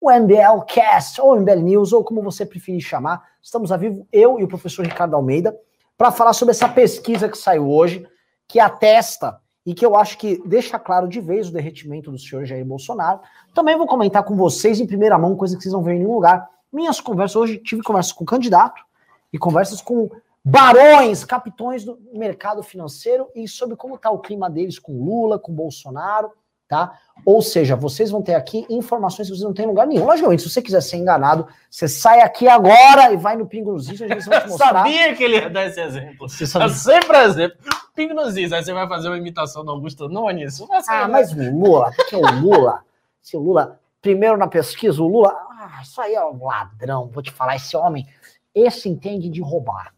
[0.00, 3.22] o MBL Cast, ou MBL News, ou como você preferir chamar.
[3.42, 5.54] Estamos a vivo, eu e o professor Ricardo Almeida,
[5.98, 8.06] para falar sobre essa pesquisa que saiu hoje,
[8.48, 12.46] que atesta e que eu acho que deixa claro de vez o derretimento do senhor
[12.46, 13.20] Jair Bolsonaro.
[13.54, 16.14] Também vou comentar com vocês em primeira mão, coisa que vocês não veem em nenhum
[16.14, 16.48] lugar.
[16.72, 18.82] Minhas conversas, hoje tive conversas com candidato
[19.30, 20.08] e conversas com
[20.42, 25.52] barões, capitões do mercado financeiro e sobre como está o clima deles com Lula, com
[25.52, 26.32] Bolsonaro
[26.70, 26.96] tá?
[27.26, 30.06] Ou seja, vocês vão ter aqui informações que vocês não têm em lugar nenhum.
[30.06, 33.88] Logicamente, se você quiser ser enganado, você sai aqui agora e vai no Pingo nos
[33.88, 34.68] Is, a gente vai te mostrar.
[34.68, 36.28] sabia que ele ia dar esse exemplo.
[36.28, 36.68] Você sabia?
[36.68, 37.58] Eu sempre exemplo.
[37.94, 40.62] Pingo nos Is, aí você vai fazer uma imitação do Augusto Nunes.
[40.88, 42.84] Ah, mas o Lula, que é o Lula?
[43.20, 47.22] Se o Lula, primeiro na pesquisa, o Lula, ah, isso aí é um ladrão, vou
[47.22, 48.06] te falar, esse homem,
[48.54, 49.92] esse entende de roubar.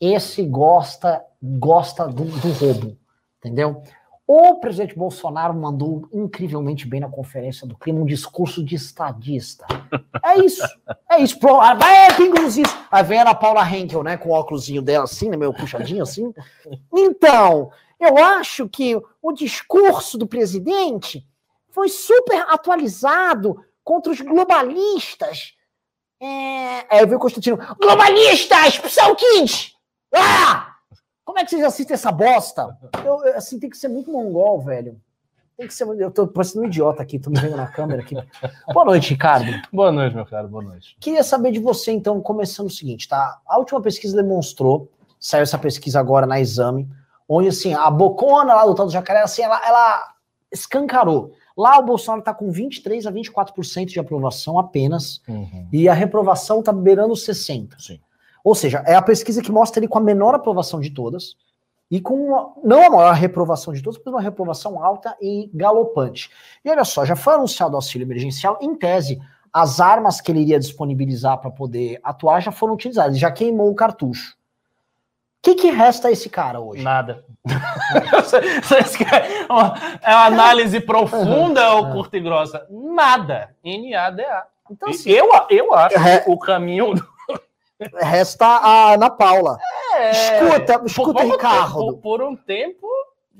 [0.00, 2.96] Esse gosta, gosta do, do roubo,
[3.38, 3.82] entendeu?
[4.32, 9.66] O presidente Bolsonaro mandou incrivelmente bem na conferência do clima um discurso de estadista.
[10.24, 10.62] É isso.
[11.10, 11.36] É isso.
[11.40, 12.72] Pro, ah, vai, pingos isso.
[12.92, 16.32] A Ana Paula Henkel, né, com o óculosinho dela assim, né, meio puxadinho assim.
[16.94, 21.26] Então, eu acho que o discurso do presidente
[21.70, 25.54] foi super atualizado contra os globalistas.
[26.22, 29.72] É, aí eu vi o Constantino, globalistas, são kids!
[30.14, 30.69] Ah!
[31.30, 32.76] Como é que vocês assistem essa bosta?
[33.04, 35.00] Eu, assim, tem que ser muito mongol, velho.
[35.56, 35.86] Tem que ser.
[35.86, 38.16] Eu tô parecendo um idiota aqui, tô me vendo na câmera aqui.
[38.74, 39.46] Boa noite, Ricardo.
[39.72, 40.96] Boa noite, meu caro, boa noite.
[40.98, 43.38] Queria saber de você, então, começando o seguinte, tá?
[43.46, 46.88] A última pesquisa demonstrou, saiu essa pesquisa agora na exame,
[47.28, 50.14] onde, assim, a bocona lá do tal do jacaré, assim, ela, ela
[50.50, 51.32] escancarou.
[51.56, 55.68] Lá o Bolsonaro tá com 23 a 24% de aprovação apenas, uhum.
[55.72, 57.78] e a reprovação tá beirando 60%.
[57.78, 58.00] Sim.
[58.44, 61.34] Ou seja, é a pesquisa que mostra ele com a menor aprovação de todas
[61.90, 66.30] e com uma, não a maior reprovação de todas, mas uma reprovação alta e galopante.
[66.64, 69.20] E olha só, já foi anunciado o auxílio emergencial, em tese,
[69.52, 73.74] as armas que ele iria disponibilizar para poder atuar já foram utilizadas, já queimou o
[73.74, 74.34] cartucho.
[75.40, 76.82] O que, que resta a esse cara hoje?
[76.82, 77.24] Nada.
[80.02, 82.66] é uma análise profunda ou curta e grossa?
[82.70, 83.56] Nada.
[83.64, 84.44] NADA.
[84.70, 86.92] Então, assim, eu, eu acho que o caminho
[87.94, 89.58] Resta a Ana Paula.
[89.96, 91.74] É, escuta, escuta, por, Ricardo.
[91.74, 92.86] Por, por, um tempo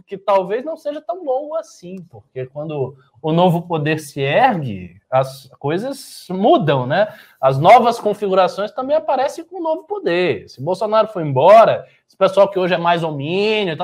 [0.07, 5.49] que talvez não seja tão longo assim, porque quando o novo poder se ergue, as
[5.59, 7.15] coisas mudam, né?
[7.41, 10.49] As novas configurações também aparecem com o novo poder.
[10.49, 13.77] Se Bolsonaro for embora, esse pessoal que hoje é mais homínio,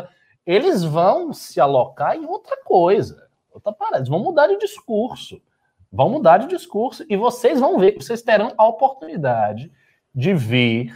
[0.44, 3.98] eles vão se alocar em outra coisa, outra parada.
[3.98, 5.40] Eles vão mudar de discurso.
[5.92, 9.70] Vão mudar de discurso e vocês vão ver, vocês terão a oportunidade
[10.16, 10.90] de ver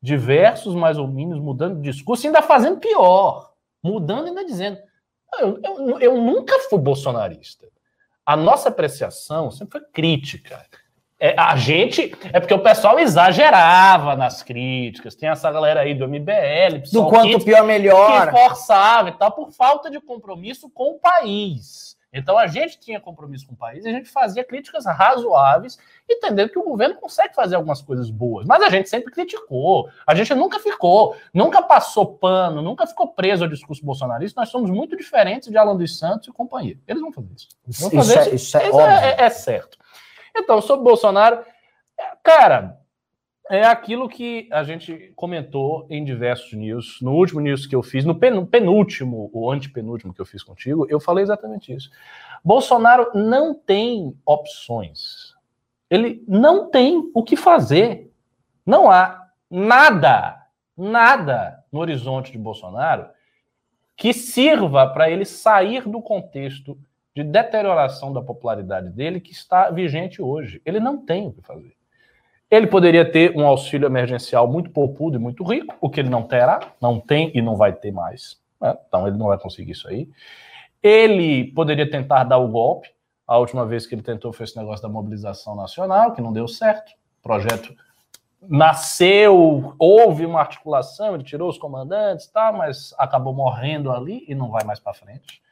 [0.00, 4.78] diversos mais ou menos mudando de discurso e ainda fazendo pior, mudando e ainda dizendo.
[5.40, 7.66] Eu, eu, eu nunca fui bolsonarista.
[8.24, 10.64] A nossa apreciação sempre foi crítica.
[11.18, 12.14] É, a gente.
[12.32, 15.14] É porque o pessoal exagerava nas críticas.
[15.14, 16.82] Tem essa galera aí do MBL.
[16.92, 18.26] Do quanto que, pior, melhor.
[18.26, 21.93] Que forçava e tal, por falta de compromisso com o país.
[22.14, 25.76] Então a gente tinha compromisso com o país, a gente fazia críticas razoáveis,
[26.08, 28.46] entendendo que o governo consegue fazer algumas coisas boas.
[28.46, 33.42] Mas a gente sempre criticou, a gente nunca ficou, nunca passou pano, nunca ficou preso
[33.42, 34.40] ao discurso bolsonarista.
[34.40, 36.78] Nós somos muito diferentes de Alan dos Santos e companhia.
[36.86, 37.48] Eles vão fazer isso.
[37.80, 39.76] Vão fazer isso, isso, é, isso é, é, é certo.
[40.36, 41.44] Então, sobre Bolsonaro,
[42.22, 42.78] cara,
[43.50, 46.98] é aquilo que a gente comentou em diversos news.
[47.02, 48.14] No último news que eu fiz, no
[48.46, 51.90] penúltimo, o antepenúltimo que eu fiz contigo, eu falei exatamente isso.
[52.42, 55.34] Bolsonaro não tem opções.
[55.90, 58.10] Ele não tem o que fazer.
[58.64, 60.42] Não há nada,
[60.76, 63.08] nada no horizonte de Bolsonaro
[63.96, 66.76] que sirva para ele sair do contexto
[67.14, 70.60] de deterioração da popularidade dele que está vigente hoje.
[70.64, 71.76] Ele não tem o que fazer.
[72.54, 76.22] Ele poderia ter um auxílio emergencial muito poupudo e muito rico, o que ele não
[76.22, 78.40] terá, não tem e não vai ter mais.
[78.60, 78.78] Né?
[78.86, 80.08] Então ele não vai conseguir isso aí.
[80.80, 82.88] Ele poderia tentar dar o golpe.
[83.26, 86.46] A última vez que ele tentou foi esse negócio da mobilização nacional, que não deu
[86.46, 86.92] certo.
[87.18, 87.74] O projeto
[88.40, 94.52] nasceu, houve uma articulação, ele tirou os comandantes, tá, mas acabou morrendo ali e não
[94.52, 95.42] vai mais para frente.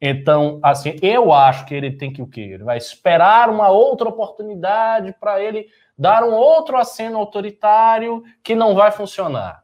[0.00, 2.40] Então, assim, eu acho que ele tem que o quê?
[2.40, 8.74] Ele vai esperar uma outra oportunidade para ele dar um outro aceno autoritário que não
[8.74, 9.62] vai funcionar.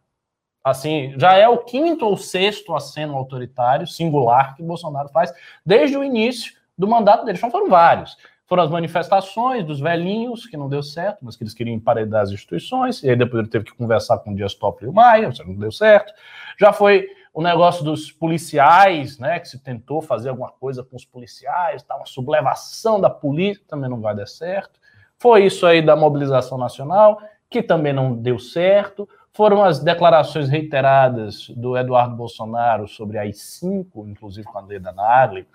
[0.62, 5.33] Assim, já é o quinto ou sexto aceno autoritário singular que Bolsonaro faz
[5.65, 7.38] desde o início do mandato dele.
[7.38, 8.17] Então foram vários.
[8.47, 12.31] Foram as manifestações dos velhinhos, que não deu certo, mas que eles queriam emparedar as
[12.31, 15.31] instituições, e aí depois ele teve que conversar com o Dias Toffoli e o Maia,
[15.44, 16.12] não deu certo.
[16.59, 21.05] Já foi o negócio dos policiais, né, que se tentou fazer alguma coisa com os
[21.05, 24.81] policiais, tá, uma sublevação da polícia, também não vai dar certo.
[25.19, 29.06] Foi isso aí da mobilização nacional, que também não deu certo.
[29.35, 35.47] Foram as declarações reiteradas do Eduardo Bolsonaro sobre a I-5, inclusive com a Leda Nagli,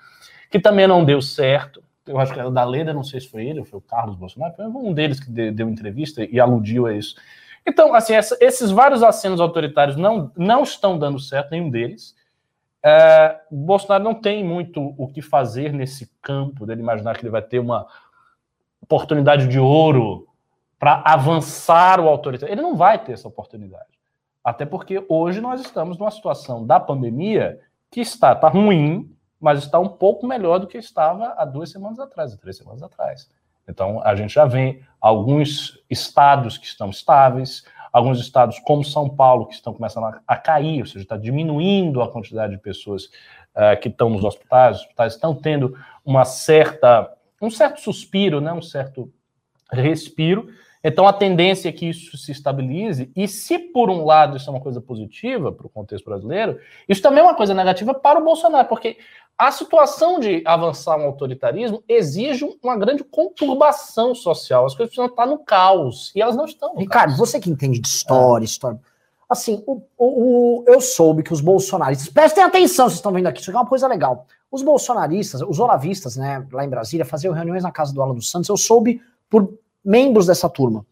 [0.52, 1.84] que também não deu certo.
[2.06, 4.54] Eu acho que era da Leda, não sei se foi ele, foi o Carlos Bolsonaro,
[4.56, 7.16] foi um deles que deu entrevista e aludiu a isso.
[7.66, 12.16] Então, assim, essa, esses vários acenos autoritários não, não estão dando certo, nenhum deles.
[12.84, 17.42] É, Bolsonaro não tem muito o que fazer nesse campo dele imaginar que ele vai
[17.42, 17.86] ter uma
[18.82, 20.28] oportunidade de ouro
[20.80, 22.56] para avançar o autoritarismo.
[22.56, 23.90] Ele não vai ter essa oportunidade.
[24.44, 27.60] Até porque hoje nós estamos numa situação da pandemia
[27.92, 32.00] que está, está ruim, mas está um pouco melhor do que estava há duas semanas
[32.00, 33.30] atrás, há três semanas atrás.
[33.68, 39.48] Então, a gente já vê alguns estados que estão estáveis, alguns estados como São Paulo
[39.48, 43.06] que estão começando a, a cair, ou seja, está diminuindo a quantidade de pessoas
[43.56, 47.12] uh, que estão nos hospitais, os hospitais estão tendo uma certa,
[47.42, 49.12] um certo suspiro, né, um certo
[49.72, 50.50] respiro.
[50.84, 54.54] Então, a tendência é que isso se estabilize, e se por um lado isso é
[54.54, 56.60] uma coisa positiva para o contexto brasileiro,
[56.90, 58.98] isso também é uma coisa negativa para o Bolsonaro, porque
[59.38, 64.66] a situação de avançar um autoritarismo exige uma grande conturbação social.
[64.66, 66.12] As coisas precisam estar no caos.
[66.16, 66.76] E elas não estão.
[66.76, 67.18] Ricardo, caos.
[67.18, 68.46] você que entende de história, é.
[68.46, 68.80] história.
[69.28, 72.10] Assim, o, o, o, eu soube que os bolsonaristas.
[72.10, 74.28] Prestem atenção, vocês estão vendo aqui, isso aqui é uma coisa legal.
[74.52, 78.30] Os bolsonaristas, os olavistas, né, lá em Brasília, faziam reuniões na casa do Alan dos
[78.30, 78.50] Santos.
[78.50, 80.86] Eu soube por membros dessa turma,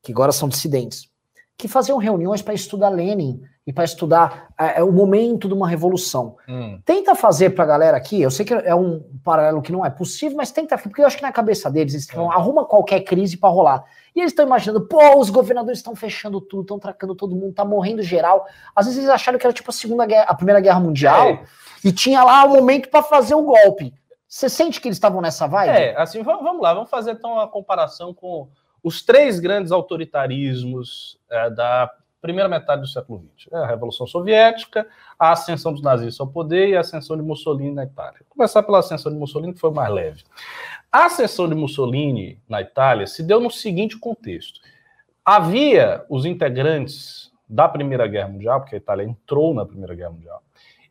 [0.00, 1.10] que agora são dissidentes,
[1.58, 5.68] que faziam reuniões para estudar Lenin e para estudar é, é, o momento de uma
[5.68, 6.36] revolução.
[6.48, 6.80] Hum.
[6.84, 9.90] Tenta fazer para a galera aqui, eu sei que é um paralelo que não é
[9.90, 12.18] possível, mas tenta, porque eu acho que na cabeça deles, eles é.
[12.18, 13.84] arruma qualquer crise para rolar.
[14.14, 17.64] E eles estão imaginando, pô, os governadores estão fechando tudo, estão tracando todo mundo, tá
[17.64, 18.46] morrendo geral.
[18.74, 21.44] Às vezes eles acharam que era tipo a segunda guerra, a primeira guerra mundial, é.
[21.84, 23.94] e tinha lá o momento para fazer o golpe.
[24.26, 25.70] Você sente que eles estavam nessa vibe?
[25.70, 28.48] É, assim, vamos lá, vamos fazer então uma comparação com
[28.82, 31.88] os três grandes autoritarismos é, da
[32.22, 33.52] primeira metade do século XX.
[33.52, 34.86] É a Revolução Soviética,
[35.18, 38.20] a ascensão dos nazistas ao poder e a ascensão de Mussolini na Itália.
[38.20, 40.22] Vou começar pela ascensão de Mussolini, que foi mais leve.
[40.90, 44.60] A ascensão de Mussolini na Itália se deu no seguinte contexto.
[45.24, 50.42] Havia os integrantes da Primeira Guerra Mundial, porque a Itália entrou na Primeira Guerra Mundial.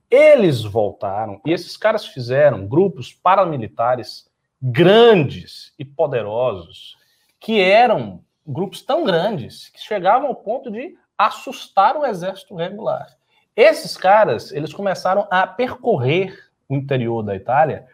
[0.10, 4.30] Eles voltaram e esses caras fizeram grupos paramilitares
[4.62, 6.98] grandes e poderosos,
[7.40, 10.96] que eram grupos tão grandes que chegavam ao ponto de
[11.26, 13.08] assustar o exército regular.
[13.56, 16.38] Esses caras, eles começaram a percorrer
[16.70, 17.86] o interior da Itália,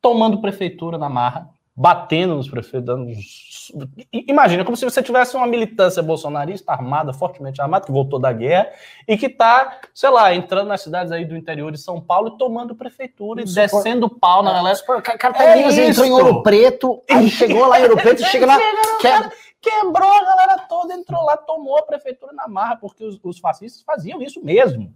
[0.00, 3.12] tomando prefeitura na marra, batendo nos prefeitos, dando...
[4.10, 8.70] imagina como se você tivesse uma militância bolsonarista armada, fortemente armada, que voltou da guerra
[9.06, 12.38] e que está, sei lá, entrando nas cidades aí do interior de São Paulo e
[12.38, 14.18] tomando prefeitura isso, e descendo por...
[14.18, 14.78] pau na galera.
[15.18, 18.58] Carteirinhas é entrou em Ouro Preto, aí chegou lá em Ouro Preto, chega lá,
[19.02, 19.30] quer,
[19.60, 23.82] quebrou a galera toda, entrou lá, tomou a prefeitura na marra, porque os, os fascistas
[23.82, 24.94] faziam isso mesmo.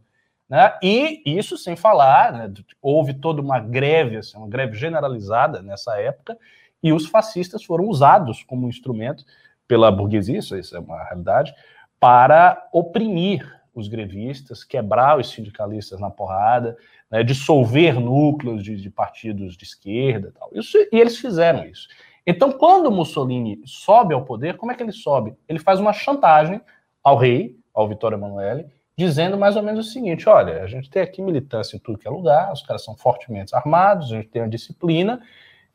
[0.48, 0.76] Né?
[0.82, 2.52] E isso sem falar, né,
[2.82, 6.36] houve toda uma greve, assim, uma greve generalizada nessa época,
[6.82, 9.24] e os fascistas foram usados como instrumento
[9.68, 11.54] pela burguesia, isso, isso é uma realidade,
[12.00, 16.76] para oprimir os grevistas, quebrar os sindicalistas na porrada,
[17.08, 20.50] né, dissolver núcleos de, de partidos de esquerda tal.
[20.52, 21.88] Isso, e eles fizeram isso.
[22.30, 25.34] Então, quando Mussolini sobe ao poder, como é que ele sobe?
[25.48, 26.60] Ele faz uma chantagem
[27.02, 31.02] ao rei, ao Vittorio Emanuele, dizendo mais ou menos o seguinte: olha, a gente tem
[31.02, 34.42] aqui militância em tudo que é lugar, os caras são fortemente armados, a gente tem
[34.42, 35.20] uma disciplina,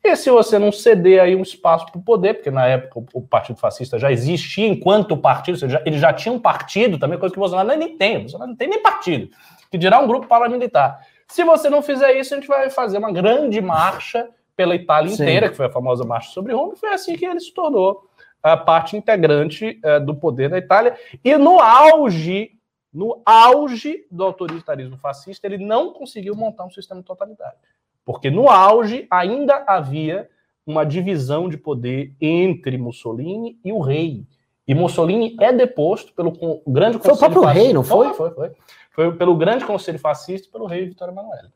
[0.02, 3.20] e se você não ceder aí um espaço para o poder, porque na época o
[3.20, 7.38] Partido Fascista já existia enquanto partido, seja, ele já tinha um partido, também coisa que
[7.38, 9.28] o Bolsonaro nem tem, o Bolsonaro não tem nem partido,
[9.70, 11.06] que dirá um grupo paramilitar.
[11.28, 15.22] Se você não fizer isso, a gente vai fazer uma grande marcha pela Itália Sim.
[15.22, 18.08] inteira, que foi a famosa Marcha sobre Roma, e foi assim que ele se tornou
[18.42, 20.96] a parte integrante uh, do poder da Itália.
[21.22, 22.52] E no auge,
[22.92, 27.58] no auge do autoritarismo fascista, ele não conseguiu montar um sistema totalitário.
[28.04, 30.28] Porque no auge ainda havia
[30.64, 34.24] uma divisão de poder entre Mussolini e o rei.
[34.66, 36.32] E Mussolini é deposto pelo
[36.66, 37.64] grande conselho Foi o próprio fascista.
[37.64, 38.06] rei, não foi?
[38.14, 38.56] Foi, foi, foi.
[38.90, 41.48] Foi pelo grande conselho fascista e pelo rei Vitório Emanuele.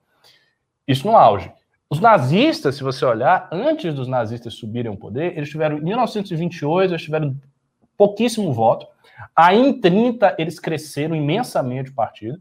[0.86, 1.52] Isso no auge.
[1.90, 6.92] Os nazistas, se você olhar, antes dos nazistas subirem ao poder, eles tiveram, em 1928,
[6.92, 7.36] eles tiveram
[7.96, 8.86] pouquíssimo voto.
[9.34, 12.40] Aí, em 30, eles cresceram imensamente o partido.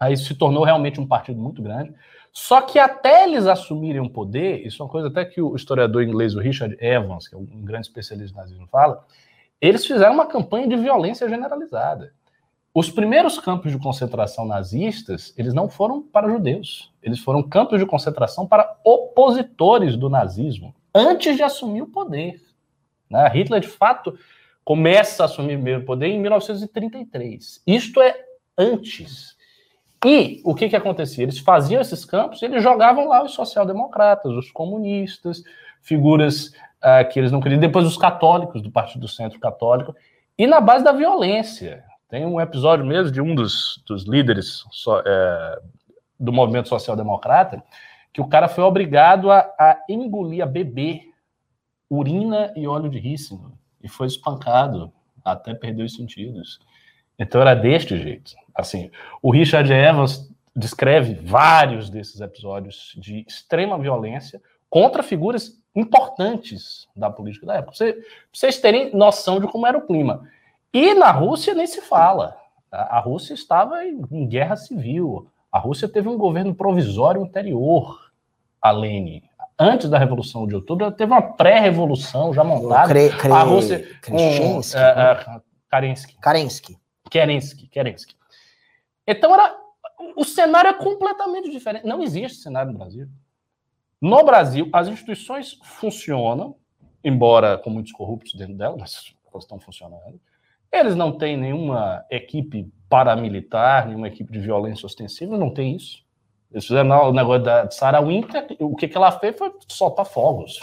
[0.00, 1.92] Aí se tornou realmente um partido muito grande.
[2.32, 6.04] Só que até eles assumirem o poder, isso é uma coisa até que o historiador
[6.04, 9.04] inglês, o Richard Evans, que é um grande especialista em nazismo, fala,
[9.60, 12.12] eles fizeram uma campanha de violência generalizada
[12.78, 17.84] os primeiros campos de concentração nazistas, eles não foram para judeus, eles foram campos de
[17.84, 22.40] concentração para opositores do nazismo, antes de assumir o poder.
[23.10, 23.28] Né?
[23.34, 24.16] Hitler, de fato,
[24.64, 27.60] começa a assumir o poder em 1933.
[27.66, 28.14] Isto é
[28.56, 29.36] antes.
[30.06, 31.24] E o que, que acontecia?
[31.24, 35.42] Eles faziam esses campos e eles jogavam lá os social-democratas, os comunistas,
[35.82, 39.96] figuras uh, que eles não queriam, depois os católicos do Partido Centro Católico,
[40.38, 41.87] e na base da violência.
[42.08, 45.60] Tem um episódio mesmo de um dos, dos líderes so, é,
[46.18, 47.62] do movimento social-democrata,
[48.12, 51.12] que o cara foi obrigado a, a engolir, a beber
[51.90, 54.92] urina e óleo de rícino, e foi espancado
[55.24, 56.58] até perder os sentidos.
[57.18, 58.34] Então era deste jeito.
[58.54, 58.90] Assim,
[59.22, 67.46] o Richard Evans descreve vários desses episódios de extrema violência contra figuras importantes da política
[67.46, 67.76] da época.
[67.76, 67.94] Pra
[68.32, 70.28] vocês terem noção de como era o clima.
[70.72, 72.36] E na Rússia nem se fala.
[72.70, 75.30] A Rússia estava em guerra civil.
[75.50, 78.10] A Rússia teve um governo provisório anterior
[78.60, 79.22] a Lenin.
[79.58, 82.88] Antes da Revolução de Outubro, teve uma pré-revolução já montada.
[82.88, 83.98] Cre, cre, a Rússia.
[84.00, 86.16] Kreshensky, um, uh, uh, Karensky.
[86.20, 86.78] Karensky.
[87.10, 88.14] Kerensky, Kerensky.
[89.06, 89.56] Então era
[90.16, 91.86] o cenário é completamente diferente.
[91.86, 93.08] Não existe cenário no Brasil.
[94.00, 96.54] No Brasil, as instituições funcionam,
[97.02, 100.20] embora com muitos corruptos dentro delas, mas elas estão funcionando.
[100.72, 106.04] Eles não têm nenhuma equipe paramilitar, nenhuma equipe de violência ostensiva, não tem isso.
[106.50, 110.58] Eles fizeram o negócio da Sarah Winter, o que, que ela fez foi soltar fogos.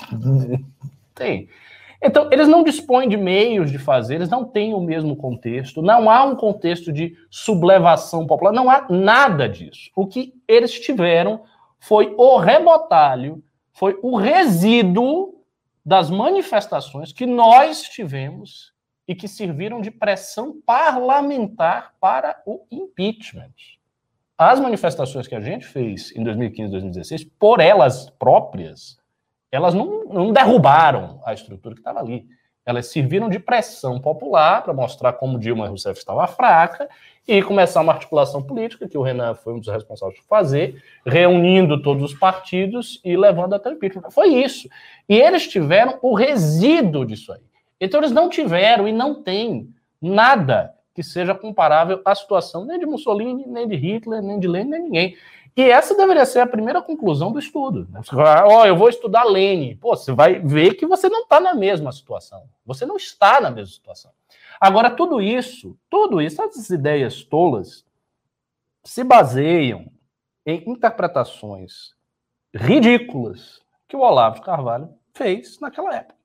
[1.14, 1.48] tem.
[2.02, 6.10] Então, eles não dispõem de meios de fazer, eles não têm o mesmo contexto, não
[6.10, 9.90] há um contexto de sublevação popular, não há nada disso.
[9.96, 11.42] O que eles tiveram
[11.80, 15.36] foi o rebotalho, foi o resíduo
[15.84, 18.75] das manifestações que nós tivemos
[19.08, 23.54] e que serviram de pressão parlamentar para o impeachment.
[24.38, 29.00] As manifestações que a gente fez em 2015 e 2016, por elas próprias,
[29.52, 32.28] elas não, não derrubaram a estrutura que estava ali.
[32.66, 36.90] Elas serviram de pressão popular para mostrar como Dilma Rousseff estava fraca
[37.28, 41.82] e começar uma articulação política, que o Renan foi um dos responsáveis por fazer, reunindo
[41.82, 44.10] todos os partidos e levando até o impeachment.
[44.10, 44.68] Foi isso.
[45.08, 47.42] E eles tiveram o resíduo disso aí.
[47.80, 52.86] Então eles não tiveram e não têm nada que seja comparável à situação nem de
[52.86, 55.18] Mussolini, nem de Hitler, nem de Lenin, nem ninguém.
[55.58, 57.88] E essa deveria ser a primeira conclusão do estudo.
[57.90, 58.02] Né?
[58.14, 59.78] Ó, oh, eu vou estudar Lenin.
[59.78, 62.44] Pô, você vai ver que você não está na mesma situação.
[62.66, 64.12] Você não está na mesma situação.
[64.60, 67.86] Agora, tudo isso, tudo isso, essas ideias tolas,
[68.84, 69.90] se baseiam
[70.46, 71.94] em interpretações
[72.54, 76.16] ridículas que o Olavo Carvalho fez naquela época.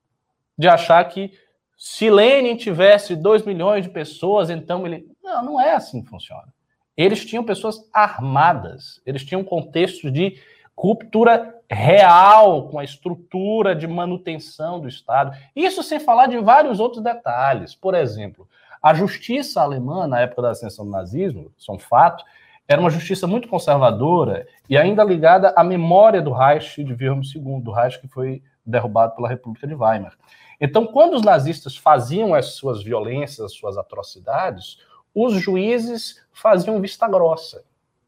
[0.57, 1.31] De achar que
[1.77, 5.07] se Lenin tivesse 2 milhões de pessoas, então ele.
[5.23, 6.53] Não, não é assim que funciona.
[6.95, 10.39] Eles tinham pessoas armadas, eles tinham contextos de
[10.77, 15.35] ruptura real com a estrutura de manutenção do Estado.
[15.55, 17.73] Isso sem falar de vários outros detalhes.
[17.73, 18.47] Por exemplo,
[18.81, 22.23] a justiça alemã, na época da ascensão do nazismo, isso é um fato,
[22.67, 27.61] era uma justiça muito conservadora e ainda ligada à memória do Reich de Wilhelm II,
[27.61, 30.17] do Reich que foi derrubado pela República de Weimar.
[30.59, 34.77] Então, quando os nazistas faziam as suas violências, as suas atrocidades,
[35.13, 37.63] os juízes faziam vista grossa.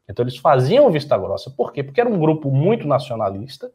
[0.08, 1.50] Então eles faziam vista grossa.
[1.50, 1.82] Por quê?
[1.82, 3.70] Porque era um grupo muito nacionalista.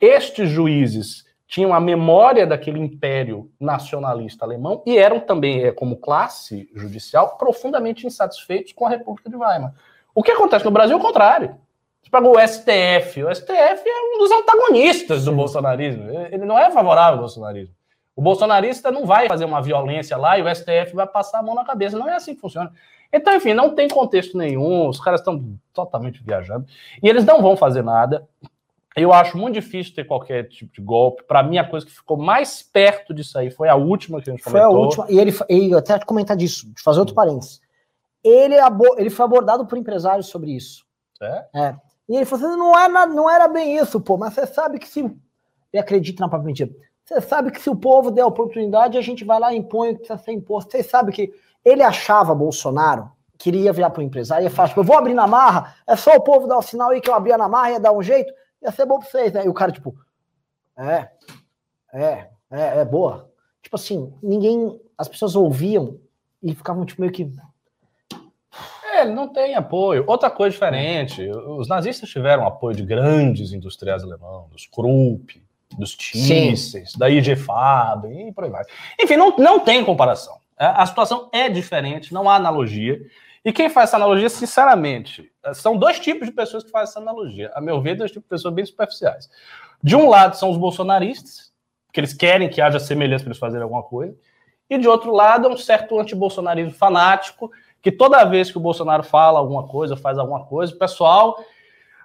[0.00, 6.68] Estes juízes tinham a memória daquele império nacionalista alemão e eram também, é, como classe
[6.74, 9.74] judicial, profundamente insatisfeitos com a República de Weimar.
[10.14, 11.56] O que acontece no Brasil é o contrário.
[12.14, 13.24] Pega o STF.
[13.24, 16.08] O STF é um dos antagonistas do bolsonarismo.
[16.30, 17.74] Ele não é favorável ao bolsonarismo.
[18.14, 21.56] O bolsonarista não vai fazer uma violência lá e o STF vai passar a mão
[21.56, 21.98] na cabeça.
[21.98, 22.70] Não é assim que funciona.
[23.12, 26.66] Então, enfim, não tem contexto nenhum, os caras estão totalmente viajando
[27.02, 28.28] e eles não vão fazer nada.
[28.96, 31.24] Eu acho muito difícil ter qualquer tipo de golpe.
[31.24, 34.32] Para mim, a coisa que ficou mais perto disso aí foi a última que a
[34.32, 34.70] gente comentou.
[34.70, 35.06] Foi a última.
[35.10, 37.60] E ele, e até comentar disso, de fazer outro parênteses.
[38.22, 38.54] Ele,
[38.98, 40.84] ele foi abordado por empresários sobre isso.
[41.20, 41.44] É?
[41.54, 41.76] é.
[42.08, 44.88] E ele falou assim: não, é não era bem isso, pô, mas você sabe que
[44.88, 45.00] se.
[45.00, 46.70] Ele acredita na própria mentira.
[47.04, 49.92] Você sabe que se o povo der oportunidade, a gente vai lá e impõe o
[49.92, 50.72] que precisa ser imposto.
[50.72, 51.34] Você sabe que
[51.64, 54.96] ele achava, Bolsonaro, que ele ia virar para o empresário e falar, tipo, eu vou
[54.96, 57.48] abrir na marra, é só o povo dar o sinal aí que eu abria na
[57.48, 58.32] marra, ia dar um jeito,
[58.62, 59.44] ia ser bom para vocês, né?
[59.44, 59.94] E o cara, tipo,
[60.76, 61.10] é,
[61.92, 63.30] é, é, é boa.
[63.62, 65.98] Tipo assim, ninguém, as pessoas ouviam
[66.42, 67.30] e ficavam, tipo, meio que...
[68.94, 70.04] É, ele não tem apoio.
[70.06, 75.42] Outra coisa diferente, os nazistas tiveram apoio de grandes industriais alemães, dos Krupp,
[75.76, 78.64] dos Thyssen, da IG Fab e por aí vai.
[79.00, 80.38] Enfim, não, não tem comparação.
[80.56, 83.00] É, a situação é diferente, não há analogia.
[83.44, 87.50] E quem faz essa analogia, sinceramente, são dois tipos de pessoas que fazem essa analogia.
[87.54, 89.28] A meu ver, dois tipos de pessoas bem superficiais.
[89.82, 91.52] De um lado são os bolsonaristas,
[91.92, 94.16] que eles querem que haja semelhança para eles fazerem alguma coisa.
[94.70, 97.50] E de outro lado é um certo antibolsonarismo fanático,
[97.84, 101.38] que toda vez que o Bolsonaro fala alguma coisa, faz alguma coisa, o pessoal.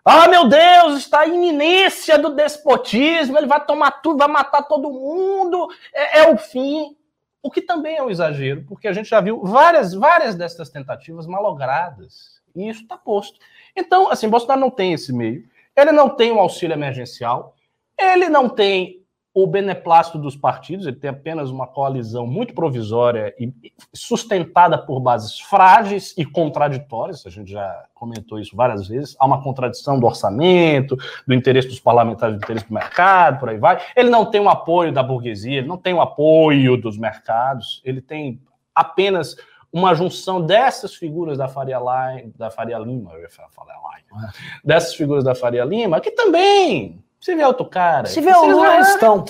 [0.03, 4.91] Ah, meu Deus, está a iminência do despotismo, ele vai tomar tudo, vai matar todo
[4.91, 6.97] mundo, é, é o fim.
[7.41, 11.25] O que também é um exagero, porque a gente já viu várias, várias dessas tentativas
[11.25, 12.41] malogradas.
[12.53, 13.39] E isso está posto.
[13.73, 15.47] Então, assim, Bolsonaro não tem esse meio.
[15.73, 17.55] Ele não tem um auxílio emergencial.
[17.97, 23.53] Ele não tem o beneplácito dos partidos, ele tem apenas uma coalizão muito provisória e
[23.93, 29.41] sustentada por bases frágeis e contraditórias, a gente já comentou isso várias vezes, há uma
[29.41, 33.79] contradição do orçamento, do interesse dos parlamentares, do interesse do mercado, por aí vai.
[33.95, 38.01] Ele não tem o apoio da burguesia, ele não tem o apoio dos mercados, ele
[38.01, 38.41] tem
[38.73, 39.35] apenas
[39.71, 44.31] uma junção dessas figuras da Faria, Lima, da Faria Lima, eu ia falar Lima, é.
[44.63, 48.07] dessas figuras da Faria Lima, que também se vê outro cara.
[48.07, 49.25] Se vê outro, eles estão.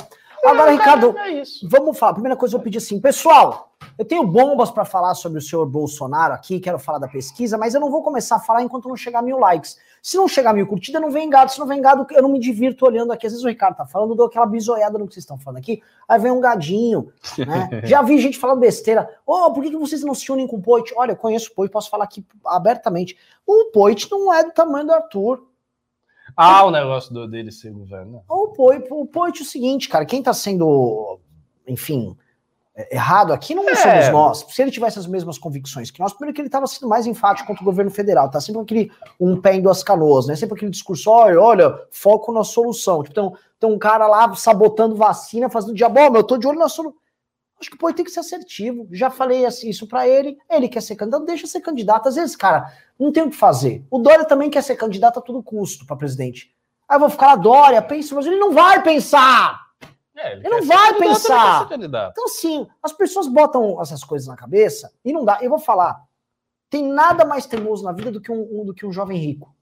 [0.46, 2.14] Agora, Ricardo, é vamos falar.
[2.14, 5.66] Primeira coisa, eu vou pedir assim, pessoal, eu tenho bombas para falar sobre o senhor
[5.66, 8.96] Bolsonaro aqui, quero falar da pesquisa, mas eu não vou começar a falar enquanto não
[8.96, 9.78] chegar mil likes.
[10.02, 11.52] Se não chegar mil curtidas, não vem gado.
[11.52, 13.28] Se não vem gado, eu não me divirto olhando aqui.
[13.28, 15.82] Às vezes o Ricardo tá falando, dou aquela bisoiada no que vocês estão falando aqui,
[16.08, 17.70] aí vem um gadinho, né?
[17.84, 19.10] Já vi gente falando besteira.
[19.26, 20.94] Oh, por que, que vocês não se unem com o Poit?
[20.96, 23.18] Olha, eu conheço o Poit, posso falar aqui abertamente.
[23.46, 25.49] O Poit não é do tamanho do Arthur.
[26.42, 28.24] Ah, o negócio do, dele ser governo.
[28.30, 31.20] O Poit, o Poit é o seguinte, cara, quem tá sendo,
[31.68, 32.16] enfim,
[32.74, 33.76] é, errado aqui não é.
[33.76, 34.46] somos nós.
[34.48, 37.46] Se ele tivesse as mesmas convicções que nós, primeiro que ele estava sendo mais enfático
[37.46, 40.36] contra o governo federal, tá sempre aquele um pé em duas canoas, né?
[40.38, 43.04] Sempre aquele discurso, olha, olha, foco na solução.
[43.04, 46.48] Tipo, tem, um, tem um cara lá sabotando vacina, fazendo diabo, oh, eu tô de
[46.48, 46.98] olho na solução.
[47.60, 48.88] Acho que o Poit tem que ser assertivo.
[48.92, 52.08] Já falei assim, isso para ele, ele quer ser candidato, deixa ser candidato.
[52.08, 53.84] Às vezes, cara, não tem o que fazer.
[53.92, 56.56] O Dória também quer ser candidato a todo custo para presidente.
[56.88, 59.68] Aí eu vou ficar lá, Dória, pensa, mas ele não vai pensar.
[60.16, 61.70] É, ele, ele não vai pensar.
[62.12, 65.40] Então, sim, as pessoas botam essas coisas na cabeça e não dá.
[65.42, 66.02] Eu vou falar,
[66.70, 69.54] tem nada mais teimoso na vida do que um, um do que um jovem rico.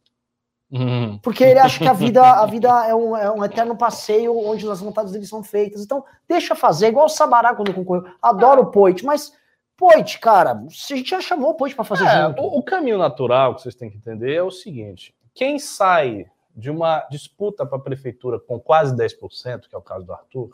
[0.69, 1.17] Uhum.
[1.19, 4.69] Porque ele acha que a vida, a vida é, um, é um eterno passeio onde
[4.69, 5.81] as vontades dele são feitas.
[5.81, 8.05] Então, deixa fazer, igual o Sabará quando concorreu.
[8.21, 9.31] Adoro o Poit, mas
[9.77, 12.41] Poit, cara, a gente já chamou o Poit para fazer é, junto.
[12.41, 16.25] O, o, caminho natural que vocês têm que entender é o seguinte: quem sai
[16.55, 20.49] de uma disputa para a prefeitura com quase 10%, que é o caso do Arthur,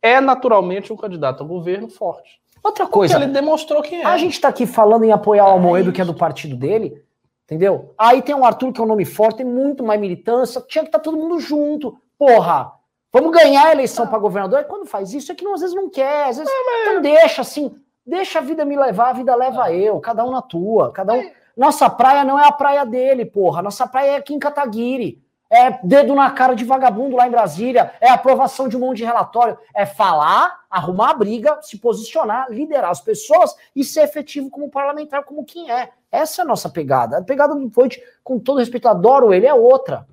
[0.00, 2.40] é naturalmente um candidato ao governo forte.
[2.62, 3.14] Outra coisa.
[3.14, 4.04] Porque ele demonstrou que é.
[4.04, 7.04] A gente está aqui falando em apoiar o Almoedo, é que é do partido dele.
[7.50, 7.92] Entendeu?
[7.98, 10.88] Aí tem o Arthur, que é um nome forte, tem muito mais militância, tinha que
[10.88, 11.98] estar tá todo mundo junto.
[12.16, 12.70] Porra,
[13.12, 14.60] vamos ganhar a eleição para governador.
[14.60, 17.02] E quando faz isso, é que não, às vezes não quer, às vezes é, então
[17.02, 17.74] deixa assim,
[18.06, 21.28] deixa a vida me levar, a vida leva eu, cada um na tua, cada um.
[21.56, 23.60] Nossa praia não é a praia dele, porra.
[23.60, 25.20] Nossa praia é aqui em Cataguiri.
[25.52, 29.04] É dedo na cara de vagabundo lá em Brasília, é aprovação de um monte de
[29.04, 34.70] relatório, é falar, arrumar a briga, se posicionar, liderar as pessoas e ser efetivo como
[34.70, 35.90] parlamentar, como quem é.
[36.10, 37.18] Essa é a nossa pegada.
[37.18, 40.06] A pegada do Voit, com todo respeito, adoro ele, é outra.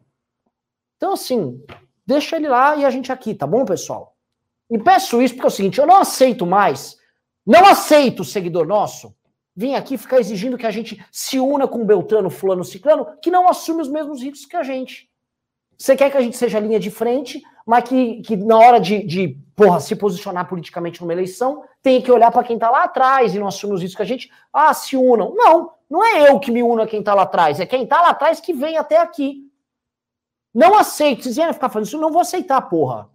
[0.96, 1.64] Então, assim,
[2.06, 4.16] deixa ele lá e a gente aqui, tá bom, pessoal?
[4.70, 6.98] E peço isso porque é o seguinte: eu não aceito mais,
[7.46, 9.16] não aceito, seguidor nosso,
[9.56, 13.32] vir aqui ficar exigindo que a gente se una com o Beltrano, Fulano, Ciclano, que
[13.32, 15.10] não assume os mesmos riscos que a gente.
[15.78, 19.04] Você quer que a gente seja linha de frente, mas que, que na hora de,
[19.04, 23.34] de porra, se posicionar politicamente numa eleição, tem que olhar para quem tá lá atrás
[23.34, 24.32] e não assume os riscos que a gente.
[24.52, 25.34] Ah, se unam.
[25.36, 28.02] Não, não é eu que me uno a quem tá lá atrás, é quem tá
[28.02, 29.48] lá atrás que vem até aqui.
[30.54, 31.24] Não aceito.
[31.24, 33.10] Vocês vierem ficar fazendo isso, não vou aceitar, porra.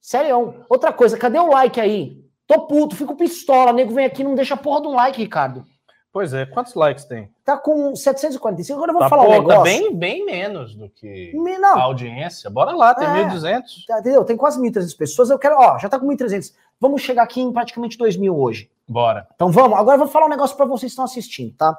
[0.00, 0.64] Sério.
[0.68, 2.24] Outra coisa, cadê o like aí?
[2.46, 3.72] Tô puto, fico pistola.
[3.72, 5.66] nego vem aqui não deixa a porra de um like, Ricardo.
[6.10, 7.30] Pois é, quantos likes tem?
[7.44, 8.76] Tá com 745.
[8.76, 9.58] Agora eu vou tá falar um negócio.
[9.58, 11.76] Tá bem, bem menos do que não.
[11.76, 12.48] a audiência.
[12.48, 13.62] Bora lá, tem é, 1.200.
[13.86, 14.24] Tá, entendeu?
[14.24, 15.30] Tem quase 1.300 pessoas.
[15.30, 16.54] Eu quero, ó, já tá com 1.300.
[16.80, 18.70] Vamos chegar aqui em praticamente 2.000 hoje.
[18.88, 19.28] Bora.
[19.34, 19.78] Então vamos.
[19.78, 21.76] Agora eu vou falar um negócio para vocês que estão assistindo, tá?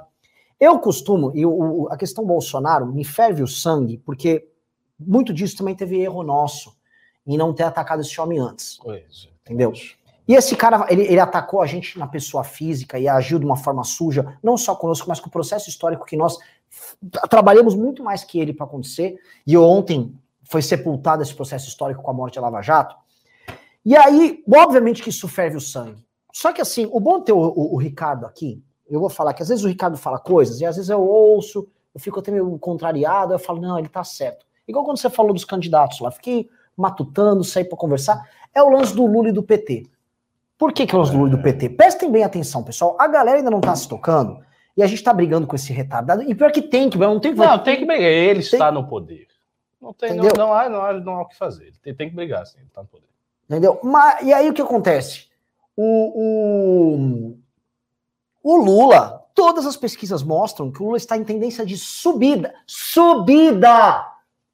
[0.60, 4.48] Eu costumo, e o, a questão Bolsonaro me ferve o sangue, porque
[5.00, 6.78] muito disso também teve erro nosso
[7.26, 8.78] em não ter atacado esse homem antes.
[8.82, 9.30] Pois.
[9.46, 9.72] Entendeu?
[10.28, 13.58] E esse cara, ele, ele, atacou a gente na pessoa física e agiu de uma
[13.58, 16.38] forma suja, não só conosco, mas com o processo histórico que nós
[17.30, 19.20] trabalhamos muito mais que ele para acontecer.
[19.48, 22.96] E ontem foi sepultado esse processo histórico com a morte de Lava Jato.
[23.84, 26.04] E aí, obviamente que isso ferve o sangue.
[26.32, 29.42] Só que assim, o bom ter o, o, o Ricardo aqui, eu vou falar que
[29.42, 32.58] às vezes o Ricardo fala coisas, e às vezes eu ouço, eu fico até meio
[32.60, 34.46] contrariado, eu falo, não, ele tá certo.
[34.68, 38.28] Igual quando você falou dos candidatos lá, fiquei matutando, saí para conversar.
[38.54, 39.88] É o lance do Lula e do PT.
[40.58, 41.70] Por que, que é o lance do Lula e do PT?
[41.70, 42.96] Prestem bem atenção, pessoal.
[43.00, 44.40] A galera ainda não tá se tocando.
[44.76, 46.24] E a gente tá brigando com esse retardado.
[46.24, 47.40] E pior que tem que, não tem que.
[47.40, 48.10] Não, tem que brigar.
[48.10, 48.42] Ele tem...
[48.42, 49.28] está no poder.
[49.82, 51.74] Não, tem, não, não, há, não, há, não há o que fazer.
[51.82, 52.58] Tem, tem que brigar, sim.
[52.60, 53.08] Ele está no poder.
[53.50, 53.80] Entendeu?
[53.84, 55.28] Mas, e aí o que acontece?
[55.76, 57.38] O, o,
[58.44, 62.54] o Lula, todas as pesquisas mostram que o Lula está em tendência de subida.
[62.66, 64.06] Subida!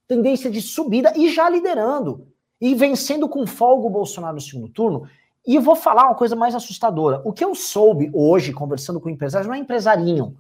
[0.08, 2.28] Tendência de subida e já liderando.
[2.60, 5.08] E vencendo com folga o Bolsonaro no segundo turno.
[5.46, 7.22] E eu vou falar uma coisa mais assustadora.
[7.24, 10.36] O que eu soube hoje, conversando com empresários, não é empresarinho,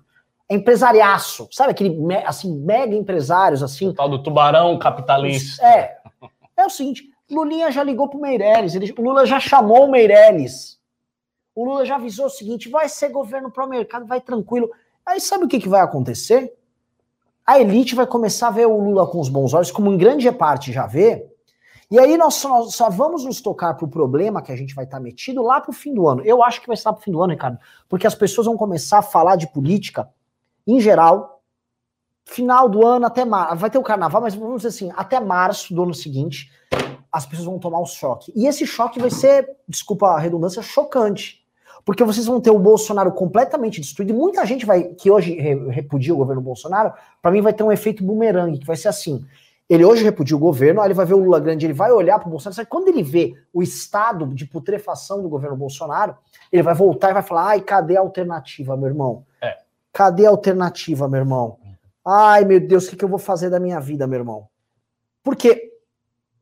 [0.50, 1.48] é empresariaço.
[1.52, 3.90] Sabe aquele, assim, mega empresários, assim.
[3.90, 5.64] O tal do tubarão capitalista.
[5.66, 5.98] É.
[6.58, 10.80] É o seguinte, Lulinha já ligou pro Meirelles, ele, o Lula já chamou o Meirelles.
[11.56, 14.70] O Lula já avisou o seguinte: vai ser governo pro mercado, vai tranquilo.
[15.06, 16.54] Aí sabe o que, que vai acontecer?
[17.46, 20.30] A elite vai começar a ver o Lula com os bons olhos, como em grande
[20.32, 21.26] parte já vê.
[21.90, 24.86] E aí nós só, nós só vamos nos tocar pro problema que a gente vai
[24.86, 26.24] estar tá metido lá pro fim do ano.
[26.26, 28.98] Eu acho que vai estar pro fim do ano, Ricardo, porque as pessoas vão começar
[28.98, 30.10] a falar de política
[30.66, 31.44] em geral,
[32.26, 33.58] final do ano até março.
[33.58, 36.52] Vai ter o carnaval, mas vamos dizer assim, até março do ano seguinte,
[37.12, 38.34] as pessoas vão tomar um choque.
[38.36, 41.45] E esse choque vai ser, desculpa a redundância, chocante.
[41.86, 44.10] Porque vocês vão ter o Bolsonaro completamente destruído.
[44.10, 45.36] E muita gente vai, que hoje
[45.70, 49.24] repudia o governo Bolsonaro, para mim vai ter um efeito bumerangue, que vai ser assim.
[49.70, 52.18] Ele hoje repudia o governo, aí ele vai ver o Lula grande, ele vai olhar
[52.20, 52.70] para o Bolsonaro, sabe?
[52.70, 56.16] quando ele vê o estado de putrefação do governo Bolsonaro,
[56.52, 59.24] ele vai voltar e vai falar: ai, cadê a alternativa, meu irmão?
[59.42, 59.58] É.
[59.94, 61.58] Cadê a alternativa, meu irmão?
[62.04, 64.48] Ai, meu Deus, o que, que eu vou fazer da minha vida, meu irmão?
[65.24, 65.72] Porque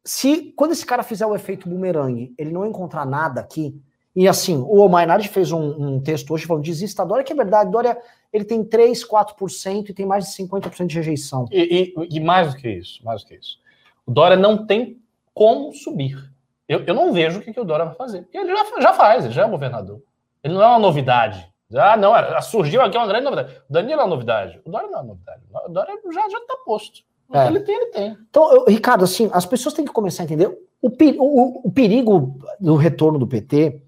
[0.03, 3.81] se quando esse cara fizer o efeito bumerangue, ele não encontrar nada aqui,
[4.15, 7.71] e assim, o Mainardi fez um, um, texto hoje falando, desista, Dória que é verdade,
[7.71, 7.97] Dória
[8.31, 11.47] ele tem 3, 4% e tem mais de 50% de rejeição.
[11.51, 13.59] E, e, e, mais do que isso, mais do que isso.
[14.05, 14.99] O Dória não tem
[15.33, 16.31] como subir.
[16.67, 18.27] Eu, eu não vejo o que, que o Dória vai fazer.
[18.33, 20.01] Ele já, já faz, ele já é governador.
[20.43, 21.47] Ele não é uma novidade.
[21.75, 23.55] Ah, não, surgiu aqui uma grande novidade.
[23.69, 24.61] O Danilo é uma novidade.
[24.63, 25.41] O Dória não é uma novidade.
[25.65, 27.01] O Dória já está posto.
[27.33, 27.47] É.
[27.47, 28.17] Ele tem, ele tem.
[28.29, 30.47] Então, eu, Ricardo, assim, as pessoas têm que começar a entender
[30.81, 33.81] o, o, o perigo do retorno do PT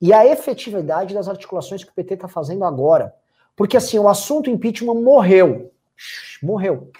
[0.00, 3.14] e a efetividade das articulações que o PT está fazendo agora.
[3.56, 5.72] Porque, assim, o assunto impeachment morreu.
[6.42, 6.90] Morreu.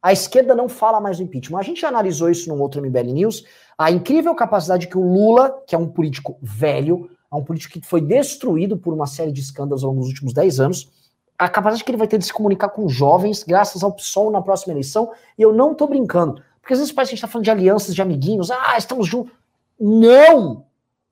[0.00, 1.58] A esquerda não fala mais do impeachment.
[1.58, 3.44] A gente já analisou isso num outro MBL News.
[3.76, 7.86] A incrível capacidade que o Lula, que é um político velho, é um político que
[7.86, 10.92] foi destruído por uma série de escândalos ao longo dos últimos 10 anos,
[11.36, 14.40] a capacidade que ele vai ter de se comunicar com jovens, graças ao PSOL na
[14.40, 16.40] próxima eleição, e eu não tô brincando.
[16.60, 19.06] Porque às vezes parece que a gente tá falando de alianças, de amiguinhos, ah, estamos
[19.06, 19.32] juntos.
[19.78, 20.63] Não!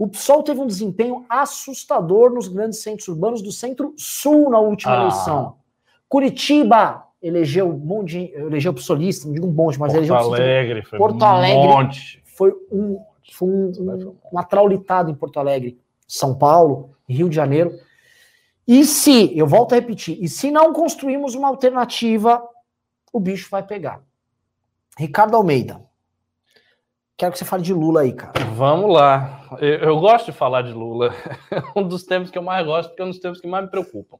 [0.03, 5.01] O PSOL teve um desempenho assustador nos grandes centros urbanos do centro-sul na última ah.
[5.03, 5.59] eleição.
[6.09, 10.83] Curitiba elegeu um monte de, elegeu psolista, não digo um monte, mas Porto elegeu Alegre,
[10.83, 12.21] foi Porto Alegre um monte.
[12.25, 13.01] Foi um,
[13.33, 15.79] foi um, um, um atraulitado em Porto Alegre.
[16.09, 17.73] São Paulo, Rio de Janeiro.
[18.67, 22.43] E se, eu volto a repetir, e se não construirmos uma alternativa,
[23.13, 24.03] o bicho vai pegar.
[24.99, 25.81] Ricardo Almeida.
[27.23, 28.33] Quero que você fale de Lula aí, cara.
[28.47, 29.47] Vamos lá.
[29.61, 31.15] Eu, eu gosto de falar de Lula.
[31.53, 33.65] É um dos temas que eu mais gosto, porque é um dos temas que mais
[33.65, 34.19] me preocupam.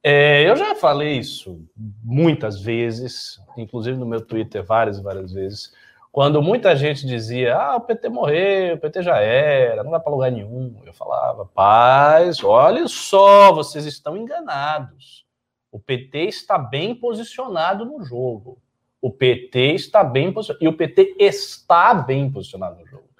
[0.00, 1.66] É, eu já falei isso
[2.00, 5.72] muitas vezes, inclusive no meu Twitter várias e várias vezes.
[6.12, 10.12] Quando muita gente dizia, ah, o PT morreu, o PT já era, não vai para
[10.12, 15.26] lugar nenhum, eu falava, paz, olha só, vocês estão enganados.
[15.72, 18.62] O PT está bem posicionado no jogo.
[19.02, 20.64] O PT está bem posicionado.
[20.64, 23.10] E o PT está bem posicionado no jogo.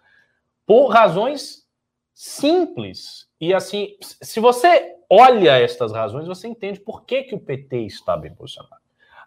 [0.65, 1.67] Por razões
[2.15, 3.29] simples.
[3.41, 8.17] E assim, se você olha estas razões, você entende por que, que o PT está
[8.17, 8.81] bem posicionado.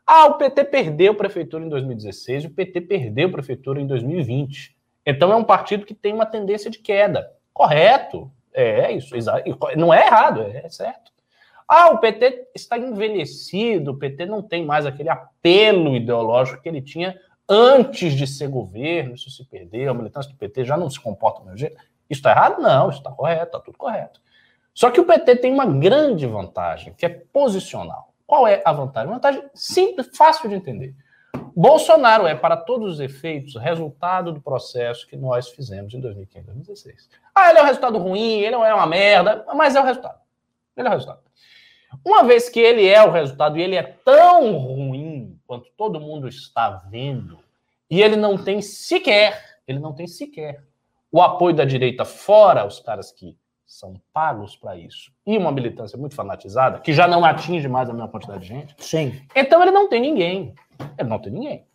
[0.07, 3.87] Ah, o PT perdeu a prefeitura em 2016 e o PT perdeu a prefeitura em
[3.87, 4.75] 2020.
[5.05, 7.31] Então é um partido que tem uma tendência de queda.
[7.53, 8.31] Correto.
[8.53, 9.13] É, é isso.
[9.75, 11.11] Não é errado, é certo.
[11.67, 16.81] Ah, o PT está envelhecido, o PT não tem mais aquele apelo ideológico que ele
[16.81, 20.99] tinha antes de ser governo, isso se perdeu, a militância do PT já não se
[20.99, 21.77] comporta do mesmo jeito.
[22.09, 22.61] Isso está errado?
[22.61, 24.21] Não, isso está correto, está tudo correto.
[24.73, 28.13] Só que o PT tem uma grande vantagem, que é posicional.
[28.27, 29.07] Qual é a vantagem?
[29.07, 30.93] Uma vantagem simples, fácil de entender.
[31.55, 37.09] Bolsonaro é, para todos os efeitos, resultado do processo que nós fizemos em 2015, 2016.
[37.33, 40.19] Ah, ele é um resultado ruim, ele não é uma merda, mas é o resultado.
[40.75, 41.19] Ele é o resultado.
[42.03, 46.27] Uma vez que ele é o resultado e ele é tão ruim quanto todo mundo
[46.27, 47.39] está vendo,
[47.89, 50.63] e ele não tem sequer, ele não tem sequer
[51.11, 55.97] o apoio da direita, fora os caras que são pagos para isso, e uma militância
[55.97, 58.75] muito fanatizada, que já não atinge mais a mesma quantidade de gente.
[58.77, 59.21] Sim.
[59.35, 60.53] Então ele não tem ninguém.
[60.97, 61.65] Ele não tem ninguém.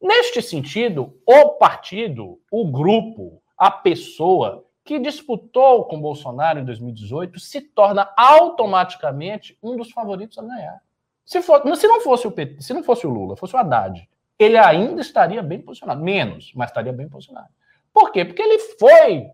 [0.00, 7.60] Neste sentido, o partido, o grupo, a pessoa que disputou com Bolsonaro em 2018 se
[7.60, 10.82] torna automaticamente um dos favoritos a ganhar.
[11.24, 14.08] Se, for, se não fosse o PT, se não fosse o Lula, fosse o Haddad,
[14.36, 17.46] ele ainda estaria bem posicionado, menos, mas estaria bem posicionado.
[17.94, 18.24] Por quê?
[18.24, 19.28] Porque ele foi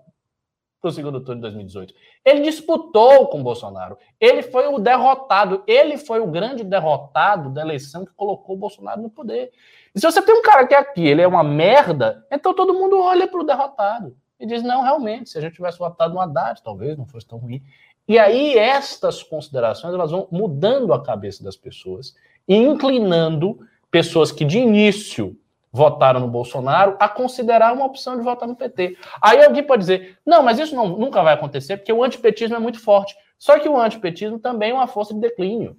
[0.79, 1.95] para o segundo turno de 2018.
[2.23, 3.97] Ele disputou com Bolsonaro.
[4.21, 5.65] Ele foi o derrotado.
[5.67, 9.51] Ele foi o grande derrotado da eleição que colocou o Bolsonaro no poder.
[9.95, 12.75] E se você tem um cara que é aqui, ele é uma merda, então todo
[12.75, 16.21] mundo olha para o derrotado e diz: não, realmente, se a gente tivesse votado no
[16.21, 17.63] Haddad, talvez não fosse tão ruim.
[18.09, 22.15] E aí estas considerações elas vão mudando a cabeça das pessoas
[22.47, 23.59] e inclinando
[23.91, 25.37] pessoas que de início
[25.73, 28.97] votaram no Bolsonaro a considerar uma opção de votar no PT.
[29.21, 32.59] Aí alguém pode dizer, não, mas isso não, nunca vai acontecer porque o antipetismo é
[32.59, 33.15] muito forte.
[33.39, 35.77] Só que o antipetismo também é uma força de declínio.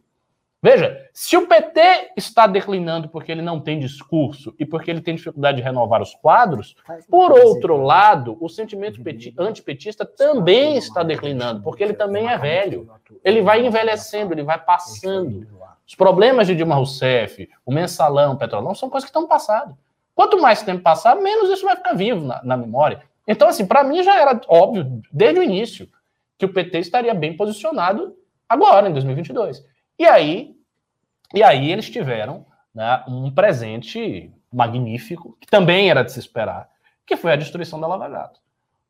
[0.62, 5.16] Veja, se o PT está declinando porque ele não tem discurso e porque ele tem
[5.16, 6.76] dificuldade de renovar os quadros,
[7.08, 9.00] por outro lado, o sentimento
[9.38, 12.90] antipetista também está declinando, porque ele também é velho.
[13.24, 15.48] Ele vai envelhecendo, ele vai passando.
[15.88, 19.76] Os problemas de Dilma Rousseff, o mensalão, o petrolão, são coisas que estão passadas.
[20.16, 23.04] Quanto mais tempo passar, menos isso vai ficar vivo na, na memória.
[23.28, 25.88] Então, assim, para mim já era óbvio, desde o início,
[26.38, 28.16] que o PT estaria bem posicionado
[28.50, 29.64] agora, em 2022.
[30.00, 30.56] E aí,
[31.34, 36.70] e aí eles tiveram né, um presente magnífico, que também era de se esperar,
[37.06, 38.40] que foi a destruição da Lava Jato.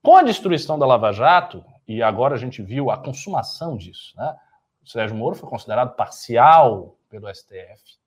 [0.03, 4.35] Com a destruição da Lava Jato, e agora a gente viu a consumação disso, né?
[4.83, 7.97] O Sérgio Moro foi considerado parcial pelo STF.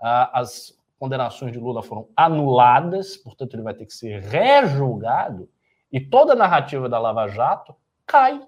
[0.00, 5.50] Ah, as condenações de Lula foram anuladas, portanto, ele vai ter que ser rejulgado,
[5.90, 7.74] e toda a narrativa da Lava Jato
[8.06, 8.40] cai.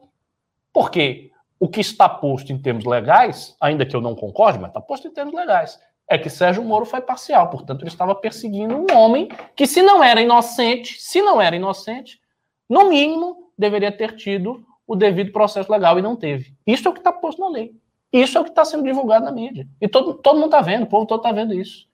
[0.72, 1.31] Por quê?
[1.62, 5.06] O que está posto em termos legais, ainda que eu não concorde, mas está posto
[5.06, 9.28] em termos legais, é que Sérgio Moro foi parcial, portanto, ele estava perseguindo um homem
[9.54, 12.20] que, se não era inocente, se não era inocente,
[12.68, 16.52] no mínimo, deveria ter tido o devido processo legal e não teve.
[16.66, 17.72] Isso é o que está posto na lei.
[18.12, 19.68] Isso é o que está sendo divulgado na mídia.
[19.80, 21.86] E todo, todo mundo está vendo, o povo todo está vendo isso.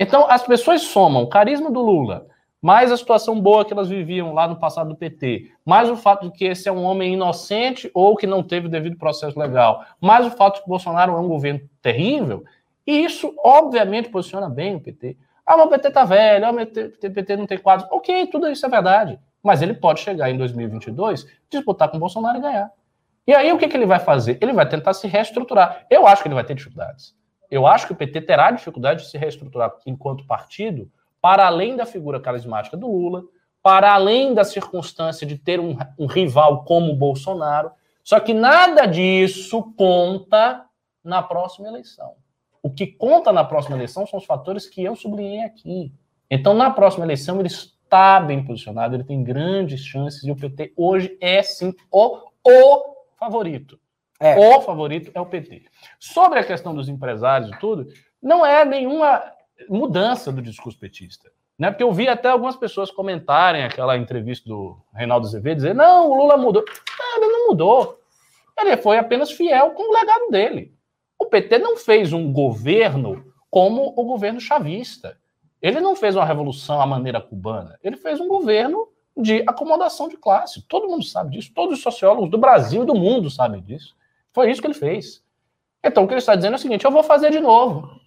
[0.00, 2.26] Então, as pessoas somam o carisma do Lula,
[2.62, 6.30] mais a situação boa que elas viviam lá no passado do PT, mais o fato
[6.30, 9.84] de que esse é um homem inocente ou que não teve o devido processo legal,
[10.00, 12.44] mais o fato de que Bolsonaro é um governo terrível,
[12.86, 15.16] e isso, obviamente, posiciona bem o PT.
[15.46, 17.88] Ah, mas o PT tá velho, ah, o PT não tem quadros.
[17.92, 19.18] Ok, tudo isso é verdade.
[19.42, 22.70] Mas ele pode chegar em 2022, disputar com Bolsonaro e ganhar.
[23.26, 24.38] E aí o que, que ele vai fazer?
[24.40, 25.86] Ele vai tentar se reestruturar.
[25.90, 27.14] Eu acho que ele vai ter dificuldades.
[27.50, 30.90] Eu acho que o PT terá dificuldade de se reestruturar enquanto partido,
[31.22, 33.22] para além da figura carismática do Lula,
[33.62, 37.70] para além da circunstância de ter um, um rival como o Bolsonaro.
[38.02, 40.66] Só que nada disso conta
[41.02, 42.14] na próxima eleição.
[42.60, 45.92] O que conta na próxima eleição são os fatores que eu sublinhei aqui.
[46.28, 50.72] Então, na próxima eleição, ele está bem posicionado, ele tem grandes chances, e o PT
[50.76, 53.78] hoje é sim o, o favorito.
[54.18, 54.36] É.
[54.38, 55.64] O favorito é o PT.
[56.00, 57.88] Sobre a questão dos empresários e tudo,
[58.20, 59.22] não é nenhuma
[59.68, 61.30] mudança do discurso petista.
[61.58, 61.70] Né?
[61.70, 66.14] Porque eu vi até algumas pessoas comentarem aquela entrevista do Reinaldo Azevedo, dizer, não, o
[66.14, 66.64] Lula mudou.
[66.98, 68.00] Não, ele não mudou.
[68.58, 70.74] Ele foi apenas fiel com o legado dele.
[71.18, 75.16] O PT não fez um governo como o governo chavista.
[75.60, 77.78] Ele não fez uma revolução à maneira cubana.
[77.82, 80.62] Ele fez um governo de acomodação de classe.
[80.62, 81.52] Todo mundo sabe disso.
[81.54, 83.94] Todos os sociólogos do Brasil e do mundo sabem disso.
[84.32, 85.22] Foi isso que ele fez.
[85.84, 88.01] Então, o que ele está dizendo é o seguinte: eu vou fazer de novo.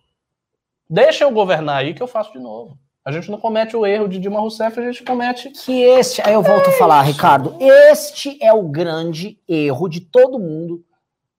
[0.89, 2.77] Deixa eu governar aí que eu faço de novo.
[3.03, 5.51] A gente não comete o erro de Dilma Rousseff, a gente comete.
[5.51, 7.13] Que este, aí eu volto é a falar, isso.
[7.13, 10.83] Ricardo, este é o grande erro de todo mundo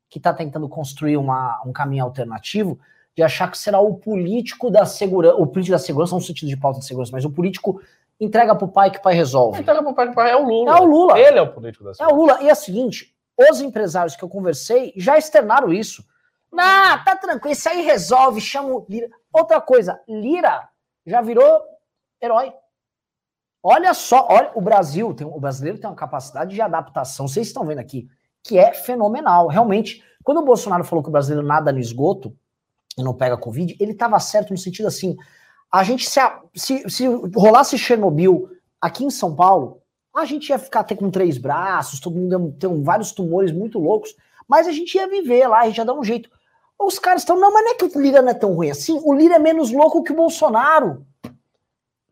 [0.09, 2.79] que está tentando construir uma, um caminho alternativo,
[3.17, 6.49] de achar que será o político da segurança, o político da segurança, não no sentido
[6.49, 7.81] de pauta de segurança, mas o político
[8.21, 9.61] entrega para o pai que o pai resolve.
[9.61, 10.71] Entrega para o pai que o pai é o Lula.
[10.71, 11.19] É o Lula.
[11.19, 12.15] Ele é o político da segurança.
[12.15, 12.43] É o Lula.
[12.43, 13.13] E é o seguinte,
[13.51, 16.05] os empresários que eu conversei já externaram isso.
[16.59, 19.09] Ah, tá tranquilo, isso aí resolve, chama o Lira.
[19.33, 20.69] Outra coisa, Lira
[21.07, 21.63] já virou
[22.21, 22.53] herói.
[23.63, 27.67] Olha só, olha, o Brasil, tem, o brasileiro tem uma capacidade de adaptação, vocês estão
[27.67, 28.09] vendo aqui,
[28.43, 29.49] que é fenomenal.
[29.49, 32.37] Realmente, quando o Bolsonaro falou que o brasileiro nada no esgoto
[32.97, 35.17] e não pega Covid, ele estava certo no sentido assim,
[35.73, 36.21] a gente, se,
[36.55, 38.49] se, se rolasse Chernobyl
[38.81, 39.83] aqui em São Paulo,
[40.15, 43.79] a gente ia ficar até com três braços, todo mundo ia ter vários tumores muito
[43.79, 44.15] loucos,
[44.49, 46.31] mas a gente ia viver lá, a gente ia dar um jeito.
[46.79, 49.01] Os caras estão, não, mas não é que o Lira não é tão ruim assim,
[49.05, 51.07] o Lira é menos louco que o Bolsonaro.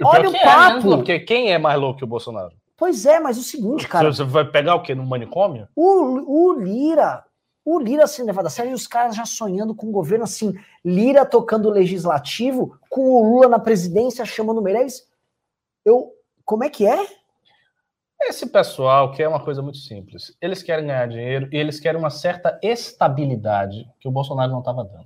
[0.03, 0.93] Olha o é papo.
[0.93, 2.53] É, porque quem é mais louco que o Bolsonaro?
[2.77, 4.13] Pois é, mas o seguinte, cara.
[4.13, 4.95] Você vai pegar o quê?
[4.95, 5.69] No manicômio?
[5.77, 7.25] O, o Lira,
[7.65, 10.53] o Lira sendo levado a sério e os caras já sonhando com o governo assim,
[10.85, 15.07] Lira tocando o legislativo, com o Lula na presidência chamando o Meirelles.
[15.85, 16.13] Eu,
[16.45, 17.07] como é que é?
[18.27, 20.35] Esse pessoal quer uma coisa muito simples.
[20.41, 24.83] Eles querem ganhar dinheiro e eles querem uma certa estabilidade que o Bolsonaro não estava
[24.83, 25.05] dando.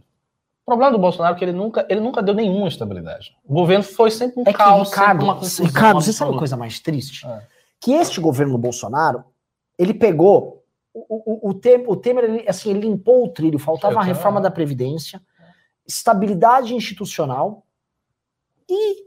[0.63, 3.35] O problema do Bolsonaro é que ele nunca, ele nunca deu nenhuma estabilidade.
[3.45, 5.67] O governo foi sempre um É que, caos, Ricardo, sempre uma confusão.
[5.67, 6.39] Ricardo, você sabe uma absoluta.
[6.39, 7.27] coisa mais triste?
[7.27, 7.43] É.
[7.81, 9.25] Que este governo Bolsonaro,
[9.79, 14.03] ele pegou o, o, o, o Temer, ele, assim, ele limpou o trilho, faltava a
[14.03, 15.21] reforma da Previdência,
[15.87, 17.65] estabilidade institucional
[18.69, 19.07] e,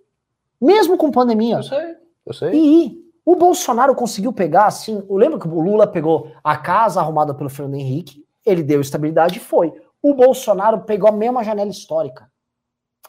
[0.59, 1.95] mesmo com pandemia, Eu sei,
[2.25, 2.51] eu sei.
[2.53, 7.33] e o Bolsonaro conseguiu pegar, assim, eu lembro que o Lula pegou a casa arrumada
[7.33, 9.73] pelo Fernando Henrique, ele deu estabilidade e foi.
[10.01, 12.29] O Bolsonaro pegou a mesma janela histórica.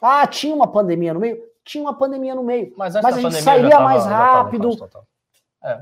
[0.01, 1.41] Ah, tinha uma pandemia no meio?
[1.63, 2.73] Tinha uma pandemia no meio.
[2.77, 4.63] Mas, Mas a gente sairia tava- mais já tava rápido.
[4.63, 5.05] caos total.
[5.63, 5.81] É.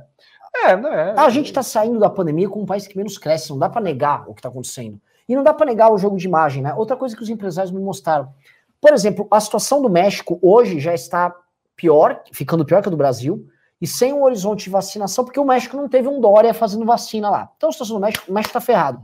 [0.66, 1.14] É, né?
[1.18, 3.82] A gente está saindo da pandemia com um país que menos cresce, não dá para
[3.82, 5.02] negar o que está acontecendo.
[5.28, 6.74] E não dá para negar o jogo de imagem, né?
[6.74, 8.34] Outra coisa que os empresários me mostraram.
[8.80, 11.34] Por exemplo, a situação do México hoje já está
[11.76, 13.48] pior, ficando pior que a do Brasil,
[13.82, 17.30] e sem um horizonte de vacinação, porque o México não teve um Dória fazendo vacina
[17.30, 17.52] lá.
[17.58, 19.02] Então a situação do México, o México está ferrado.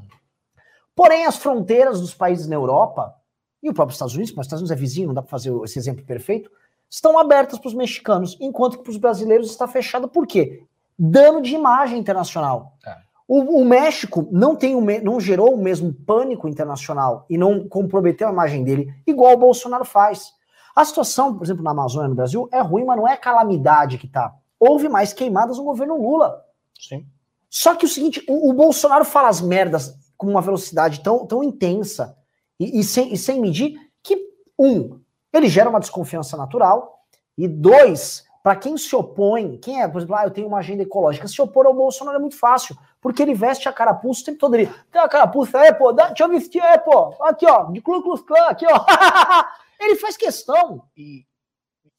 [0.96, 3.16] Porém, as fronteiras dos países na Europa,
[3.62, 5.52] e o próprio Estados Unidos, mas os Estados Unidos é vizinho, não dá para fazer
[5.64, 6.50] esse exemplo perfeito,
[6.90, 10.08] estão abertas para os mexicanos, enquanto que para os brasileiros está fechado.
[10.08, 10.64] Por quê?
[10.98, 12.74] Dano de imagem internacional.
[12.86, 12.96] É.
[13.28, 17.68] O, o México não, tem o me- não gerou o mesmo pânico internacional e não
[17.68, 20.32] comprometeu a imagem dele, igual o Bolsonaro faz.
[20.74, 24.08] A situação, por exemplo, na Amazônia, no Brasil, é ruim, mas não é calamidade que
[24.08, 24.34] tá.
[24.60, 26.44] Houve mais queimadas no governo Lula.
[26.80, 27.06] Sim.
[27.50, 31.44] Só que o seguinte, o, o Bolsonaro fala as merdas com uma velocidade tão, tão
[31.44, 32.18] intensa
[32.60, 34.18] e, e sem, e sem medir que,
[34.58, 35.00] um,
[35.32, 37.04] ele gera uma desconfiança natural,
[37.38, 40.82] e dois, para quem se opõe, quem é, por exemplo, ah, eu tenho uma agenda
[40.82, 44.40] ecológica, se opor ao Bolsonaro é muito fácil, porque ele veste a carapuça o tempo
[44.40, 44.56] todo.
[44.56, 47.80] Ele tem a carapuça, é, pô, dá, deixa eu vestir, é, pô, aqui, ó, de
[47.82, 48.86] Ku Klux Klan, aqui, ó.
[49.80, 50.84] ele faz questão.
[50.98, 51.26] E,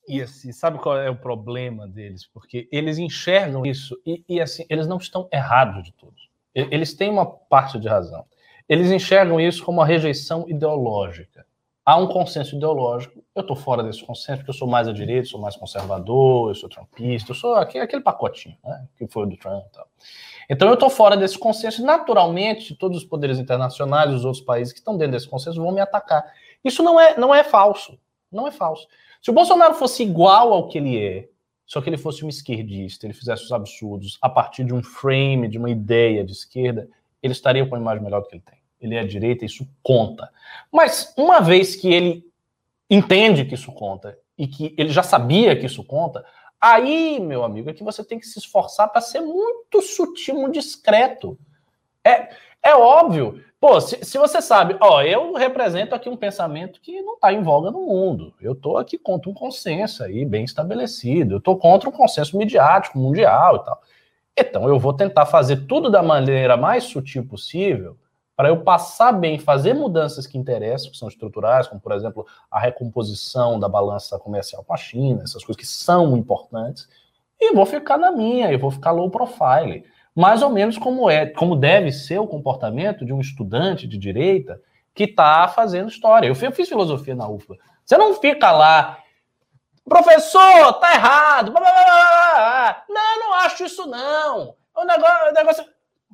[0.08, 2.26] e assim, sabe qual é o problema deles?
[2.26, 6.14] Porque eles enxergam isso e, e, assim, eles não estão errados de tudo.
[6.54, 8.24] Eles têm uma parte de razão.
[8.68, 11.46] Eles enxergam isso como uma rejeição ideológica.
[11.84, 13.24] Há um consenso ideológico.
[13.34, 16.54] Eu estou fora desse consenso porque eu sou mais à direita, sou mais conservador, eu
[16.54, 19.88] sou trumpista, eu sou aquele, aquele pacotinho, né, que foi do Trump e tal.
[20.50, 21.82] Então eu estou fora desse consenso.
[21.82, 25.80] Naturalmente, todos os poderes internacionais, os outros países que estão dentro desse consenso vão me
[25.80, 26.24] atacar.
[26.62, 27.98] Isso não é, não é falso.
[28.30, 28.86] Não é falso.
[29.20, 31.28] Se o Bolsonaro fosse igual ao que ele é,
[31.66, 35.48] só que ele fosse um esquerdista, ele fizesse os absurdos a partir de um frame,
[35.48, 36.88] de uma ideia de esquerda,
[37.22, 38.58] ele estaria com a imagem melhor do que ele tem.
[38.80, 40.30] Ele é à direita, isso conta.
[40.72, 42.24] Mas uma vez que ele
[42.88, 46.24] entende que isso conta e que ele já sabia que isso conta,
[46.60, 50.54] aí, meu amigo, é que você tem que se esforçar para ser muito sutil, muito
[50.54, 51.38] discreto.
[52.02, 52.30] É,
[52.62, 53.42] é óbvio.
[53.60, 57.42] Pô, se, se você sabe, ó, eu represento aqui um pensamento que não está em
[57.42, 58.32] voga no mundo.
[58.40, 61.34] Eu estou aqui contra um consenso aí bem estabelecido.
[61.34, 63.82] Eu estou contra um consenso midiático, mundial e tal.
[64.38, 67.96] Então eu vou tentar fazer tudo da maneira mais sutil possível
[68.36, 72.60] para eu passar bem, fazer mudanças que interessam, que são estruturais, como por exemplo a
[72.60, 76.88] recomposição da balança comercial com a China, essas coisas que são importantes,
[77.40, 79.84] e vou ficar na minha, eu vou ficar low profile
[80.18, 84.60] mais ou menos como é, como deve ser o comportamento de um estudante de direita
[84.92, 86.26] que está fazendo história.
[86.26, 87.56] Eu fiz, eu fiz filosofia na UFLA.
[87.84, 88.98] Você não fica lá,
[89.88, 91.52] professor, tá errado.
[91.52, 92.84] blá, blá, blá.
[92.88, 94.56] Não, não acho isso não.
[94.74, 95.64] O negócio, o negócio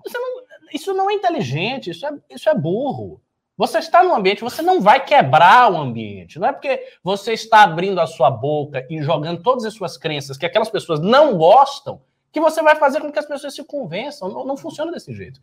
[0.05, 3.23] isso, não, isso não é inteligente, isso é, isso é burro.
[3.57, 6.39] Você está no ambiente, você não vai quebrar o ambiente.
[6.39, 10.37] Não é porque você está abrindo a sua boca e jogando todas as suas crenças
[10.37, 12.03] que aquelas pessoas não gostam
[12.35, 14.29] que você vai fazer com que as pessoas se convençam.
[14.29, 15.41] Não, não funciona desse jeito.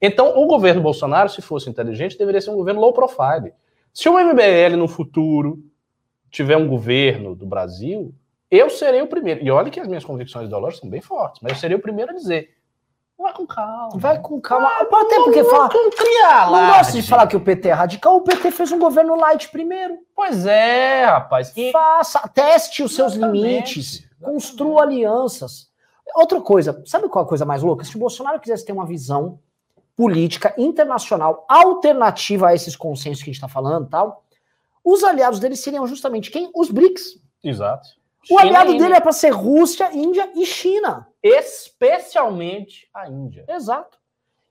[0.00, 3.54] Então, o governo Bolsonaro, se fosse inteligente, deveria ser um governo low profile.
[3.94, 5.62] Se o MBL no futuro
[6.32, 8.12] tiver um governo do Brasil,
[8.50, 9.40] eu serei o primeiro.
[9.40, 12.10] E olha que as minhas convicções ideológicas são bem fortes, mas eu serei o primeiro
[12.10, 12.50] a dizer:
[13.16, 13.90] vai com calma.
[13.94, 14.68] Vai com calma.
[14.80, 15.70] Até porque fala.
[15.72, 18.16] Não cria Não gosto de falar que o PT é radical.
[18.16, 19.96] O PT fez um governo light primeiro.
[20.12, 21.56] Pois é, rapaz.
[21.56, 21.70] E...
[21.70, 24.24] Faça, teste os seus Exatamente, limites, exatamente.
[24.24, 25.71] construa alianças.
[26.14, 27.84] Outra coisa, sabe qual é a coisa mais louca?
[27.84, 29.38] Se o Bolsonaro quisesse ter uma visão
[29.96, 34.24] política internacional alternativa a esses consensos que a gente está falando e tal,
[34.84, 36.50] os aliados dele seriam justamente quem?
[36.54, 37.20] Os BRICS.
[37.44, 37.88] Exato.
[38.30, 41.08] O China aliado dele é para ser Rússia, Índia e China.
[41.22, 43.44] especialmente a Índia.
[43.48, 43.98] Exato.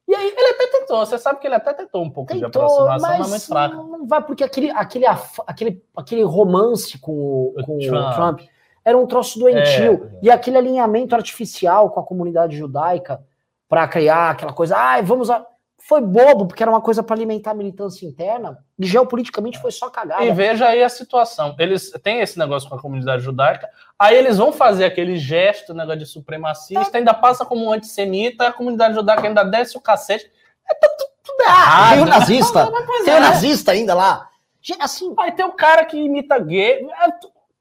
[0.07, 2.63] E aí ele até tentou, você sabe que ele até tentou um pouco de Tentou,
[2.63, 3.75] aproximação, mas, mas muito fraca.
[3.75, 5.05] não, vai, porque aquele, aquele,
[5.47, 8.15] aquele, aquele romance com, o, O com o Trump.
[8.15, 8.39] Trump.
[8.83, 10.11] Era um troço doentio.
[10.15, 10.19] É.
[10.23, 13.21] E aquele alinhamento artificial com a comunidade judaica
[13.69, 15.45] para criar aquela coisa, ai, vamos a...
[15.77, 19.89] foi bobo, porque era uma coisa para alimentar a militância interna, e geopoliticamente foi só
[19.89, 20.25] cagada.
[20.25, 21.55] E veja aí a situação.
[21.57, 25.99] Eles têm esse negócio com a comunidade judaica, aí eles vão fazer aquele gesto, negócio
[25.99, 30.29] de supremacista, ainda passa como um antissemita, a comunidade judaica ainda desce o cacete.
[30.69, 31.93] É tudo, tudo errado.
[31.93, 32.71] Tem o nazista.
[33.05, 33.17] Tem é.
[33.17, 34.29] o nazista ainda lá.
[34.79, 36.87] Assim, Aí tem o cara que imita gay.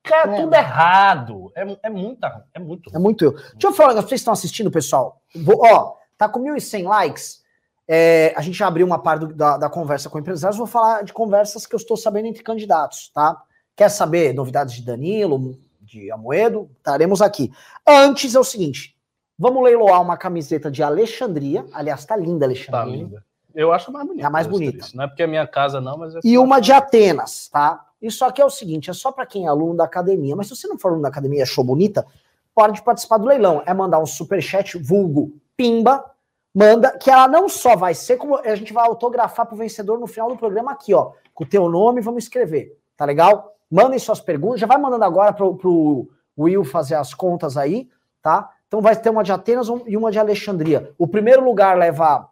[0.03, 0.41] Cara, É.
[0.41, 1.53] tudo errado.
[1.55, 2.91] É, é muita, é muito.
[2.95, 3.33] É muito eu.
[3.33, 5.21] Deixa eu falar, vocês estão assistindo, pessoal.
[5.35, 7.41] Vou- ó, tá com 1.100 likes.
[7.87, 10.57] É, a gente já abriu uma parte do- da, da conversa com empresários.
[10.57, 13.37] Vou falar de conversas que eu estou sabendo entre candidatos, tá?
[13.77, 16.71] Quer saber novidades de Danilo, de Amoedo?
[16.79, 17.53] Estaremos aqui.
[17.87, 18.97] Antes é o seguinte:
[19.39, 21.67] vamos leiloar uma camiseta de Alexandria.
[21.73, 22.97] Aliás, tá linda a Tá Alexandria.
[22.97, 23.25] linda.
[23.53, 24.23] Eu acho mais bonita.
[24.25, 24.87] É a mais bonita.
[24.95, 26.15] Não é porque é minha casa, não, mas.
[26.15, 27.85] é E uma de Atenas, tá?
[28.01, 30.35] Isso aqui é o seguinte: é só para quem é aluno da academia.
[30.35, 32.07] Mas se você não for aluno da academia e achou bonita,
[32.55, 33.63] pode participar do leilão.
[33.67, 36.05] É mandar um superchat vulgo pimba.
[36.53, 40.09] Manda, que ela não só vai ser, como a gente vai autografar pro vencedor no
[40.09, 41.13] final do programa aqui, ó.
[41.33, 42.77] Com o teu nome, vamos escrever.
[42.97, 43.55] Tá legal?
[43.71, 44.59] Mandem suas perguntas.
[44.59, 47.89] Já vai mandando agora pro, pro Will fazer as contas aí,
[48.21, 48.51] tá?
[48.67, 50.93] Então vai ter uma de Atenas e uma de Alexandria.
[50.99, 52.29] O primeiro lugar leva.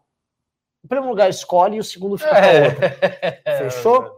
[0.83, 2.85] O primeiro lugar escolhe e o segundo fica pra outro.
[3.01, 3.59] É.
[3.71, 4.17] Fechou?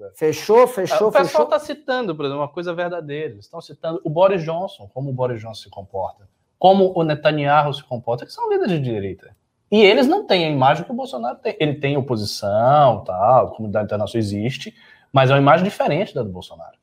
[0.00, 0.16] Certo.
[0.16, 1.44] Fechou, fechou, o pessoal fechou.
[1.44, 3.32] está citando, por exemplo, uma coisa verdadeira.
[3.32, 6.28] Eles estão citando o Boris Johnson, como o Boris Johnson se comporta,
[6.58, 9.36] como o Netanyahu se comporta, que são líderes de direita.
[9.70, 11.56] E eles não têm a imagem que o Bolsonaro tem.
[11.60, 14.74] Ele tem oposição, tal, a comunidade internacional existe,
[15.12, 16.76] mas é uma imagem diferente da do Bolsonaro.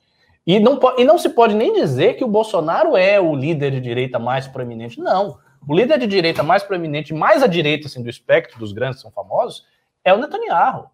[0.46, 3.82] E não, e não se pode nem dizer que o Bolsonaro é o líder de
[3.82, 5.00] direita mais proeminente.
[5.00, 5.38] Não.
[5.68, 9.02] O líder de direita mais proeminente, mais à direita assim, do espectro dos grandes que
[9.02, 9.66] são famosos,
[10.06, 10.90] é o Netanyahu.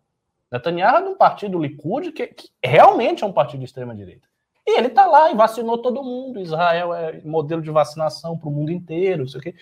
[0.53, 4.27] Netanyahu é de um partido Likud que, que realmente é um partido de extrema direita.
[4.65, 6.39] E ele está lá e vacinou todo mundo.
[6.39, 9.55] Israel é modelo de vacinação para o mundo inteiro, sei o quê.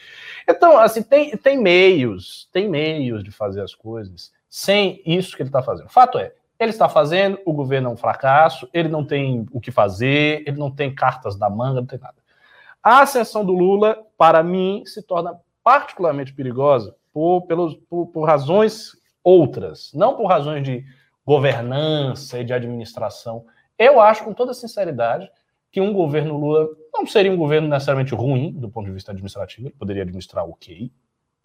[0.47, 5.49] Então, assim, tem, tem meios, tem meios de fazer as coisas sem isso que ele
[5.49, 5.89] está fazendo.
[5.89, 9.71] Fato é, ele está fazendo, o governo é um fracasso, ele não tem o que
[9.71, 12.17] fazer, ele não tem cartas da manga, não tem nada.
[12.83, 18.99] A ascensão do Lula, para mim, se torna particularmente perigosa por, pelos, por, por razões
[19.23, 20.83] outras, não por razões de
[21.25, 23.45] governança e de administração.
[23.77, 25.29] Eu acho, com toda sinceridade,
[25.71, 29.67] que um governo Lula não seria um governo necessariamente ruim do ponto de vista administrativo,
[29.67, 30.91] ele poderia administrar ok,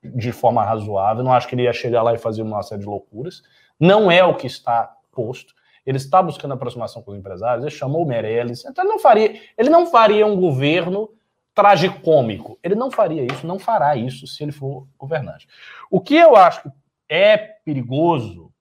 [0.03, 2.87] de forma razoável, não acho que ele ia chegar lá e fazer uma série de
[2.87, 3.43] loucuras,
[3.79, 5.55] não é o que está posto,
[5.85, 9.41] ele está buscando aproximação com os empresários, ele chamou o Meirelles, então ele não faria,
[9.57, 11.11] ele não faria um governo
[11.55, 15.49] tragicômico, ele não faria isso, não fará isso se ele for governante.
[15.91, 16.69] O que eu acho que
[17.09, 18.53] é perigoso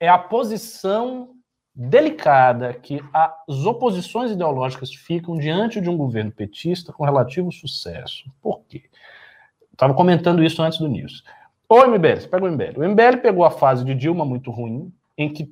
[0.00, 1.30] é a posição
[1.74, 8.30] delicada que as oposições ideológicas ficam diante de um governo petista com relativo sucesso.
[8.40, 8.82] Por quê?
[9.72, 11.24] Estava comentando isso antes do News.
[11.68, 12.78] O MBL, você pega o MBL.
[12.78, 15.50] O MBL pegou a fase de Dilma muito ruim, em que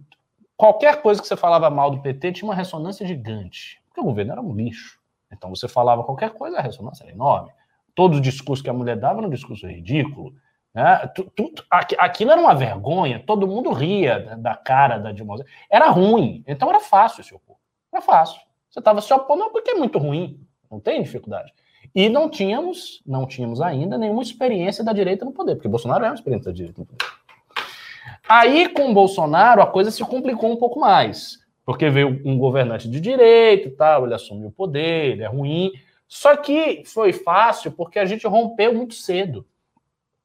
[0.56, 4.32] qualquer coisa que você falava mal do PT tinha uma ressonância gigante, porque o governo
[4.32, 5.00] era um lixo.
[5.32, 7.50] Então você falava qualquer coisa, a ressonância era enorme.
[7.94, 10.34] Todo o discurso que a mulher dava era um discurso ridículo.
[10.74, 11.10] Né?
[11.98, 15.36] Aquilo era uma vergonha, todo mundo ria da, cara da Dilma.
[15.68, 17.56] Era ruim, então era fácil se opor.
[17.92, 18.40] Era fácil.
[18.70, 20.40] Você estava se opondo porque é muito ruim,
[20.70, 21.52] não tem dificuldade.
[21.92, 26.08] E não tínhamos, não tínhamos ainda nenhuma experiência da direita no poder, porque Bolsonaro é
[26.08, 27.04] uma experiência da direita no poder.
[28.28, 33.00] Aí, com Bolsonaro, a coisa se complicou um pouco mais, porque veio um governante de
[33.00, 35.72] direita e tal, ele assumiu o poder, ele é ruim.
[36.06, 39.44] Só que foi fácil porque a gente rompeu muito cedo.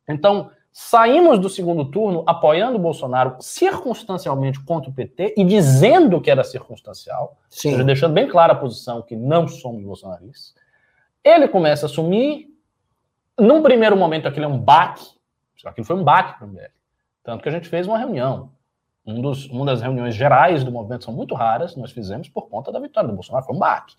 [0.08, 6.30] Então, saímos do segundo turno apoiando o Bolsonaro circunstancialmente contra o PT e dizendo que
[6.30, 7.86] era circunstancial, ou seja, Sim.
[7.86, 10.54] deixando bem clara a posição que não somos bolsonaristas.
[11.24, 12.54] Ele começa a assumir.
[13.38, 15.06] Num primeiro momento, aquilo é um baque.
[15.66, 16.70] Aquilo foi um baque para o MBL.
[17.24, 18.52] Tanto que a gente fez uma reunião.
[19.06, 22.72] Um dos, uma das reuniões gerais do movimento são muito raras, nós fizemos por conta
[22.72, 23.46] da vitória do Bolsonaro.
[23.46, 23.96] Foi um baque.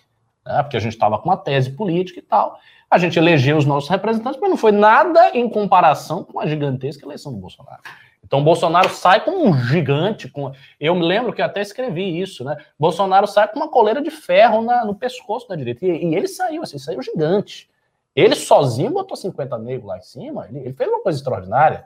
[0.46, 0.62] Né?
[0.62, 2.58] Porque a gente estava com uma tese política e tal.
[2.90, 7.04] A gente elegeu os nossos representantes, mas não foi nada em comparação com a gigantesca
[7.04, 7.82] eleição do Bolsonaro.
[8.24, 10.28] Então, Bolsonaro sai como um gigante.
[10.28, 10.52] Com...
[10.80, 12.56] Eu me lembro que até escrevi isso, né?
[12.78, 15.84] Bolsonaro sai com uma coleira de ferro na- no pescoço da direita.
[15.84, 17.68] E, e ele saiu, assim, saiu gigante.
[18.16, 21.84] Ele sozinho botou 50 negros lá em cima, ele, ele fez uma coisa extraordinária.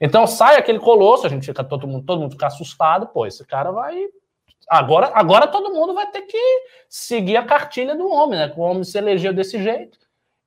[0.00, 3.44] Então sai aquele colosso, a gente fica todo mundo, todo mundo fica assustado, pô, esse
[3.44, 4.06] cara vai.
[4.68, 6.38] Agora, agora todo mundo vai ter que
[6.88, 8.48] seguir a cartilha do homem, né?
[8.48, 9.98] Que o homem se elegeu desse jeito.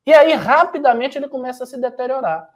[0.06, 2.50] E aí, rapidamente, ele começa a se deteriorar.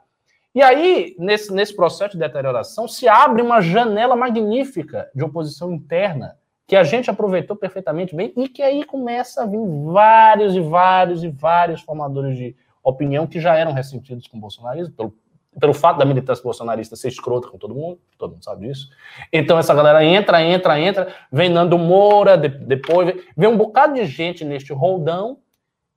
[0.54, 6.38] E aí, nesse, nesse processo de deterioração, se abre uma janela magnífica de oposição interna,
[6.66, 9.60] que a gente aproveitou perfeitamente bem, e que aí começa a vir
[9.92, 14.94] vários e vários e vários formadores de opinião que já eram ressentidos com o bolsonarismo,
[14.94, 15.14] pelo
[15.58, 18.88] pelo fato da militância bolsonarista ser escrota com todo mundo, todo mundo sabe disso.
[19.32, 24.04] Então essa galera entra, entra, entra, vem Nando Moura, de, depois vem um bocado de
[24.06, 25.38] gente neste roldão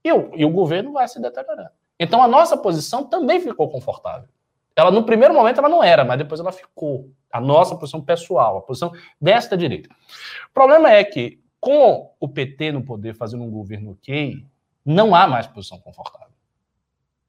[0.04, 1.70] e o, e o governo vai se deteriorando.
[1.98, 4.28] Então a nossa posição também ficou confortável.
[4.76, 7.10] Ela no primeiro momento ela não era, mas depois ela ficou.
[7.30, 9.90] A nossa posição pessoal, a posição desta direita.
[10.50, 14.44] O problema é que com o PT no poder fazendo um governo ok,
[14.84, 16.27] não há mais posição confortável.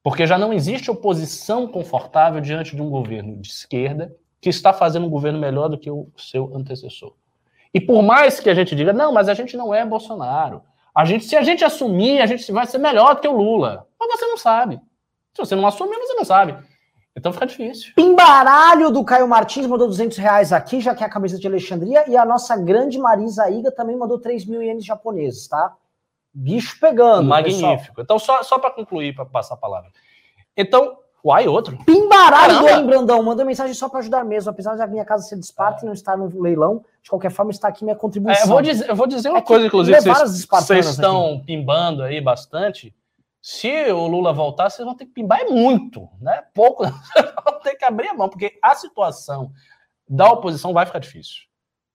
[0.02, 5.06] Porque já não existe oposição confortável diante de um governo de esquerda que está fazendo
[5.06, 7.14] um governo melhor do que o seu antecessor.
[7.72, 10.62] E por mais que a gente diga, não, mas a gente não é Bolsonaro.
[10.94, 13.86] A gente, se a gente assumir, a gente vai ser melhor do que o Lula.
[13.98, 14.80] Mas você não sabe.
[15.34, 16.56] Se você não assumir, você não sabe.
[17.14, 17.92] Então fica difícil.
[17.94, 22.08] Pimbaralho do Caio Martins mandou 200 reais aqui, já que é a camisa de Alexandria.
[22.08, 25.76] E a nossa grande Marisa Iga também mandou 3 mil ienes japoneses, tá?
[26.40, 27.28] Bicho pegando.
[27.28, 27.96] Magnífico.
[27.96, 27.96] Pessoal.
[27.98, 29.90] Então, só, só para concluir, para passar a palavra.
[30.56, 31.76] Então, uai, outro.
[31.84, 33.22] Pimbaralho do Brandão.
[33.22, 34.50] Mandou mensagem só para ajudar mesmo.
[34.50, 37.50] Apesar da minha casa ser de Esparta e não estar no leilão, de qualquer forma,
[37.50, 38.42] está aqui minha contribuição.
[38.42, 41.44] É, eu, vou dizer, eu vou dizer uma é coisa, inclusive, vocês, vocês estão aqui.
[41.44, 42.94] pimbando aí bastante.
[43.42, 46.42] Se o Lula voltar, vocês vão ter que pimbar muito, né?
[46.54, 46.84] Pouco,
[47.44, 49.52] vão ter que abrir a mão, porque a situação
[50.08, 51.42] da oposição vai ficar difícil.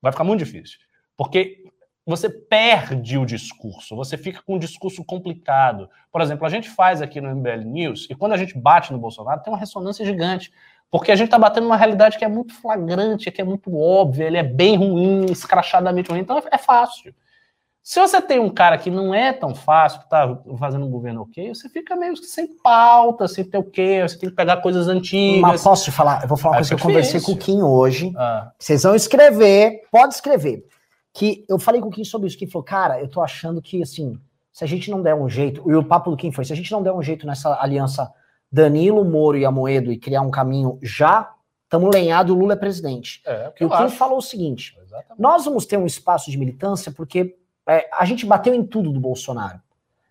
[0.02, 0.78] Vai ficar muito difícil.
[1.18, 1.65] Porque
[2.06, 5.90] você perde o discurso, você fica com um discurso complicado.
[6.12, 9.00] Por exemplo, a gente faz aqui no MBL News, e quando a gente bate no
[9.00, 10.52] Bolsonaro, tem uma ressonância gigante.
[10.92, 14.26] Porque a gente está batendo uma realidade que é muito flagrante, que é muito óbvia,
[14.26, 17.14] ele é bem ruim, escrachadamente ruim, então é fácil.
[17.82, 21.22] Se você tem um cara que não é tão fácil, que está fazendo um governo
[21.22, 24.88] ok, você fica meio sem pauta, sem ter o quê, você tem que pegar coisas
[24.88, 25.42] antigas.
[25.42, 26.24] Mas posso te falar?
[26.24, 28.12] Eu vou falar uma coisa que eu conversei com o Kim hoje.
[28.18, 28.52] Ah.
[28.58, 30.66] Vocês vão escrever, pode escrever.
[31.16, 33.82] Que eu falei com o Kim sobre isso, que falou, cara, eu tô achando que,
[33.82, 34.20] assim,
[34.52, 36.56] se a gente não der um jeito, e o papo do Kim foi, se a
[36.56, 38.12] gente não der um jeito nessa aliança
[38.52, 43.22] Danilo, Moro e Amoedo e criar um caminho já, estamos lenhado, o Lula é presidente.
[43.26, 43.96] É, e o Kim acho.
[43.96, 45.22] falou o seguinte, Exatamente.
[45.22, 47.38] nós vamos ter um espaço de militância porque
[47.68, 49.60] é, a gente bateu em tudo do Bolsonaro.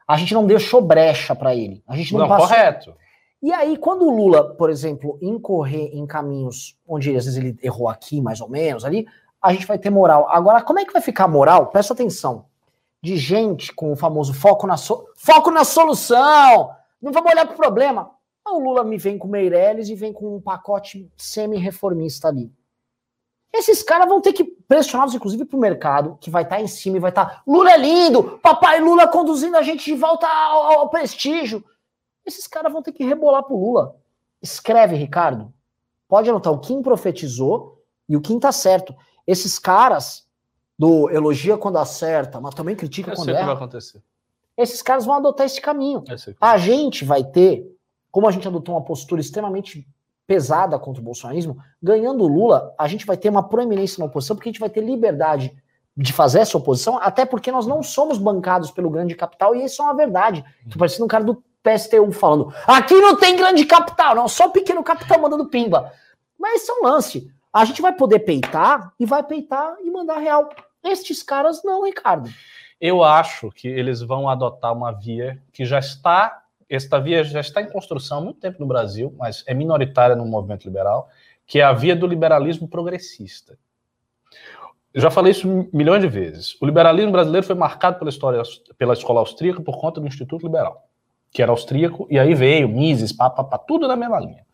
[0.08, 1.82] A gente não deixou brecha para ele.
[1.86, 2.48] A gente não, não passou.
[2.48, 2.94] Correto.
[3.42, 7.90] E aí, quando o Lula, por exemplo, incorrer em caminhos onde às vezes ele errou
[7.90, 9.06] aqui, mais ou menos, ali,
[9.44, 10.26] a gente vai ter moral.
[10.30, 11.66] Agora, como é que vai ficar moral?
[11.66, 12.46] Presta atenção.
[13.02, 15.06] De gente com o famoso foco na, so...
[15.16, 16.70] foco na solução.
[17.00, 18.10] Não vamos olhar para o problema.
[18.48, 22.50] O Lula me vem com Meirelles e vem com um pacote semi-reformista ali.
[23.52, 26.66] Esses caras vão ter que pressioná-los, inclusive, para o mercado, que vai estar tá em
[26.66, 27.26] cima e vai estar.
[27.26, 28.38] Tá, Lula é lindo!
[28.42, 31.62] Papai Lula conduzindo a gente de volta ao, ao prestígio.
[32.24, 33.94] Esses caras vão ter que rebolar pro Lula.
[34.40, 35.52] Escreve, Ricardo.
[36.08, 38.94] Pode anotar, o Kim profetizou e o Kim tá certo.
[39.26, 40.24] Esses caras
[40.78, 43.38] do elogia quando acerta, mas também critica Eu quando erra.
[43.38, 44.02] Que vai acontecer.
[44.56, 46.04] Esses caras vão adotar esse caminho.
[46.40, 47.66] A gente vai ter,
[48.10, 49.86] como a gente adotou uma postura extremamente
[50.26, 54.36] pesada contra o bolsonarismo, ganhando o Lula, a gente vai ter uma proeminência na oposição,
[54.36, 55.54] porque a gente vai ter liberdade
[55.96, 59.82] de fazer essa oposição, até porque nós não somos bancados pelo grande capital, e isso
[59.82, 60.44] é uma verdade.
[60.70, 64.82] Tô parecendo um cara do PSTU falando, aqui não tem grande capital, não, só pequeno
[64.82, 65.92] capital mandando pimba.
[66.38, 67.30] Mas esse é um lance.
[67.54, 70.50] A gente vai poder peitar, e vai peitar e mandar real.
[70.82, 72.28] Estes caras não, Ricardo.
[72.80, 77.62] Eu acho que eles vão adotar uma via que já está esta via já está
[77.62, 81.08] em construção há muito tempo no Brasil, mas é minoritária no movimento liberal,
[81.46, 83.56] que é a via do liberalismo progressista.
[84.92, 86.56] Eu já falei isso milhões de vezes.
[86.60, 88.42] O liberalismo brasileiro foi marcado pela história
[88.78, 90.88] pela escola austríaca por conta do Instituto Liberal,
[91.30, 94.44] que era austríaco, e aí veio Mises, pá, tudo na mesma linha.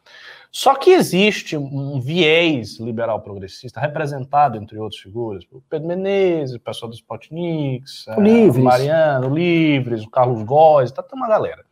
[0.53, 6.61] Só que existe um viés liberal progressista representado, entre outras figuras, o Pedro Menezes, o
[6.61, 11.29] pessoal dos Spotniks, o, é, o Mariano, o Livres, o Carlos Góes, tá, tá uma
[11.29, 11.65] galera.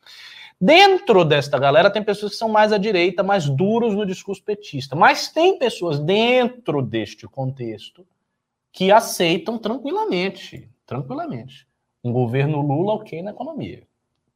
[0.61, 4.95] Dentro desta galera tem pessoas que são mais à direita, mais duros no discurso petista,
[4.95, 8.07] mas tem pessoas dentro deste contexto
[8.71, 11.67] que aceitam tranquilamente, tranquilamente,
[12.03, 13.88] um governo Lula ok na economia.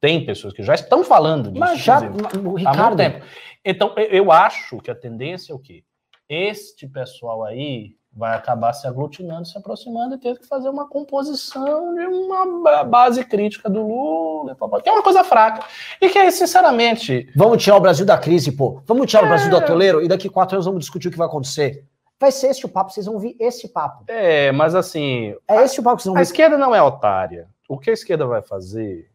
[0.03, 1.61] Tem pessoas que já estão falando disso.
[1.61, 2.81] Mas já, o Ricardo...
[2.81, 3.25] há muito tempo.
[3.65, 5.85] Então, eu acho que a tendência é o quê?
[6.29, 11.95] Este pessoal aí vai acabar se aglutinando, se aproximando e ter que fazer uma composição
[11.95, 15.65] de uma base crítica do Lula, que é uma coisa fraca.
[16.01, 17.31] E que, sinceramente.
[17.37, 18.83] Vamos tirar o Brasil da crise, pô.
[18.85, 19.27] Vamos tirar é...
[19.27, 21.87] o Brasil do atoleiro e daqui quatro anos vamos discutir o que vai acontecer.
[22.19, 24.05] Vai ser esse o papo, vocês vão ouvir esse papo.
[24.09, 25.33] É, mas assim.
[25.47, 27.47] É esse o papo que vocês vão A esquerda não é otária.
[27.69, 29.12] O que a esquerda vai fazer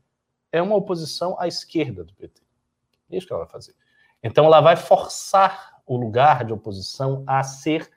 [0.52, 2.42] é uma oposição à esquerda do PT.
[3.12, 3.74] É isso que ela vai fazer.
[4.24, 7.90] Então ela vai forçar o lugar de oposição a ser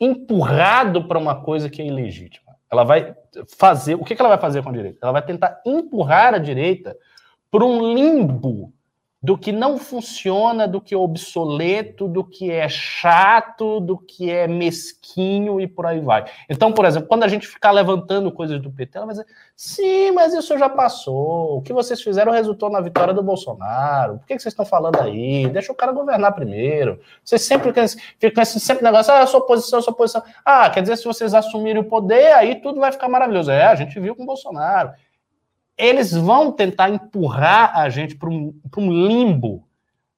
[0.00, 2.56] empurrado para uma coisa que é ilegítima.
[2.70, 3.14] Ela vai
[3.58, 3.94] fazer.
[3.94, 4.98] O que, ela vai fazer com a direita?
[5.02, 6.96] Ela vai tentar empurrar a direita
[7.50, 8.72] para um limbo
[9.26, 14.46] do que não funciona, do que é obsoleto, do que é chato, do que é
[14.46, 16.26] mesquinho e por aí vai.
[16.48, 20.12] Então, por exemplo, quando a gente ficar levantando coisas do PT, ela vai dizer: sim,
[20.12, 21.56] mas isso já passou.
[21.56, 24.18] O que vocês fizeram resultou na vitória do Bolsonaro.
[24.18, 25.48] Por que vocês estão falando aí?
[25.48, 27.00] Deixa o cara governar primeiro.
[27.24, 27.72] Vocês sempre
[28.20, 30.22] ficam esse sempre negócio: ah, eu sou oposição, eu sou oposição.
[30.44, 33.50] Ah, quer dizer, se vocês assumirem o poder, aí tudo vai ficar maravilhoso.
[33.50, 34.92] É, a gente viu com o Bolsonaro
[35.76, 39.66] eles vão tentar empurrar a gente para um, um limbo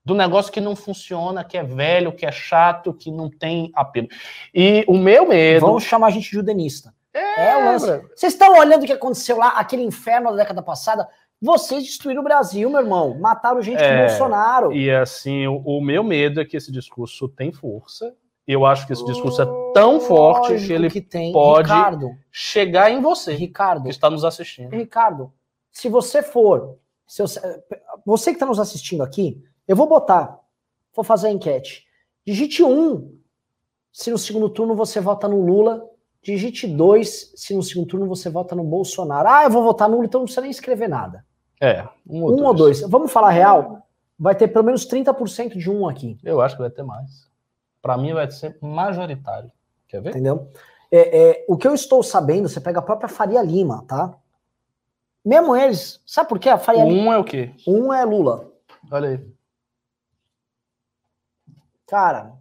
[0.05, 4.09] do negócio que não funciona, que é velho, que é chato, que não tem apelo.
[4.55, 5.67] E o meu medo.
[5.67, 6.95] Vão chamar a gente de judenista.
[7.13, 11.07] É, é Vocês estão olhando o que aconteceu lá, aquele inferno da década passada?
[11.41, 13.19] Vocês destruíram o Brasil, meu irmão.
[13.19, 14.73] Mataram gente é, com Bolsonaro.
[14.73, 18.15] E assim, o, o, meu medo é que esse discurso tem força.
[18.47, 21.03] Eu acho que esse discurso é tão forte que ele que
[21.33, 24.75] pode Ricardo, chegar em você, Ricardo, que está nos assistindo.
[24.75, 25.31] Ricardo,
[25.79, 26.77] se você for,
[27.07, 27.27] se eu,
[28.05, 30.41] você que está nos assistindo aqui, eu vou botar,
[30.93, 31.87] vou fazer a enquete.
[32.27, 33.17] Digite um
[33.93, 35.89] se no segundo turno você vota no Lula.
[36.21, 39.29] Digite dois se no segundo turno você vota no Bolsonaro.
[39.29, 41.25] Ah, eu vou votar no Lula, então não precisa nem escrever nada.
[41.61, 42.43] É, um ou, um dois.
[42.49, 42.81] ou dois.
[42.81, 43.87] Vamos falar real?
[44.19, 46.19] Vai ter pelo menos 30% de um aqui.
[46.25, 47.31] Eu acho que vai ter mais.
[47.81, 49.53] Para mim vai ser majoritário.
[49.87, 50.11] Quer ver?
[50.11, 50.51] Entendeu?
[50.91, 54.19] É, é, o que eu estou sabendo, você pega a própria Faria Lima, tá?
[55.25, 56.49] Mesmo eles, sabe por quê?
[56.49, 57.55] A Faria Um é o quê?
[57.67, 58.51] Um é Lula.
[58.91, 59.21] Olha aí.
[61.87, 62.33] Cara.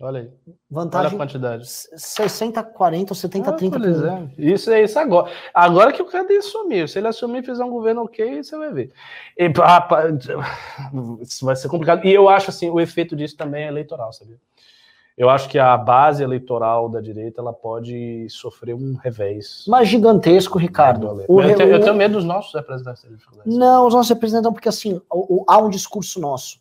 [0.00, 0.30] Olha aí.
[0.68, 1.06] Vantagem.
[1.06, 1.66] Olha a quantidade.
[1.66, 3.78] 60, 40 ou 70, ah, 30.
[3.78, 4.42] É.
[4.42, 5.32] Isso é isso agora.
[5.52, 6.88] Agora que o cara assumir.
[6.88, 8.92] Se ele assumir e fizer um governo ok, você vai ver.
[9.38, 10.12] E, rapaz,
[11.20, 12.04] isso vai ser complicado.
[12.04, 14.38] E eu acho assim, o efeito disso também é eleitoral, sabia?
[15.16, 19.64] Eu acho que a base eleitoral da direita ela pode sofrer um revés.
[19.68, 21.06] Mas gigantesco, Ricardo.
[21.28, 23.04] Eu, tenho, eu, tenho, medo dos nossos representantes.
[23.46, 26.58] Não, os nossos representantes, porque assim, o, o, há um discurso nosso.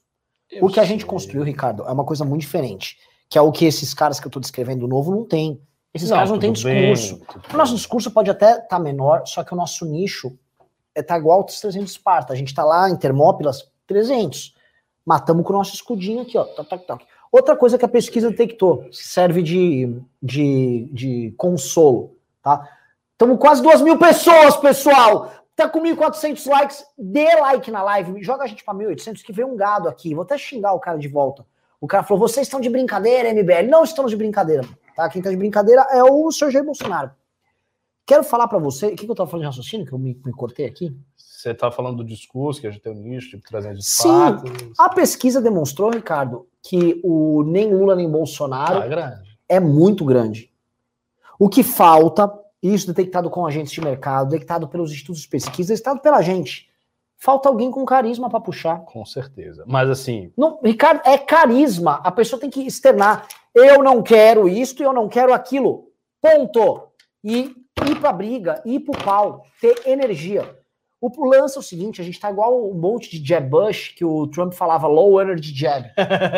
[0.51, 0.83] Eu o que sei.
[0.83, 2.97] a gente construiu, Ricardo, é uma coisa muito diferente.
[3.27, 5.59] Que é o que esses caras que eu estou descrevendo novo não têm.
[5.91, 7.17] Esses não, caras não têm discurso.
[7.17, 10.37] Bem, o nosso discurso pode até estar tá menor, só que o nosso nicho
[10.95, 12.33] está é, igual aos 300 de Esparta.
[12.33, 14.53] A gente está lá em Termópilas, 300.
[15.03, 16.43] Matamos com o nosso escudinho aqui, ó.
[16.43, 17.03] Toc, toc, toc.
[17.33, 22.69] Outra coisa que a pesquisa detectou, serve de, de, de consolo, tá?
[23.11, 25.31] Estamos quase duas mil pessoas, pessoal!
[25.55, 29.47] Tá com 1.400 likes, dê like na live, joga a gente para 1.800, que veio
[29.47, 31.43] um gado aqui, vou até xingar o cara de volta.
[31.81, 33.67] O cara falou, vocês estão de brincadeira, MBL.
[33.67, 34.63] Não estamos de brincadeira,
[34.95, 35.09] tá?
[35.09, 36.51] Quem tá de brincadeira é o Sr.
[36.51, 37.09] Jair Bolsonaro.
[38.05, 40.21] Quero falar para você, o que, que eu tava falando de raciocínio, que eu me,
[40.23, 40.95] me cortei aqui?
[41.17, 44.51] Você está falando do discurso, que a gente tem um nicho, tipo, trazendo Sim, fatos.
[44.77, 50.49] a pesquisa demonstrou, Ricardo, que o nem Lula nem Bolsonaro ah, é, é muito grande.
[51.37, 55.99] O que falta, isso detectado com agentes de mercado, detectado pelos institutos de pesquisa, detectado
[55.99, 56.69] pela gente,
[57.17, 58.79] falta alguém com carisma para puxar.
[58.85, 59.65] Com certeza.
[59.67, 60.31] Mas assim.
[60.37, 61.95] Não, Ricardo, é carisma.
[62.03, 63.27] A pessoa tem que externar.
[63.53, 65.89] Eu não quero isto e eu não quero aquilo.
[66.21, 66.87] Ponto.
[67.23, 67.53] E
[67.89, 70.57] ir pra briga, ir pro pau, ter energia.
[71.05, 74.05] O lance é o seguinte, a gente tá igual um monte de jab bush que
[74.05, 75.91] o Trump falava low energy jab.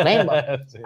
[0.04, 0.66] Lembra?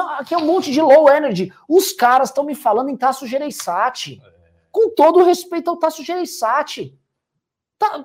[0.00, 1.52] Ah, aqui é um monte de low energy.
[1.68, 4.20] Os caras estão me falando em Tasso Gereissati.
[4.24, 4.30] É.
[4.70, 6.98] Com todo o respeito ao Tasso Gereissati.
[7.78, 8.04] Tá,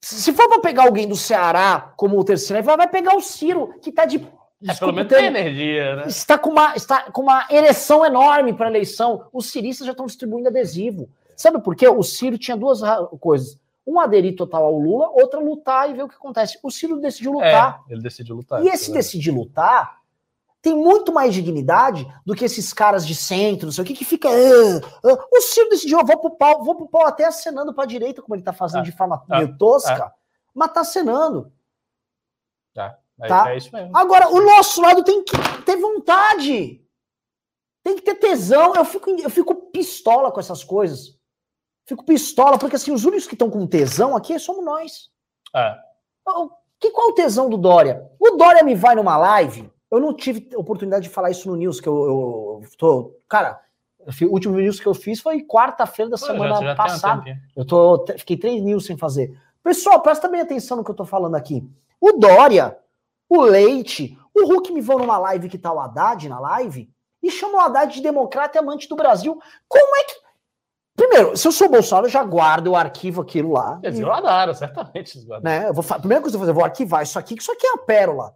[0.00, 3.92] se for para pegar alguém do Ceará como o terceiro, vai pegar o Ciro, que
[3.92, 4.26] tá de
[4.66, 6.04] é, pelo menos tem energia, né?
[6.06, 9.26] Está com uma, está com uma ereção enorme para a eleição.
[9.32, 11.08] Os ciristas já estão distribuindo adesivo.
[11.36, 11.86] Sabe por quê?
[11.86, 12.80] O Ciro tinha duas
[13.20, 16.58] coisas um aderir total ao Lula, outra lutar e ver o que acontece.
[16.62, 17.82] O Ciro decidiu lutar.
[17.88, 18.64] É, ele decidiu lutar.
[18.64, 20.04] E esse é decidir lutar
[20.64, 24.04] tem muito mais dignidade do que esses caras de centro, não sei o que, que
[24.04, 24.30] fica.
[24.30, 25.18] Uh, uh.
[25.30, 28.34] O Ciro decidiu, eu vou pro pau, vou pro pau até acenando pra direita, como
[28.34, 30.12] ele tá fazendo ah, de forma ah, meio tosca, ah.
[30.54, 31.52] mas tá acenando.
[32.72, 32.98] Tá.
[33.20, 33.50] É, tá?
[33.52, 33.94] É isso mesmo.
[33.94, 36.82] Agora, o nosso lado tem que ter vontade.
[37.82, 38.74] Tem que ter tesão.
[38.74, 41.18] Eu fico, eu fico pistola com essas coisas.
[41.86, 45.10] Fico pistola, porque assim, os únicos que estão com tesão aqui somos nós.
[45.54, 45.76] É.
[46.80, 48.10] Que, qual é o tesão do Dória?
[48.18, 51.80] O Dória me vai numa live, eu não tive oportunidade de falar isso no News,
[51.80, 53.14] que eu, eu, eu tô.
[53.28, 53.60] Cara,
[54.22, 57.22] o último news que eu fiz foi quarta-feira da Pô, semana já, já passada.
[57.30, 59.38] Um eu tô, fiquei três news sem fazer.
[59.62, 61.66] Pessoal, presta bem atenção no que eu tô falando aqui.
[62.00, 62.76] O Dória,
[63.28, 66.90] o Leite, o Hulk me vão numa live que tá o Haddad na live
[67.22, 69.40] e chamam o Haddad de democrata e amante do Brasil.
[69.66, 70.23] Como é que
[70.96, 73.80] Primeiro, se eu sou Bolsonaro, eu já guardo, eu arquivo aquilo lá.
[73.82, 75.16] Eles guardaram, certamente.
[75.16, 75.62] Eles guardaram.
[75.62, 75.68] Né?
[75.68, 77.52] Eu vou, primeira coisa que eu vou fazer, eu vou arquivar isso aqui, que isso
[77.52, 78.34] aqui é a pérola.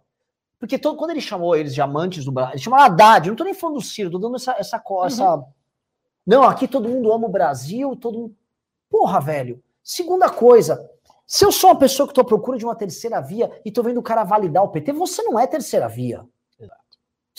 [0.59, 3.37] Porque todo, quando ele chamou eles de amantes do Brasil, ele chamou Haddad, eu não
[3.37, 5.05] tô nem falando do Ciro, tô dando essa, essa, uhum.
[5.05, 5.45] essa.
[6.27, 8.35] Não, aqui todo mundo ama o Brasil, todo mundo.
[8.89, 9.63] Porra, velho.
[9.81, 10.85] Segunda coisa,
[11.25, 13.83] Se eu sou uma pessoa que estou à procura de uma terceira via e estou
[13.83, 16.27] vendo o cara validar o PT, você não é terceira via.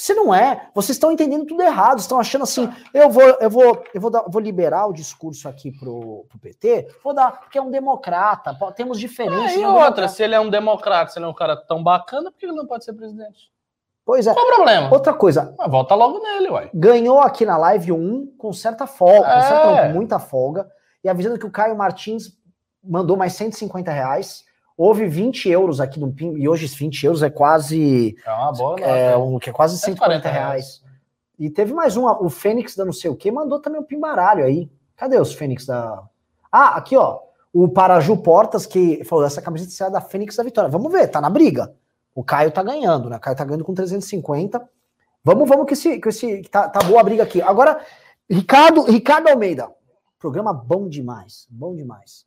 [0.01, 0.69] Você não é.
[0.75, 1.99] Vocês estão entendendo tudo errado.
[1.99, 5.71] Estão achando assim, eu vou, eu vou, eu vou, dar, vou liberar o discurso aqui
[5.71, 9.53] pro, pro PT, vou dar, porque é um democrata, temos diferenças.
[9.53, 12.31] Ah, e outra, se ele é um democrata, se ele é um cara tão bacana,
[12.31, 13.53] por que ele não pode ser presidente?
[14.05, 14.33] Pois é.
[14.33, 14.93] Qual o problema?
[14.93, 15.55] Outra coisa.
[15.59, 16.71] Mas volta logo nele, uai.
[16.73, 19.35] Ganhou aqui na live um com certa folga, é.
[19.35, 20.67] com, certa, com muita folga,
[21.05, 22.33] e avisando que o Caio Martins
[22.83, 24.45] mandou mais 150 reais.
[24.83, 28.17] Houve 20 euros aqui no PIN, e hoje 20 euros é quase.
[28.25, 30.43] É uma boa é, um, que é quase 140 reais.
[30.43, 30.83] reais.
[31.39, 34.43] E teve mais um, o Fênix da não sei o que, mandou também um pimbaralho
[34.43, 34.71] aí.
[34.97, 36.03] Cadê os Fênix da.
[36.51, 37.21] Ah, aqui, ó.
[37.53, 40.71] O Paraju Portas, que falou: essa camiseta será da Fênix da Vitória.
[40.71, 41.75] Vamos ver, tá na briga.
[42.15, 43.19] O Caio tá ganhando, né?
[43.19, 44.67] O Caio tá ganhando com 350.
[45.23, 47.43] Vamos, vamos, que esse, que esse tá, tá boa a briga aqui.
[47.43, 47.85] Agora,
[48.31, 49.71] Ricardo, Ricardo Almeida.
[50.19, 52.25] Programa bom demais, bom demais.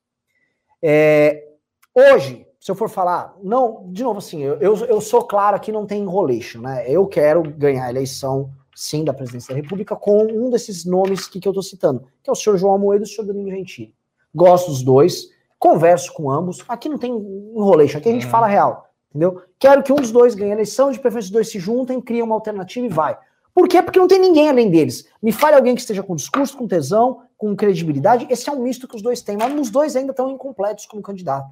[0.83, 1.52] É,
[1.95, 5.71] Hoje, se eu for falar, não, de novo assim, eu, eu, eu sou claro que
[5.71, 6.89] não tem enrolation, né?
[6.89, 11.39] Eu quero ganhar a eleição, sim, da presidência da República com um desses nomes que,
[11.39, 13.93] que eu estou citando, que é o senhor João Amoedo e o senhor Danilo Gentili.
[14.33, 15.29] Gosto dos dois,
[15.59, 16.63] converso com ambos.
[16.67, 18.31] Aqui não tem enrolation, aqui a gente uhum.
[18.31, 19.43] fala real, entendeu?
[19.59, 22.23] Quero que um dos dois ganhe a eleição, de preferência os dois se juntem, criem
[22.23, 23.17] uma alternativa e vai.
[23.53, 23.83] Por quê?
[23.83, 25.05] Porque não tem ninguém além deles.
[25.21, 28.25] Me fale alguém que esteja com discurso, com tesão, com credibilidade.
[28.29, 31.03] Esse é um misto que os dois têm, mas os dois ainda estão incompletos como
[31.03, 31.51] candidato.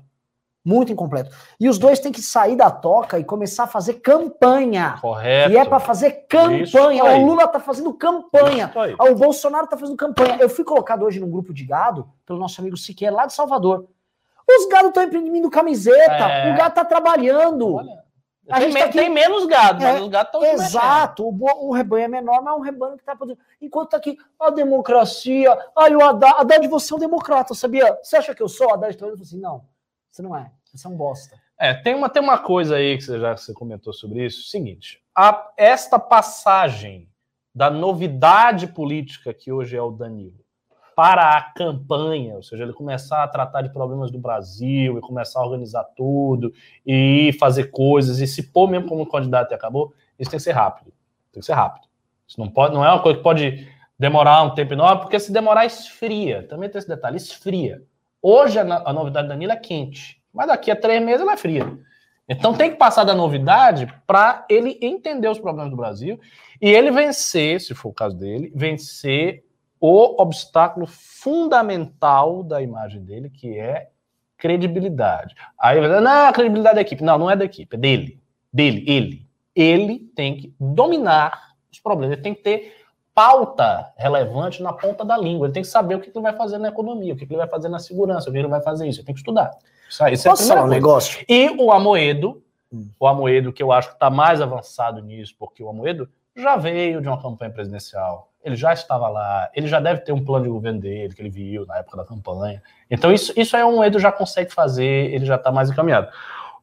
[0.63, 1.35] Muito incompleto.
[1.59, 4.97] E os dois têm que sair da toca e começar a fazer campanha.
[5.01, 5.51] Correto.
[5.51, 7.03] E é para fazer campanha.
[7.03, 8.71] O Lula tá fazendo campanha.
[8.99, 10.37] O Bolsonaro tá fazendo campanha.
[10.39, 13.87] Eu fui colocado hoje num grupo de gado pelo nosso amigo Siqueira, lá de Salvador.
[14.47, 16.11] Os gados estão imprimindo camiseta.
[16.11, 16.53] É.
[16.53, 17.75] O gado tá trabalhando.
[17.75, 18.01] Olha.
[18.49, 18.97] A tem, gente tá aqui...
[18.97, 22.53] tem menos gado, é, mas os gados estão Exato, o, o, rebanho é menor, mas
[22.53, 23.41] é um rebanho que está produzindo.
[23.61, 27.97] Enquanto tá aqui a democracia, aí o Haddad, Haddad, você é um democrata, sabia?
[28.03, 28.73] Você acha que eu sou?
[28.73, 29.63] Haddad tá olhando assim, não.
[30.11, 30.51] Você não é.
[30.73, 31.39] Você é um bosta.
[31.57, 34.49] É, tem uma, tem uma coisa aí que você já você comentou sobre isso.
[34.49, 37.07] Seguinte, a, esta passagem
[37.53, 40.39] da novidade política que hoje é o Danilo
[40.95, 45.39] para a campanha, ou seja, ele começar a tratar de problemas do Brasil e começar
[45.39, 46.53] a organizar tudo
[46.85, 50.51] e fazer coisas e se pôr mesmo como candidato e acabou, isso tem que ser
[50.51, 50.93] rápido.
[51.31, 51.87] Tem que ser rápido.
[52.27, 55.31] Isso não pode, não é uma coisa que pode demorar um tempo enorme, porque se
[55.31, 56.45] demorar esfria.
[56.47, 57.83] Também tem esse detalhe, esfria.
[58.21, 61.37] Hoje a, a novidade da Danilo é quente, mas daqui a três meses ela é
[61.37, 61.65] fria.
[62.29, 66.19] Então tem que passar da novidade para ele entender os problemas do Brasil
[66.61, 69.43] e ele vencer, se for o caso dele, vencer
[69.79, 73.89] o obstáculo fundamental da imagem dele, que é
[74.37, 75.35] credibilidade.
[75.59, 77.03] Aí vai dizer, não, a credibilidade da equipe.
[77.03, 78.21] Não, não é da equipe, é dele.
[78.53, 79.27] Dele, ele.
[79.55, 82.80] Ele tem que dominar os problemas, ele tem que ter
[83.13, 85.47] pauta relevante na ponta da língua.
[85.47, 87.47] Ele tem que saber o que ele vai fazer na economia, o que ele vai
[87.47, 88.99] fazer na segurança, o que ele vai fazer isso.
[88.99, 89.51] Ele tem que estudar.
[89.89, 91.23] Isso, isso Posso é falar um negócio?
[91.27, 92.41] E o Amoedo,
[92.71, 92.89] hum.
[92.99, 97.01] o Amoedo que eu acho que está mais avançado nisso, porque o Amoedo já veio
[97.01, 98.29] de uma campanha presidencial.
[98.43, 101.29] Ele já estava lá, ele já deve ter um plano de governo dele, que ele
[101.29, 102.63] viu na época da campanha.
[102.89, 106.07] Então, isso, isso aí o Amoedo já consegue fazer, ele já está mais encaminhado.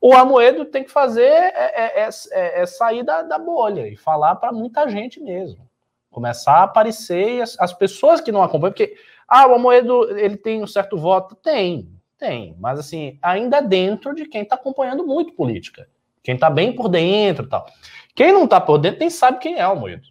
[0.01, 3.97] O Amoedo tem que fazer é, é, é, é, é sair da, da bolha e
[3.97, 5.68] falar para muita gente mesmo
[6.11, 8.97] começar a aparecer as, as, pessoas que não acompanham, porque,
[9.27, 11.35] ah, o Amoedo, ele tem um certo voto.
[11.35, 15.89] Tem, tem, mas assim, ainda dentro de quem está acompanhando muito política,
[16.23, 17.67] quem está bem por dentro e tal.
[18.15, 20.07] Quem não está por dentro nem sabe quem é o Amoedo.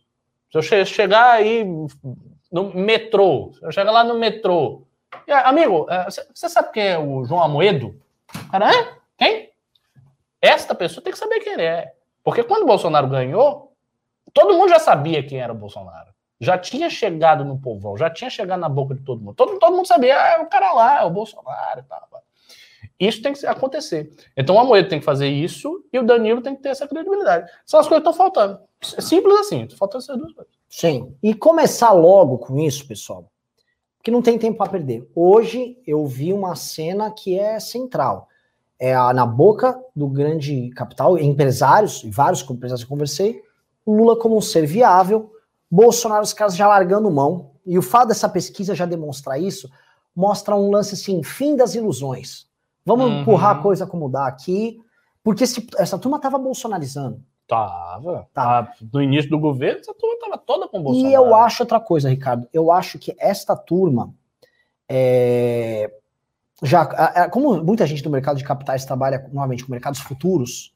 [0.51, 1.65] Se eu che chegar aí
[2.51, 4.87] no metrô, se eu chegar lá no metrô,
[5.25, 7.99] e, amigo, é, você sabe quem é o João Amoedo?
[8.51, 8.93] Cara, é?
[9.17, 9.49] Quem?
[10.41, 11.93] Esta pessoa tem que saber quem ele é.
[12.23, 13.66] Porque quando o Bolsonaro ganhou,
[14.37, 16.11] Todo mundo já sabia quem era o Bolsonaro.
[16.39, 19.33] Já tinha chegado no povão, já tinha chegado na boca de todo mundo.
[19.33, 22.07] Todo, todo mundo sabia, ah, é o cara lá, é o Bolsonaro e tal.
[22.99, 24.11] Isso tem que acontecer.
[24.37, 27.49] Então o Amoedo tem que fazer isso e o Danilo tem que ter essa credibilidade.
[27.65, 28.59] São as coisas que estão faltando.
[28.95, 30.53] É simples assim, faltam essas duas coisas.
[30.69, 31.15] Sim.
[31.23, 33.25] E começar logo com isso, pessoal,
[33.97, 35.09] porque não tem tempo para perder.
[35.15, 38.27] Hoje eu vi uma cena que é central.
[38.77, 43.46] É na boca do grande capital, empresários, e vários empresários que eu conversei,
[43.91, 45.31] Lula como um ser viável,
[45.69, 49.69] Bolsonaro os caras já largando mão, e o fato dessa pesquisa já demonstrar isso,
[50.15, 52.47] mostra um lance assim, fim das ilusões.
[52.85, 53.21] Vamos uhum.
[53.21, 54.79] empurrar a coisa como dá aqui,
[55.23, 57.21] porque esse, essa turma tava bolsonarizando.
[57.47, 58.27] Tava.
[58.33, 58.71] tava.
[58.91, 61.09] No início do governo, essa turma tava toda com Bolsonaro.
[61.09, 62.47] E eu acho outra coisa, Ricardo.
[62.51, 64.13] Eu acho que esta turma
[64.89, 65.91] é,
[66.63, 70.73] já, como muita gente do mercado de capitais trabalha normalmente com mercados futuros,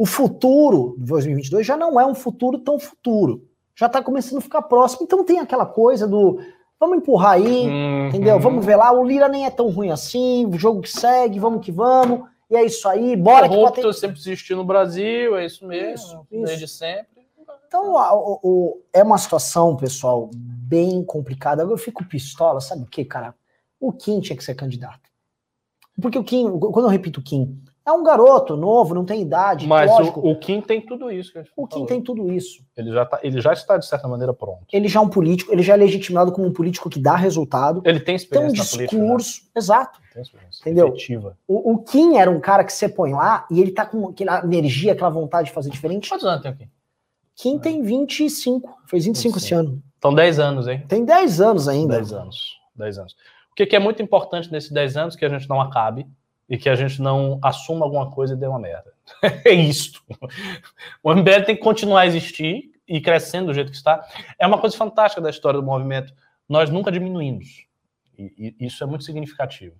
[0.00, 3.46] o futuro de 2022 já não é um futuro tão futuro.
[3.76, 5.02] Já está começando a ficar próximo.
[5.02, 6.40] Então tem aquela coisa do
[6.80, 8.08] vamos empurrar aí, uhum.
[8.08, 8.40] entendeu?
[8.40, 11.62] Vamos ver lá, o Lira nem é tão ruim assim, o jogo que segue, vamos
[11.62, 13.98] que vamos, e é isso aí, bora o que pode...
[13.98, 16.44] sempre existiu no Brasil, é isso mesmo, isso, isso.
[16.46, 17.20] desde sempre.
[17.68, 21.62] Então, o, o, é uma situação, pessoal, bem complicada.
[21.62, 23.34] Eu fico pistola, sabe o que, cara?
[23.78, 25.10] O Kim tinha que ser candidato.
[26.00, 29.66] Porque o Kim, quando eu repito Kim, é um garoto novo, não tem idade.
[29.66, 30.20] Mas lógico.
[30.20, 31.32] o, o Kim tem tudo isso.
[31.56, 32.64] o Kim tem tudo isso.
[32.76, 34.64] Ele já, tá, ele já está, de certa maneira, pronto.
[34.72, 37.82] Ele já é um político, ele já é legitimado como um político que dá resultado.
[37.84, 39.52] Ele tem experiência tem um discurso, política, né?
[39.56, 40.00] exato.
[40.12, 40.88] Tem experiência entendeu?
[40.88, 41.36] Efetiva.
[41.46, 44.44] O, o Kim era um cara que você põe lá e ele tá com aquela
[44.44, 46.08] energia, aquela vontade de fazer diferente.
[46.08, 46.70] Quantos anos tem o Kim?
[47.36, 49.82] Kim tem 25, fez 25 esse ano.
[49.98, 50.84] Então 10 anos, hein?
[50.88, 51.96] Tem 10 anos ainda.
[51.96, 53.12] 10 anos, 10 anos.
[53.50, 56.06] O que, que é muito importante nesses 10 anos que a gente não acabe
[56.50, 58.92] e que a gente não assuma alguma coisa e dê uma merda.
[59.46, 60.02] é isto.
[61.00, 64.04] O MBL tem que continuar a existir e crescendo do jeito que está.
[64.36, 66.12] É uma coisa fantástica da história do movimento.
[66.48, 67.66] Nós nunca diminuímos.
[68.18, 69.76] E, e isso é muito significativo.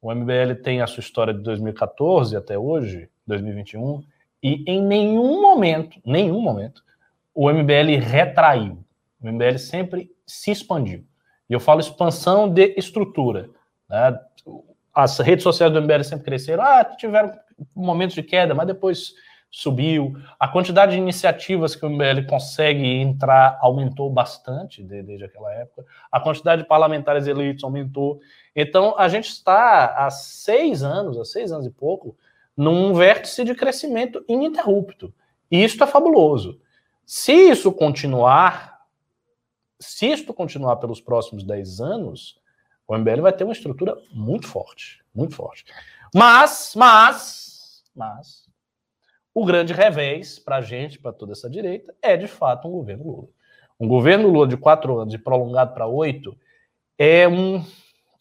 [0.00, 4.02] O MBL tem a sua história de 2014 até hoje, 2021,
[4.42, 6.82] e em nenhum momento, nenhum momento,
[7.34, 8.82] o MBL retraiu.
[9.20, 11.04] O MBL sempre se expandiu.
[11.48, 13.50] E eu falo expansão de estrutura.
[13.88, 14.18] Né?
[14.94, 17.32] As redes sociais do MBL sempre cresceram, ah, tiveram
[17.74, 19.14] momentos de queda, mas depois
[19.50, 20.16] subiu.
[20.38, 25.84] A quantidade de iniciativas que o MBL consegue entrar aumentou bastante desde aquela época.
[26.10, 28.20] A quantidade de parlamentares eleitos aumentou.
[28.54, 32.16] Então, a gente está há seis anos, há seis anos e pouco,
[32.56, 35.14] num vértice de crescimento ininterrupto.
[35.48, 36.60] E isso é fabuloso.
[37.06, 38.80] Se isso continuar,
[39.78, 42.40] se isso continuar pelos próximos dez anos,
[42.86, 45.64] o MBL vai ter uma estrutura muito forte, muito forte.
[46.14, 48.44] Mas, mas, mas,
[49.34, 53.04] o grande revés para a gente, para toda essa direita, é de fato um governo
[53.04, 53.28] Lula.
[53.80, 56.36] Um governo Lula de quatro anos e prolongado para oito
[56.96, 57.64] é um,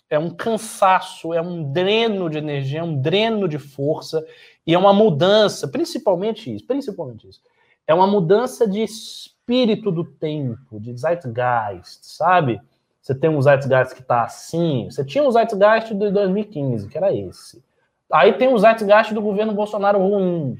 [0.09, 4.25] é um cansaço, é um dreno de energia, é um dreno de força
[4.65, 7.41] e é uma mudança, principalmente isso, principalmente isso.
[7.85, 12.61] É uma mudança de espírito do tempo, de zeitgeist, sabe?
[13.03, 14.87] Você tem um Zeitgeist que está assim.
[14.89, 17.61] Você tinha um Zeitgeist de 2015, que era esse.
[18.09, 20.55] Aí tem o Zeitgeist do governo Bolsonaro ruim.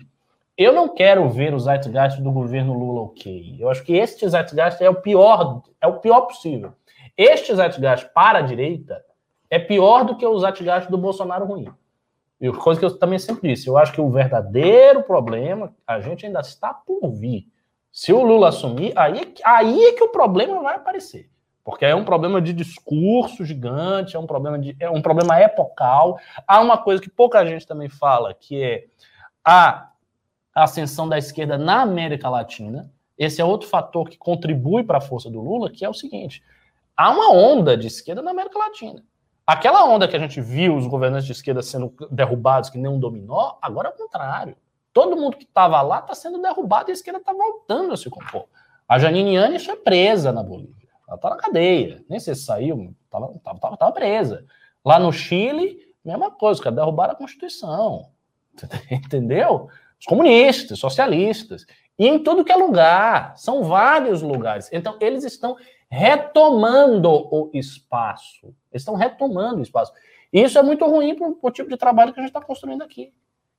[0.57, 3.55] Eu não quero ver o Zeitgeist do governo Lula ok.
[3.57, 6.73] Eu acho que este Zeitgeist é o pior, é o pior possível.
[7.15, 9.01] Este Zeitgeist para a direita
[9.49, 11.69] é pior do que o Zeitgeist do Bolsonaro ruim.
[12.41, 16.25] E coisa que eu também sempre disse, eu acho que o verdadeiro problema a gente
[16.25, 17.47] ainda está por vir.
[17.89, 21.29] Se o Lula assumir, aí, aí é que o problema vai aparecer.
[21.63, 26.19] Porque é um problema de discurso gigante, é um problema de é um problema epocal.
[26.45, 28.85] Há uma coisa que pouca gente também fala, que é
[29.43, 29.89] a
[30.53, 32.91] ascensão da esquerda na América Latina.
[33.17, 36.43] Esse é outro fator que contribui para a força do Lula, que é o seguinte:
[36.97, 39.01] há uma onda de esquerda na América Latina.
[39.45, 42.99] Aquela onda que a gente viu os governantes de esquerda sendo derrubados que nem um
[42.99, 44.55] dominó, agora é o contrário.
[44.93, 48.09] Todo mundo que estava lá está sendo derrubado e a esquerda está voltando a se
[48.09, 48.45] compor.
[48.87, 50.82] A Janine Yanes foi presa na Bolívia.
[51.07, 52.03] Ela tá na cadeia.
[52.09, 54.45] Nem sei se saiu, tava, tava, tava presa.
[54.83, 58.09] Lá no Chile, mesma coisa, os caras derrubaram a Constituição.
[58.91, 59.69] Entendeu?
[59.99, 61.65] Os comunistas, socialistas.
[61.97, 63.37] E em tudo que é lugar.
[63.37, 64.69] São vários lugares.
[64.71, 65.55] Então, eles estão
[65.89, 68.47] retomando o espaço.
[68.71, 69.93] Eles estão retomando o espaço.
[70.31, 72.81] E isso é muito ruim para o tipo de trabalho que a gente está construindo
[72.81, 73.13] aqui.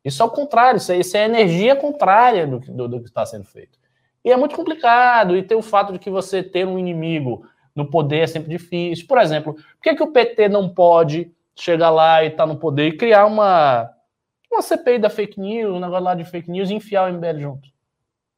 [0.04, 3.24] Isso é o contrário, isso é, isso é energia contrária do, do, do que está
[3.24, 3.78] sendo feito.
[4.24, 5.36] E é muito complicado.
[5.36, 9.06] E tem o fato de que você ter um inimigo no poder é sempre difícil.
[9.06, 12.58] Por exemplo, por que, que o PT não pode chegar lá e estar tá no
[12.58, 13.90] poder e criar uma,
[14.50, 17.38] uma CPI da fake news, um negócio lá de fake news e enfiar o MBL
[17.38, 17.68] junto?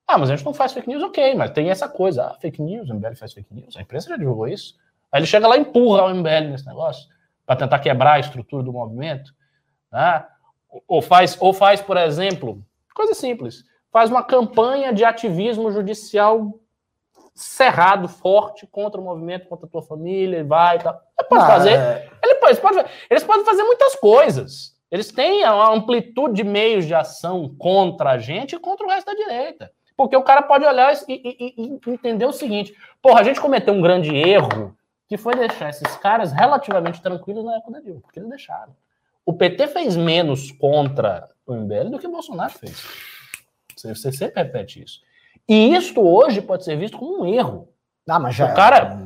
[0.09, 2.26] Ah, mas a gente não faz fake news, ok, mas tem essa coisa.
[2.26, 3.76] Ah, fake news, o MBL faz fake news.
[3.76, 4.76] A imprensa já divulgou isso.
[5.11, 7.09] Aí ele chega lá e empurra o MBL nesse negócio
[7.45, 9.32] para tentar quebrar a estrutura do movimento.
[9.93, 10.24] Né?
[10.87, 12.62] Ou, faz, ou faz, por exemplo,
[12.95, 13.64] coisa simples
[13.97, 16.61] faz uma campanha de ativismo judicial
[17.34, 21.01] cerrado, forte contra o movimento, contra a tua família, vai e tal.
[21.18, 21.70] Ele pode ah, fazer.
[21.70, 22.11] É...
[22.22, 24.76] Ele pode, pode, eles podem fazer muitas coisas.
[24.90, 29.07] Eles têm a amplitude de meios de ação contra a gente e contra o resto
[29.07, 29.72] da direita.
[29.97, 33.72] Porque o cara pode olhar e, e, e, entender o seguinte: porra, a gente cometeu
[33.72, 34.76] um grande erro
[35.09, 38.76] que foi deixar esses caras relativamente tranquilos na época da Dilma, porque eles deixaram.
[39.24, 43.15] O PT fez menos contra o MBL do que o Bolsonaro fez.
[43.77, 45.01] Você sempre repete isso.
[45.49, 47.68] E isto hoje pode ser visto como um erro.
[48.09, 48.51] Ah, mas já...
[48.53, 48.99] o, cara,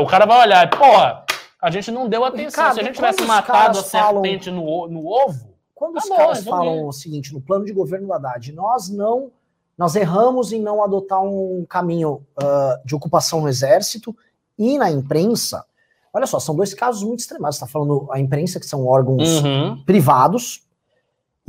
[0.00, 1.24] o cara vai olhar, porra,
[1.60, 2.64] a gente não deu atenção.
[2.64, 4.64] Ricardo, Se a gente tivesse matado a serpente falam...
[4.64, 5.50] no, no ovo.
[5.74, 8.88] Quando tá os bom, caras falam o seguinte, no plano de governo do Haddad, nós
[8.90, 9.30] não.
[9.78, 14.14] Nós erramos em não adotar um caminho uh, de ocupação no exército
[14.58, 15.64] e na imprensa.
[16.12, 17.56] Olha só, são dois casos muito extremados.
[17.56, 19.82] Você está falando a imprensa, que são órgãos Uhum.
[19.86, 20.68] privados,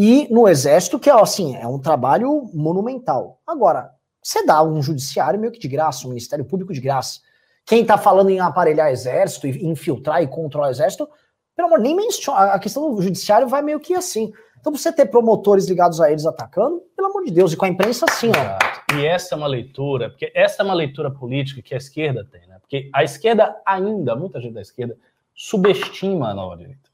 [0.04, 3.40] e no Exército, que é assim, é um trabalho monumental.
[3.46, 7.20] Agora, você dá um judiciário meio que de graça, um Ministério Público de graça.
[7.68, 11.08] Quem está falando em aparelhar exército, e infiltrar e controlar o exército,
[11.56, 12.46] pelo amor, nem menciona.
[12.46, 14.34] A questão do judiciário vai meio que assim.
[14.60, 17.70] Então, você ter promotores ligados a eles atacando, pelo amor de Deus, e com a
[17.70, 18.32] imprensa assim, ó.
[18.32, 18.96] Exato.
[18.96, 22.48] E essa é uma leitura, porque essa é uma leitura política que a esquerda tem,
[22.48, 22.58] né?
[22.60, 24.98] Porque a esquerda ainda, muita gente da esquerda,
[25.36, 26.90] subestima a nova direita.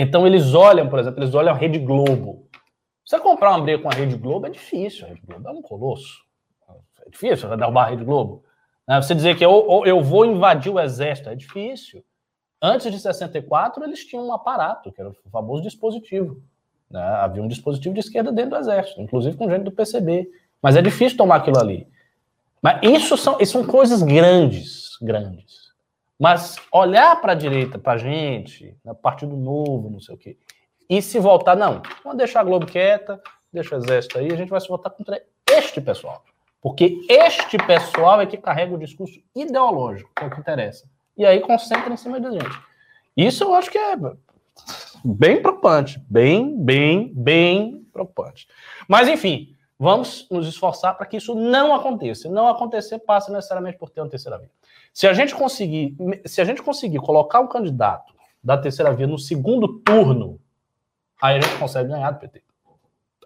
[0.00, 2.46] Então eles olham, por exemplo, eles olham a Rede Globo.
[3.04, 5.60] Você comprar uma briga com a Rede Globo é difícil, a Rede Globo é um
[5.60, 6.22] colosso.
[7.04, 8.44] É difícil derrubar a Rede Globo.
[8.86, 9.02] Né?
[9.02, 12.04] Você dizer que eu, eu- eu vou invadir o exército é difícil.
[12.62, 16.40] Antes de 64, eles tinham um aparato, que era o famoso dispositivo.
[16.90, 17.00] né?
[17.02, 20.26] Havia um dispositivo de esquerda dentro do exército, inclusive com gente do PCB.
[20.62, 21.86] Mas é difícil tomar aquilo ali.
[22.62, 25.67] Mas isso são, isso são coisas grandes, grandes.
[26.18, 30.36] Mas olhar para a direita, para a gente, né, Partido Novo, não sei o quê,
[30.90, 33.20] e se voltar, não, vamos deixar a Globo quieta,
[33.52, 36.24] deixa o Exército aí, a gente vai se voltar contra este pessoal.
[36.60, 40.88] Porque este pessoal é que carrega o discurso ideológico, que é o que interessa.
[41.16, 42.58] E aí concentra em cima da gente.
[43.16, 43.96] Isso eu acho que é
[45.04, 46.02] bem preocupante.
[46.08, 48.48] Bem, bem, bem preocupante.
[48.88, 52.28] Mas, enfim, vamos nos esforçar para que isso não aconteça.
[52.28, 54.50] Não acontecer passa necessariamente por ter uma terceira via.
[54.92, 58.12] Se a gente conseguir, se a gente conseguir colocar o candidato
[58.42, 60.40] da terceira via no segundo turno,
[61.20, 62.42] aí a gente consegue ganhar do PT.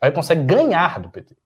[0.01, 1.37] Aí consegue ganhar do PT.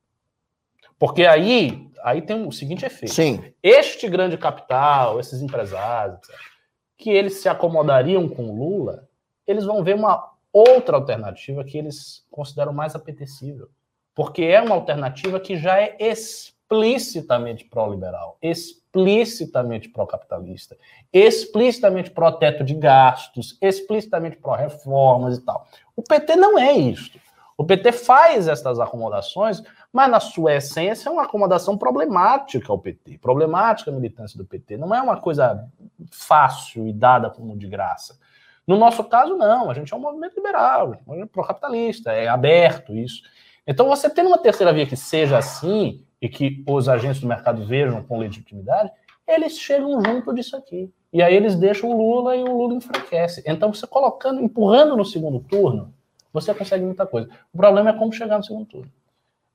[0.98, 3.14] Porque aí, aí tem o seguinte efeito.
[3.14, 3.52] Sim.
[3.62, 6.56] Este grande capital, esses empresários, etc.,
[6.96, 9.06] que eles se acomodariam com o Lula,
[9.46, 13.68] eles vão ver uma outra alternativa que eles consideram mais apetecível.
[14.16, 20.74] Porque é uma alternativa que já é explicitamente pró-liberal, explicitamente pró-capitalista,
[21.12, 25.68] explicitamente pró-teto de gastos, explicitamente pró-reformas e tal.
[25.94, 27.20] O PT não é isto.
[27.58, 29.62] O PT faz essas acomodações,
[29.92, 34.78] mas na sua essência é uma acomodação problemática ao PT, problemática a militância do PT.
[34.78, 35.66] Não é uma coisa
[36.10, 38.18] fácil e dada como de graça.
[38.66, 39.70] No nosso caso, não.
[39.70, 43.22] A gente é um movimento liberal, um movimento pró-capitalista, é aberto isso.
[43.66, 47.64] Então, você tendo uma terceira via que seja assim e que os agentes do mercado
[47.64, 48.90] vejam com legitimidade,
[49.26, 50.92] eles chegam junto disso aqui.
[51.12, 53.42] E aí eles deixam o Lula e o Lula enfraquece.
[53.46, 55.92] Então, você colocando, empurrando no segundo turno,
[56.32, 57.28] você consegue muita coisa.
[57.52, 58.92] O problema é como chegar no segundo turno.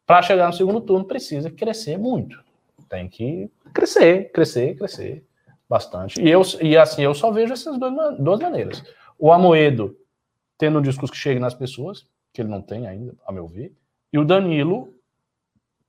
[0.05, 2.43] Para chegar no segundo turno, precisa crescer muito.
[2.89, 5.23] Tem que crescer, crescer, crescer
[5.69, 6.21] bastante.
[6.21, 8.83] E, eu, e assim, eu só vejo essas duas, duas maneiras.
[9.17, 9.95] O Amoedo
[10.57, 13.73] tendo um discurso que chegue nas pessoas, que ele não tem ainda, a meu ver,
[14.11, 14.93] e o Danilo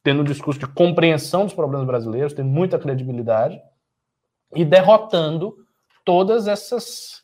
[0.03, 3.61] tendo um discurso de compreensão dos problemas brasileiros, tendo muita credibilidade,
[4.55, 5.57] e derrotando
[6.05, 7.23] todas essas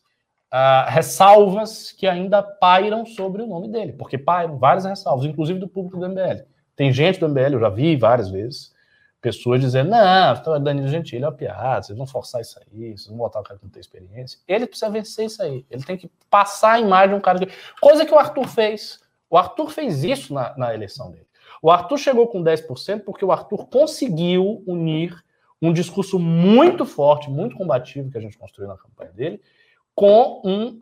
[0.52, 5.68] uh, ressalvas que ainda pairam sobre o nome dele, porque pairam várias ressalvas, inclusive do
[5.68, 6.44] público do MBL.
[6.76, 8.72] Tem gente do MBL, eu já vi várias vezes,
[9.20, 13.08] pessoas dizendo, não, então Danilo Gentili é uma piada, vocês vão forçar isso aí, vocês
[13.08, 14.38] vão botar o cara que não tem experiência.
[14.46, 17.52] Ele precisa vencer isso aí, ele tem que passar a imagem de um cara que...
[17.80, 19.00] Coisa que o Arthur fez.
[19.30, 21.26] O Arthur fez isso na, na eleição dele.
[21.62, 25.24] O Arthur chegou com 10% porque o Arthur conseguiu unir
[25.60, 29.40] um discurso muito forte, muito combativo que a gente construiu na campanha dele,
[29.94, 30.80] com um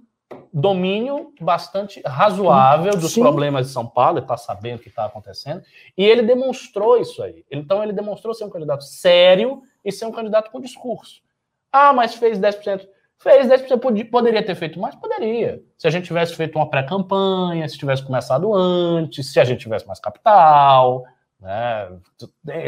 [0.52, 3.22] domínio bastante razoável dos Sim.
[3.22, 5.62] problemas de São Paulo, ele está sabendo o que está acontecendo,
[5.96, 7.44] e ele demonstrou isso aí.
[7.50, 11.22] Então, ele demonstrou ser um candidato sério e ser um candidato com discurso.
[11.70, 12.86] Ah, mas fez 10%.
[13.18, 14.94] Fez 10%, pod- poderia ter feito mais?
[14.94, 15.62] Poderia.
[15.78, 19.86] Se a gente tivesse feito uma pré-campanha, se tivesse começado antes, se a gente tivesse
[19.86, 21.04] mais capital,
[21.40, 21.88] né?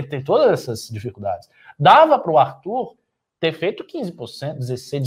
[0.08, 1.48] Tem- todas essas dificuldades.
[1.78, 2.96] Dava para o Arthur
[3.38, 5.04] ter feito 15%, 16%,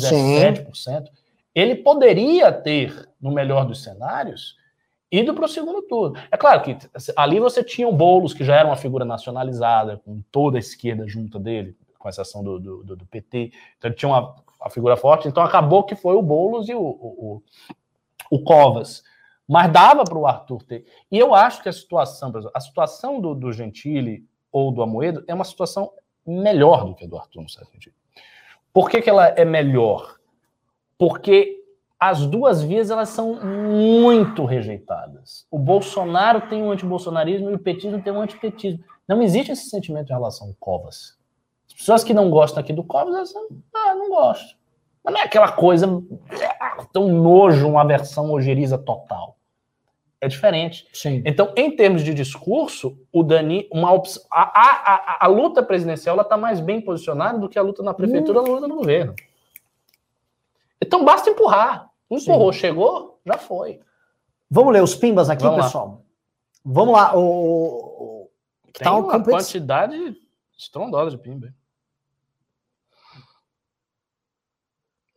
[0.63, 1.09] 17%.
[1.53, 4.55] Ele poderia ter, no melhor dos cenários,
[5.11, 6.15] ido para o segundo turno.
[6.31, 6.77] É claro que
[7.17, 11.05] ali você tinha o Boulos, que já era uma figura nacionalizada, com toda a esquerda
[11.07, 13.51] junto dele, com exceção do, do- do PT.
[13.77, 15.27] Então ele tinha uma, uma figura forte.
[15.27, 17.41] Então acabou que foi o Boulos e o, o,
[18.29, 19.03] o, o Covas.
[19.47, 20.85] Mas dava para o Arthur ter.
[21.11, 25.33] E eu acho que a situação, a situação do, do Gentili ou do Amoedo é
[25.33, 25.91] uma situação
[26.25, 27.95] melhor do que a do Arthur, no certo sentido.
[28.73, 30.15] Por que, que ela é melhor?
[30.97, 31.57] Porque
[31.99, 35.45] as duas vias elas são muito rejeitadas.
[35.51, 38.83] O Bolsonaro tem um antibolsonarismo e o petismo tem um antipetismo.
[39.07, 41.17] Não existe esse sentimento em relação ao Covas.
[41.71, 44.55] As pessoas que não gostam aqui do Covas, elas são, ah, não gosto.
[45.03, 45.87] Mas não é aquela coisa
[46.59, 49.37] ah, tão nojo, uma versão ojeriza total.
[50.19, 50.87] É diferente.
[50.93, 51.23] Sim.
[51.25, 56.19] Então, em termos de discurso, o Dani, uma opção, a, a, a, a luta presidencial
[56.21, 59.15] está mais bem posicionada do que a luta na prefeitura, a luta no governo.
[60.79, 61.89] Então basta empurrar.
[62.09, 62.59] Empurrou, Sim.
[62.59, 63.79] chegou, já foi.
[64.49, 65.87] Vamos ler os pimbas aqui, Vamos pessoal.
[65.87, 65.97] Lá.
[66.65, 67.17] Vamos lá.
[67.17, 68.29] O, o,
[68.73, 70.15] Tem tá uma quantidade
[70.55, 71.51] estrondosa de pimba.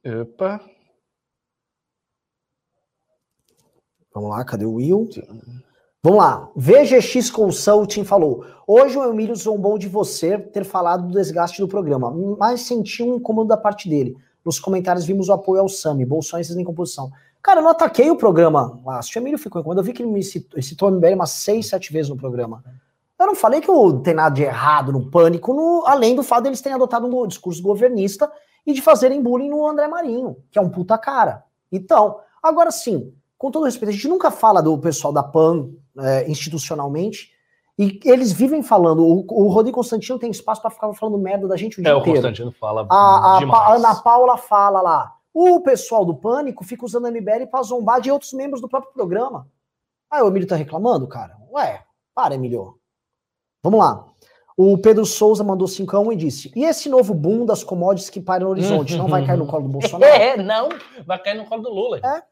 [0.04, 0.60] Opa.
[4.14, 5.08] Vamos lá, cadê o Will?
[6.02, 6.50] Vamos lá.
[6.54, 12.10] VGX Consulting falou: Hoje o Emílio zombou de você ter falado do desgaste do programa,
[12.38, 14.14] mas senti um incômodo da parte dele.
[14.44, 17.10] Nos comentários vimos o apoio ao Sami, bolsões em composição.
[17.42, 19.00] Cara, eu não ataquei o programa lá.
[19.00, 21.30] Se o Emílio ficou incômodo, eu vi que ele me citou, citou o MBL umas
[21.30, 22.62] seis, sete vezes no programa.
[23.18, 26.44] Eu não falei que não tem nada de errado no pânico, no, além do fato
[26.44, 28.30] deles terem adotado um discurso governista
[28.66, 31.44] e de fazerem bullying no André Marinho, que é um puta cara.
[31.70, 36.30] Então, agora sim, com todo respeito, a gente nunca fala do pessoal da PAN é,
[36.30, 37.34] institucionalmente,
[37.78, 39.04] e eles vivem falando.
[39.04, 41.96] O, o Rodrigo Constantino tem espaço para ficar falando merda da gente o dia é,
[41.96, 42.18] inteiro.
[42.18, 42.86] o Constantino fala.
[42.88, 45.12] A, a, a, Ana Paula fala lá.
[45.32, 48.92] O pessoal do Pânico fica usando a MBL para zombar de outros membros do próprio
[48.92, 49.48] programa.
[50.08, 51.36] Ah, o Emílio tá reclamando, cara?
[51.50, 51.82] Ué,
[52.14, 52.78] para, Emílio.
[53.60, 54.06] Vamos lá.
[54.56, 58.46] O Pedro Souza mandou 5 e disse: E esse novo boom das commodities que param
[58.46, 58.96] no horizonte?
[58.96, 60.04] Não vai cair no colo do Bolsonaro?
[60.14, 60.68] É, não,
[61.04, 62.00] vai cair no colo do Lula.
[62.04, 62.22] É.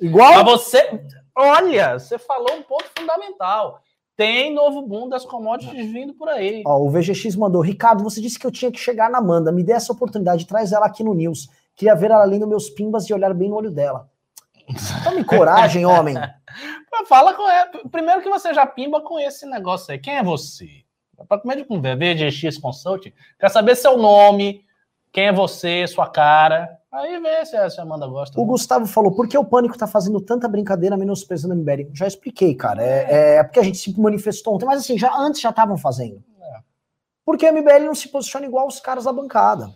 [0.00, 0.44] Igual.
[0.44, 1.00] Mas você.
[1.36, 3.80] Olha, você falou um ponto fundamental.
[4.16, 6.64] Tem novo boom das commodities vindo por aí.
[6.66, 9.52] Ó, o VGX mandou: Ricardo, você disse que eu tinha que chegar na Amanda.
[9.52, 11.48] Me dê essa oportunidade, traz ela aqui no News.
[11.76, 14.10] Queria ver ela lendo meus pimbas e olhar bem no olho dela.
[15.04, 16.16] Tome coragem, homem.
[17.06, 17.70] Fala com ela.
[17.88, 19.98] Primeiro que você já pimba com esse negócio aí.
[19.98, 20.66] Quem é você?
[21.26, 23.12] Para comer de conversa, VGX Consulting.
[23.38, 24.64] Quer saber seu nome,
[25.12, 26.78] quem é você, sua cara.
[26.90, 28.40] Aí vê se a, Amanda gosta.
[28.40, 31.90] O Gustavo falou, por que o Pânico tá fazendo tanta brincadeira menosprezando a MBL?
[31.92, 32.82] Já expliquei, cara.
[32.82, 36.22] É, é, porque a gente se manifestou ontem, mas assim, já antes já estavam fazendo.
[36.40, 36.60] É.
[37.24, 39.70] Porque a MBL não se posiciona igual os caras da bancada.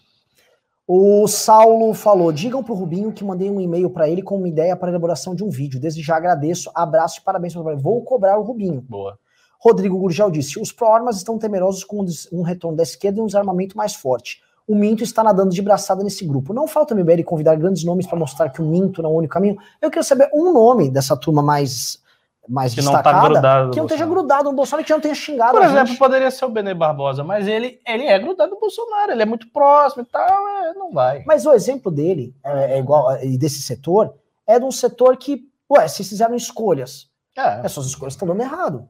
[0.87, 4.75] O Saulo falou: digam pro Rubinho que mandei um e-mail para ele com uma ideia
[4.75, 5.81] para elaboração de um vídeo.
[5.81, 8.81] Desde já agradeço, abraço e parabéns para Vou cobrar o Rubinho.
[8.81, 9.19] Boa.
[9.63, 13.77] Rodrigo Gurgel disse: os pró-armas estão temerosos com um retorno da esquerda e um desarmamento
[13.77, 16.55] mais forte o Minto está nadando de braçada nesse grupo.
[16.55, 19.35] Não falta MBL convidar grandes nomes para mostrar que o Minto não é o único
[19.35, 19.59] caminho.
[19.81, 22.01] Eu quero saber um nome dessa turma mais
[22.49, 25.15] mais que destacada, não tá grudado que não esteja grudado no Bolsonaro, que não tenha
[25.15, 29.13] xingado Por exemplo, poderia ser o Benê Barbosa, mas ele, ele é grudado no Bolsonaro,
[29.13, 31.23] ele é muito próximo e tal, é, não vai.
[31.25, 34.13] Mas o exemplo dele, é, é igual, e desse setor,
[34.45, 37.09] é de um setor que, ué, se fizeram escolhas,
[37.39, 37.61] é.
[37.65, 38.89] essas escolhas estão dando errado.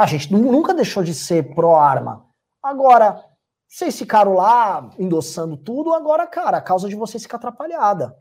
[0.00, 2.24] A gente nunca deixou de ser pró-arma.
[2.62, 3.22] Agora,
[3.68, 8.16] vocês ficaram lá endossando tudo, agora, cara, a causa de vocês fica atrapalhada.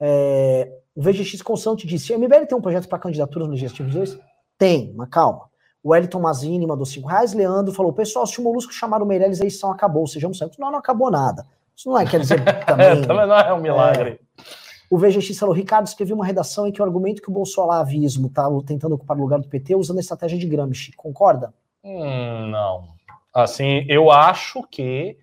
[0.00, 4.18] É, o VGX Constante disse: a MBL tem um projeto para candidaturas no Legislativo 2?
[4.58, 5.48] Tem, mas calma.
[5.84, 7.32] O Elton Mazini mandou 5 reais.
[7.32, 10.58] Leandro falou: pessoal, se o Molusco chamaram o Meirelles, a edição acabou, sejamos certos.
[10.58, 11.46] Não, não acabou nada.
[11.76, 13.02] Isso não é, quer dizer, também.
[13.02, 14.18] também não é um milagre.
[14.36, 14.61] É,
[14.92, 18.46] o VGX falou: Ricardo escreveu uma redação em que o argumento que o bolsonavismo está
[18.66, 20.92] tentando ocupar o lugar do PT usando a estratégia de Gramsci.
[20.92, 21.54] Concorda?
[21.82, 22.90] Hum, não.
[23.32, 25.16] Assim, eu acho que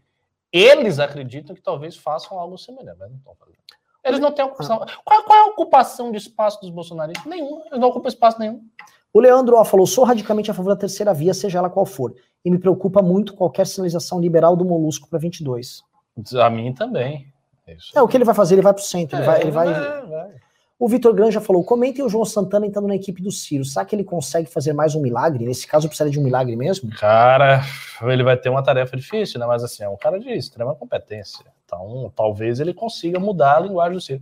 [0.51, 3.59] eles acreditam que talvez façam algo semelhante, mas não estão fazendo.
[4.03, 4.80] Eles não têm ocupação.
[5.05, 7.28] Qual, qual, é a ocupação de espaço dos bolsonaristas?
[7.28, 7.61] Nenhum.
[7.67, 8.63] Eles não ocupam espaço nenhum.
[9.13, 12.15] O Leandro ó, falou: sou radicalmente a favor da terceira via, seja ela qual for.
[12.43, 15.84] E me preocupa muito qualquer sinalização liberal do Molusco para 22.
[16.41, 17.32] A mim também.
[17.95, 18.55] É, o que ele vai fazer?
[18.55, 19.17] Ele vai para o centro.
[19.17, 19.41] É, ele vai.
[19.41, 19.74] Ele vai...
[19.74, 20.49] vai, vai.
[20.80, 23.65] O Vitor Granja falou: comentem o João Santana entrando na equipe do Ciro.
[23.65, 25.45] Será que ele consegue fazer mais um milagre?
[25.45, 26.89] Nesse caso, precisa de um milagre mesmo?
[26.91, 27.61] Cara,
[28.01, 29.45] ele vai ter uma tarefa difícil, né?
[29.45, 31.45] Mas assim, é um cara de extrema competência.
[31.65, 34.22] Então, talvez ele consiga mudar a linguagem do Ciro.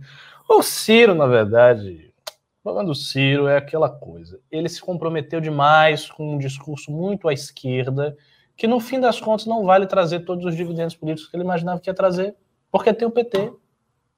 [0.50, 2.12] O Ciro, na verdade,
[2.58, 4.40] o problema do Ciro é aquela coisa.
[4.50, 8.16] Ele se comprometeu demais com um discurso muito à esquerda,
[8.56, 11.78] que no fim das contas não vale trazer todos os dividendos políticos que ele imaginava
[11.78, 12.34] que ia trazer,
[12.70, 13.52] porque tem o PT.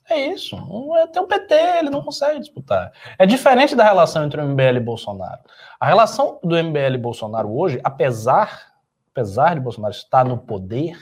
[0.08, 0.56] É isso.
[0.96, 2.92] É, tem o PT, ele não consegue disputar.
[3.18, 5.40] É diferente da relação entre o MBL e Bolsonaro.
[5.78, 8.72] A relação do MBL e Bolsonaro hoje, apesar,
[9.12, 10.98] apesar de Bolsonaro estar no poder,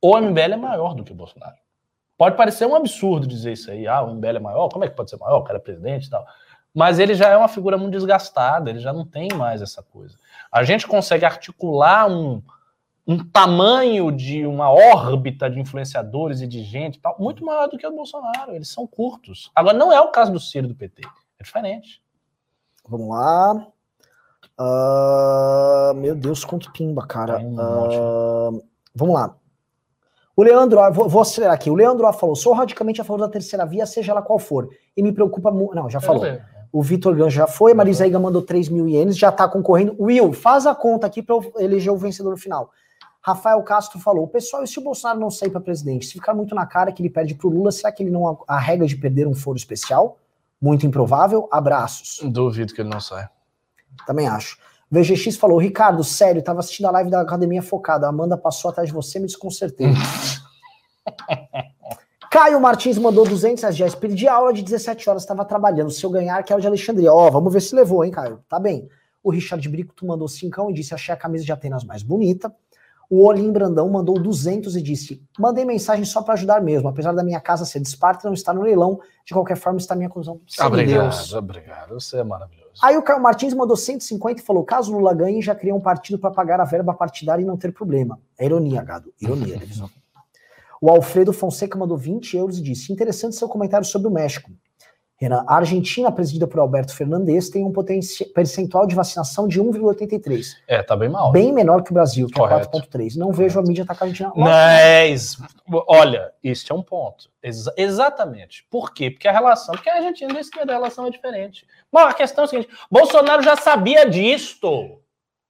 [0.00, 1.56] o MBL é maior do que o Bolsonaro.
[2.18, 3.86] Pode parecer um absurdo dizer isso aí.
[3.86, 4.68] Ah, o MBL é maior.
[4.68, 5.38] Como é que pode ser maior?
[5.38, 6.26] O cara é presidente e tal.
[6.74, 10.16] Mas ele já é uma figura muito desgastada, ele já não tem mais essa coisa.
[10.50, 12.42] A gente consegue articular um,
[13.06, 17.86] um tamanho de uma órbita de influenciadores e de gente tal, muito maior do que
[17.86, 18.54] o Bolsonaro.
[18.54, 19.50] Eles são curtos.
[19.54, 21.02] Agora, não é o caso do Ciro do PT.
[21.38, 22.02] É diferente.
[22.88, 23.66] Vamos lá.
[24.58, 27.38] Uh, meu Deus, quanto pimba, cara.
[27.38, 28.64] Um uh,
[28.94, 29.36] vamos lá.
[30.34, 31.70] O Leandro, vou, vou, acelerar aqui.
[31.70, 34.68] O Leandro falou: sou radicalmente a favor da terceira via, seja ela qual for.
[34.96, 35.74] E me preocupa muito.
[35.74, 36.24] Não, já falou.
[36.72, 39.94] O Vitor Ganjo já foi, Marisa Iga mandou 3 mil ienes, já tá concorrendo.
[40.00, 42.70] Will, faz a conta aqui para eu eleger o vencedor no final.
[43.22, 46.06] Rafael Castro falou: pessoal, e se o Bolsonaro não sair para presidente?
[46.06, 48.42] Se ficar muito na cara que ele perde para o Lula, será que ele não
[48.48, 50.18] arrega de perder um foro especial?
[50.60, 51.48] Muito improvável.
[51.50, 52.20] Abraços.
[52.24, 53.30] Duvido que ele não saia.
[54.06, 54.58] Também acho.
[54.90, 58.06] VGX falou: Ricardo, sério, tava assistindo a live da Academia Focada.
[58.06, 59.86] A Amanda passou atrás de você, me desconcertei.
[62.30, 63.94] Caio Martins mandou 200 reais.
[63.94, 65.90] Perdi a aula de 17 horas, estava trabalhando.
[65.90, 67.12] Se eu ganhar, que é o de Alexandria.
[67.12, 68.42] Ó, vamos ver se levou, hein, Caio?
[68.48, 68.88] Tá bem.
[69.22, 72.52] O Richard Brico, tu mandou 5 e disse: Achei a camisa de Atenas mais bonita.
[73.14, 76.88] O Olim Brandão mandou 200 e disse: Mandei mensagem só para ajudar mesmo.
[76.88, 78.98] Apesar da minha casa ser de Esparta, não está no leilão.
[79.22, 80.40] De qualquer forma, está a minha conclusão.
[80.58, 81.34] Obrigado, Deus.
[81.34, 81.92] obrigado.
[82.00, 82.72] Você é maravilhoso.
[82.82, 86.18] Aí o Caio Martins mandou 150 e falou: caso Lula ganhe, já cria um partido
[86.18, 88.18] para pagar a verba partidária e não ter problema.
[88.38, 89.12] É ironia, gado.
[89.20, 89.90] Ironia, divisão.
[90.80, 94.50] O Alfredo Fonseca mandou 20 euros e disse: interessante seu comentário sobre o México.
[95.22, 97.72] Renan, a Argentina, presidida por Alberto Fernandes, tem um
[98.34, 100.56] percentual de vacinação de 1,83.
[100.66, 101.30] É, tá bem mal.
[101.30, 102.76] Bem menor que o Brasil, que é Correto.
[102.76, 103.14] é 4,3.
[103.16, 104.32] Não vejo a mídia atacar a Argentina.
[104.34, 105.38] Mas,
[105.86, 107.30] olha, isso é um ponto.
[107.40, 108.66] Ex exatamente.
[108.68, 109.12] Por quê?
[109.12, 111.64] Porque a relação, porque a Argentina e a esquerda, a relação é diferente.
[111.92, 114.98] Bom, a questão é a seguinte: Bolsonaro já sabia disto.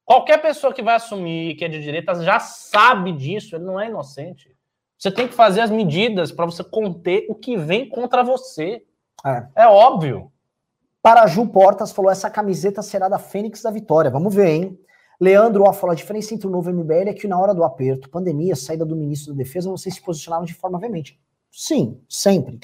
[0.05, 3.87] Qualquer pessoa que vai assumir que é de direita já sabe disso, ele não é
[3.87, 4.55] inocente.
[4.99, 8.83] Você tem que fazer as medidas para você conter o que vem contra você.
[9.25, 10.31] É, é óbvio.
[11.03, 14.11] Paraju Portas falou: essa camiseta será da Fênix da Vitória.
[14.11, 14.79] Vamos ver, hein?
[15.21, 18.11] Leandro ó, falou: a diferença entre o novo MBL é que na hora do aperto,
[18.11, 21.19] pandemia, saída do ministro da Defesa, vocês se posicionaram de forma veemente.
[21.51, 22.61] Sim, sempre.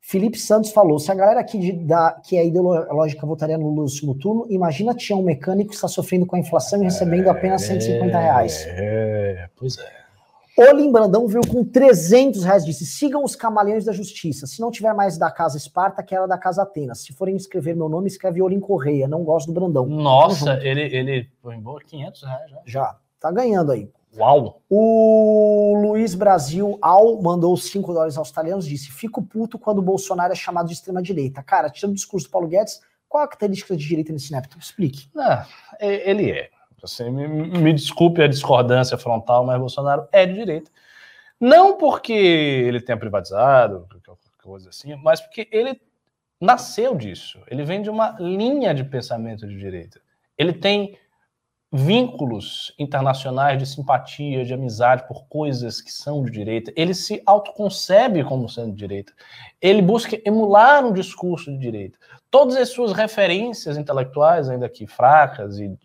[0.00, 4.18] Felipe Santos falou: se a galera aqui de, da, que é ideológica votaria no segundo
[4.18, 8.18] turno, imagina tinha um mecânico que está sofrendo com a inflação e recebendo apenas 150
[8.18, 8.66] reais.
[8.68, 10.01] É, pois é.
[10.56, 14.46] Olim Brandão veio com 300 reais, disse, sigam os camaleões da justiça.
[14.46, 17.02] Se não tiver mais da Casa Esparta, que era da Casa Atenas.
[17.02, 19.08] Se forem escrever meu nome, escreve Olim Correia.
[19.08, 19.86] Não gosto do Brandão.
[19.86, 22.62] Nossa, ele, ele foi embora 500 reais já.
[22.66, 22.96] Já.
[23.18, 23.88] Tá ganhando aí.
[24.18, 24.60] Uau!
[24.68, 30.36] O Luiz Brasil Al mandou 5 dólares australianos disse: Fico puto quando o Bolsonaro é
[30.36, 31.42] chamado de extrema-direita.
[31.42, 34.58] Cara, tirando o discurso do Paulo Guedes, qual a característica de direita nesse neto?
[34.58, 35.08] Explique.
[35.16, 35.46] Ah,
[35.80, 36.50] ele é.
[36.82, 40.70] Assim, me, me desculpe a discordância frontal, mas Bolsonaro é de direita.
[41.40, 43.86] Não porque ele tenha privatizado,
[44.42, 45.80] coisa assim, mas porque ele
[46.40, 47.40] nasceu disso.
[47.46, 50.00] Ele vem de uma linha de pensamento de direita.
[50.36, 50.98] Ele tem
[51.74, 56.72] vínculos internacionais de simpatia, de amizade por coisas que são de direita.
[56.76, 59.12] Ele se autoconcebe como sendo de direita.
[59.60, 61.98] Ele busca emular um discurso de direita.
[62.30, 65.78] Todas as suas referências intelectuais, ainda que fracas e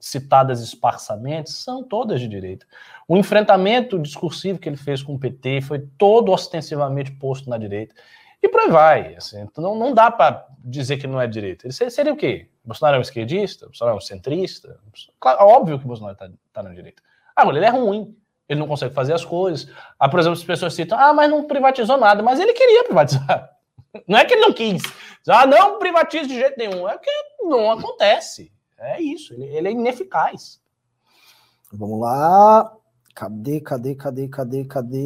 [0.00, 2.66] citadas esparsamente, são todas de direita.
[3.06, 7.94] O enfrentamento discursivo que ele fez com o PT foi todo ostensivamente posto na direita.
[8.42, 9.14] E por aí vai.
[9.16, 11.66] Assim, então não, não dá para dizer que não é direita.
[11.66, 12.48] Ele seria o quê?
[12.64, 13.66] Bolsonaro é um esquerdista?
[13.66, 14.78] Bolsonaro é um centrista?
[15.18, 17.02] Claro, óbvio que Bolsonaro está tá na direita.
[17.34, 18.16] Agora, ele é ruim.
[18.48, 19.70] Ele não consegue fazer as coisas.
[19.98, 22.22] Ah, por exemplo, as pessoas citam, ah, mas não privatizou nada.
[22.22, 23.50] Mas ele queria privatizar.
[24.06, 24.82] Não é que ele não quis.
[25.26, 26.86] Ah, não privatiza de jeito nenhum.
[26.86, 27.10] É que
[27.42, 28.52] não acontece.
[28.78, 30.60] É isso, ele, ele é ineficaz.
[31.72, 32.72] Vamos lá.
[33.14, 34.98] Cadê, cadê, cadê, cadê, cadê?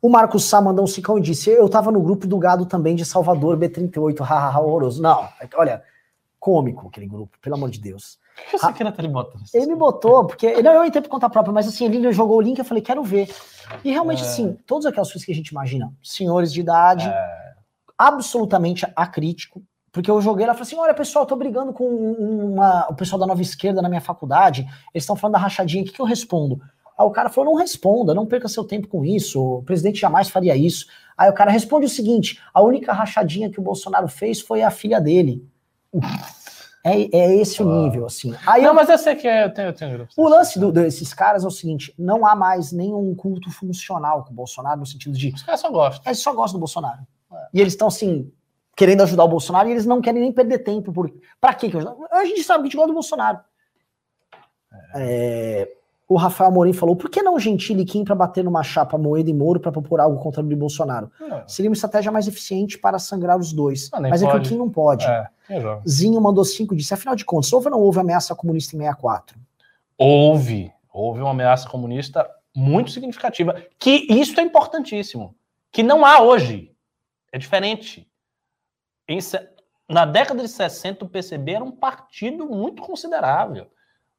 [0.00, 2.94] O Marcos Sá mandou um cicão e disse: Eu tava no grupo do gado também
[2.94, 5.02] de Salvador, B38, hahaha, horroroso.
[5.02, 5.82] Não, é olha,
[6.38, 8.18] cômico aquele grupo, pelo amor de Deus.
[8.36, 9.42] Por que você ter ele botando?
[9.52, 10.50] Ele me botou, porque.
[10.62, 13.02] Não, eu entrei por conta própria, mas assim, ele jogou o link eu falei, quero
[13.02, 13.28] ver.
[13.84, 14.26] E realmente, é...
[14.26, 17.54] assim, todas aquelas coisas que a gente imagina, senhores de idade, é...
[17.98, 22.86] absolutamente acrítico, porque eu joguei lá e falei assim: olha, pessoal, tô brigando com uma,
[22.88, 24.62] o pessoal da nova esquerda na minha faculdade,
[24.94, 26.60] eles estão falando da rachadinha, o que, que eu respondo?
[26.96, 30.28] Aí o cara falou: não responda, não perca seu tempo com isso, o presidente jamais
[30.28, 30.86] faria isso.
[31.16, 34.70] Aí o cara responde o seguinte: a única rachadinha que o Bolsonaro fez foi a
[34.70, 35.44] filha dele.
[36.84, 38.34] É, é esse o nível, assim.
[38.46, 40.72] Aí não, eu, mas eu sei que é, eu tenho, eu tenho O lance do,
[40.72, 44.86] desses caras é o seguinte: não há mais nenhum culto funcional com o Bolsonaro, no
[44.86, 45.30] sentido de.
[45.34, 46.02] Os caras só gostam.
[46.06, 47.00] Eles só gostam do Bolsonaro.
[47.32, 47.48] É.
[47.54, 48.32] E eles estão assim,
[48.80, 50.90] querendo ajudar o Bolsonaro e eles não querem nem perder tempo.
[50.90, 51.12] Por...
[51.38, 51.70] Pra quê?
[52.10, 53.40] A gente sabe que a gente gosta do Bolsonaro.
[54.94, 55.70] É,
[56.08, 59.34] o Rafael Amorim falou: por que não Gentili Kim para bater numa chapa Moeda e
[59.34, 61.10] Moro para propor algo contra o Bolsonaro?
[61.20, 61.46] Não.
[61.46, 63.90] Seria uma estratégia mais eficiente para sangrar os dois.
[63.90, 64.24] Não, Mas pode.
[64.24, 65.04] é que o Kim não pode.
[65.04, 65.28] É,
[65.86, 69.38] Zinho mandou cinco disse: afinal de contas, houve ou não houve ameaça comunista em 64?
[69.98, 70.72] Houve.
[70.90, 72.26] Houve uma ameaça comunista
[72.56, 73.62] muito significativa.
[73.78, 75.34] Que isso é importantíssimo.
[75.70, 76.72] Que não há hoje.
[77.30, 78.09] É diferente.
[79.10, 79.18] Em,
[79.88, 83.66] na década de 60, o PCB era um partido muito considerável.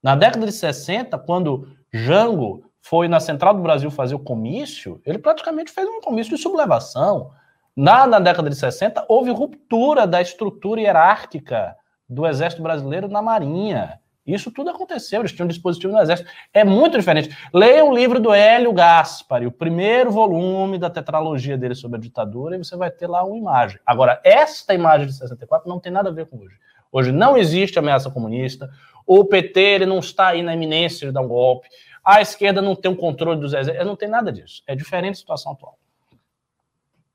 [0.03, 5.17] Na década de 60, quando Jango foi na Central do Brasil fazer o comício, ele
[5.17, 7.31] praticamente fez um comício de sublevação.
[7.73, 11.73] Na, na década de 60, houve ruptura da estrutura hierárquica
[12.09, 13.97] do Exército Brasileiro na Marinha.
[14.25, 16.29] Isso tudo aconteceu, eles tinham um dispositivo no exército.
[16.53, 17.35] É muito diferente.
[17.51, 22.55] Leia um livro do Hélio Gaspari, o primeiro volume da tetralogia dele sobre a ditadura,
[22.55, 23.79] e você vai ter lá uma imagem.
[23.85, 26.55] Agora, esta imagem de 64 não tem nada a ver com hoje.
[26.91, 28.69] Hoje não existe ameaça comunista,
[29.07, 31.67] o PT ele não está aí na iminência de dar um golpe,
[32.03, 34.61] a esquerda não tem um controle dos exércitos, não tem nada disso.
[34.67, 35.77] É diferente a situação atual.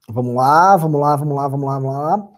[0.09, 2.36] Vamos lá, vamos lá, vamos lá, vamos lá, vamos lá.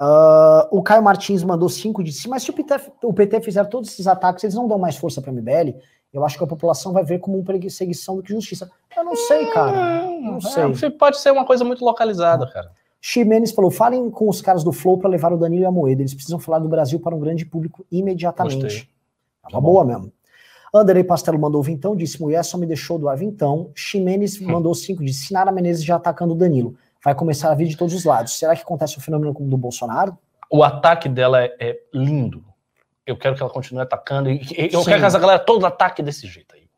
[0.00, 3.64] Uh, o Caio Martins mandou 5 de si, mas se o PT, o PT fizer
[3.66, 5.76] todos esses ataques, eles não dão mais força para a MBL,
[6.12, 8.70] eu acho que a população vai ver como uma perseguição do que justiça.
[8.96, 10.02] Eu não sei, cara.
[10.20, 10.90] Não É, sei.
[10.90, 12.70] pode ser uma coisa muito localizada, cara.
[13.00, 16.02] Ximenes falou: falem com os caras do Flow para levar o Danilo e a Moeda.
[16.02, 18.62] Eles precisam falar do Brasil para um grande público imediatamente.
[18.62, 18.88] Gostei.
[19.44, 20.12] É uma boa mesmo.
[20.74, 23.70] Anderlei Pastelo mandou vintão, disse: mulher só me deixou doar vintão.
[23.74, 26.74] Ximenes mandou cinco, disse: Sinara Menezes já atacando o Danilo.
[27.04, 28.34] Vai começar a vir de todos os lados.
[28.38, 30.18] Será que acontece o fenômeno como do Bolsonaro?
[30.50, 32.44] O ataque dela é, é lindo.
[33.06, 34.30] Eu quero que ela continue atacando.
[34.30, 34.40] E,
[34.72, 34.90] eu Sim.
[34.90, 36.68] quero que essa galera toda ataque desse jeito aí.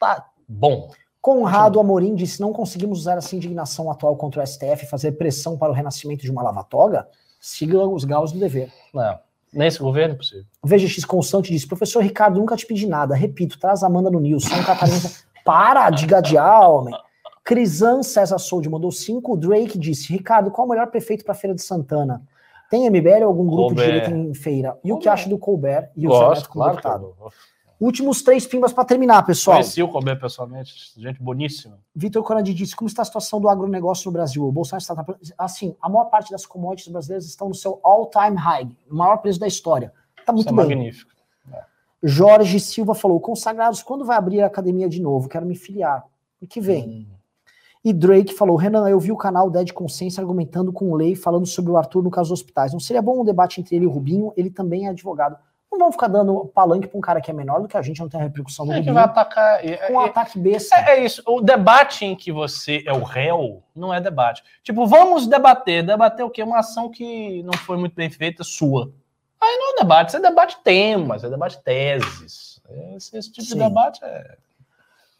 [0.00, 0.90] Tá bom.
[1.20, 5.56] Conrado Amorim disse: não conseguimos usar essa indignação atual contra o STF e fazer pressão
[5.56, 7.08] para o renascimento de uma lava-toga?
[7.40, 8.70] Siga os gaus do dever.
[8.92, 9.18] Não,
[9.52, 10.44] nesse governo é impossível.
[10.62, 13.14] VGX Constante disse: professor Ricardo, nunca te pedi nada.
[13.14, 14.44] Repito, traz a Amanda no News.
[14.44, 15.10] São Catarina.
[15.44, 16.94] Para de gadear, homem.
[17.44, 19.32] Crisan César Soldi mandou 5.
[19.32, 22.22] O Drake disse: Ricardo, qual o melhor prefeito para a Feira de Santana?
[22.70, 23.86] Tem MBL ou algum grupo de Colbert.
[23.86, 24.78] direita em feira?
[24.82, 25.12] E o que Colbert.
[25.12, 26.76] acha do Colbert e o Zé Gosto, Neto como claro.
[26.76, 27.14] deputado?
[27.78, 29.58] Últimos três pimbas para terminar, pessoal.
[29.58, 31.78] Conheci o Colbert pessoalmente, gente boníssima.
[31.94, 34.42] Vitor Corandi disse: como está a situação do agronegócio no Brasil?
[34.42, 35.04] O Bolsonaro está.
[35.36, 39.38] Assim, a maior parte das commodities brasileiras estão no seu all-time high, o maior preço
[39.38, 39.92] da história.
[40.18, 40.76] Está muito Isso é bem.
[40.76, 41.10] magnífico.
[42.02, 45.28] Jorge Silva falou: Consagrados, quando vai abrir a academia de novo?
[45.28, 46.04] Quero me filiar.
[46.40, 46.88] O que vem?
[46.88, 47.13] Hum.
[47.84, 51.44] E Drake falou: Renan, eu vi o canal Dead Consciência argumentando com o Lei, falando
[51.46, 52.72] sobre o Arthur no caso dos hospitais.
[52.72, 54.32] Não seria bom um debate entre ele e o Rubinho?
[54.36, 55.36] Ele também é advogado.
[55.70, 57.98] Não vamos ficar dando palanque para um cara que é menor do que a gente,
[58.00, 58.94] não tem a repercussão do É que Rubinho.
[58.94, 59.64] vai atacar.
[59.64, 60.76] é- Com um é- ataque besta.
[60.76, 61.20] É, é isso.
[61.26, 64.42] O debate em que você é o réu não é debate.
[64.62, 65.84] Tipo, vamos debater.
[65.84, 66.42] Debater o quê?
[66.44, 68.92] Uma ação que não foi muito bem feita, sua.
[69.42, 72.62] Aí não é debate, você debate temas, você debate teses.
[72.96, 73.54] Esse, esse tipo Sim.
[73.58, 74.36] de debate é.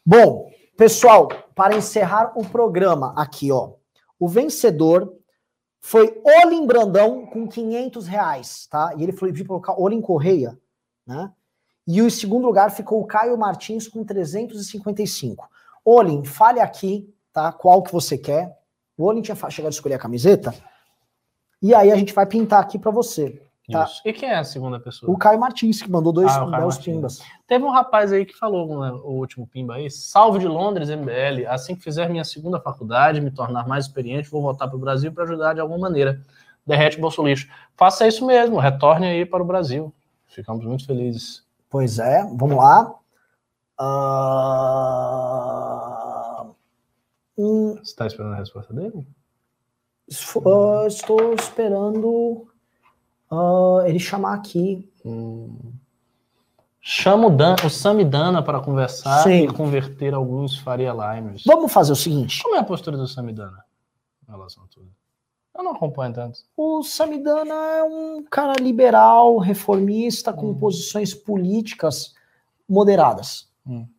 [0.05, 3.73] Bom, pessoal, para encerrar o programa aqui, ó.
[4.19, 5.15] O vencedor
[5.79, 8.93] foi Olin Brandão com 500 reais, tá?
[8.97, 10.57] E ele foi vir colocar Olin Correia,
[11.05, 11.31] né?
[11.87, 15.47] E o segundo lugar ficou o Caio Martins com 355.
[15.83, 17.51] Olin, fale aqui, tá?
[17.51, 18.57] Qual que você quer.
[18.97, 20.55] O Olin tinha chegado a escolher a camiseta.
[21.61, 23.44] E aí a gente vai pintar aqui para você.
[23.71, 23.89] Tá.
[24.05, 25.11] E quem é a segunda pessoa?
[25.11, 27.19] O Caio Martins, que mandou dois Ah, belos pimbas.
[27.47, 29.89] Teve um rapaz aí que falou né, o último pimba aí.
[29.89, 31.47] Salve de Londres, MBL.
[31.47, 35.11] Assim que fizer minha segunda faculdade, me tornar mais experiente, vou voltar para o Brasil
[35.11, 36.21] para ajudar de alguma maneira.
[36.65, 37.47] Derrete bolso lixo.
[37.75, 39.91] Faça isso mesmo, retorne aí para o Brasil.
[40.27, 41.43] Ficamos muito felizes.
[41.69, 42.93] Pois é, vamos lá.
[47.37, 49.05] Hum, Você está esperando a resposta dele?
[50.45, 52.47] ah, estou esperando
[53.39, 54.89] ah, ele chamar aqui.
[55.05, 55.55] Hum.
[56.81, 59.45] Chama o, Dan, o Samidana para conversar Sim.
[59.45, 61.43] e converter alguns Faria Limers.
[61.45, 63.63] Vamos fazer o seguinte: Como é a postura do Samidana
[64.27, 64.87] em relação a tudo?
[65.57, 66.39] Eu não acompanho tanto.
[66.55, 70.55] o Samidana é um cara liberal, reformista, com Hum.
[70.59, 72.13] posições políticas
[72.69, 73.47] moderadas.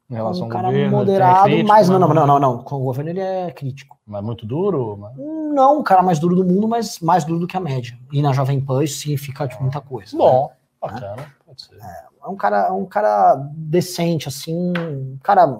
[0.09, 2.59] Em relação um ao cara governo, moderado, crítica, mas não, não, não, não, não.
[2.63, 3.99] Com o governo ele é crítico.
[4.07, 4.97] Mas muito duro?
[4.97, 5.17] Mas...
[5.17, 7.99] Não o cara mais duro do mundo, mas mais duro do que a média.
[8.13, 10.17] E na Jovem Pan isso significa tipo, muita coisa.
[10.17, 10.23] né?
[10.23, 11.35] Bom, bacana.
[11.45, 11.75] Pode ser.
[11.75, 15.59] É um cara, é um cara decente, assim, um cara.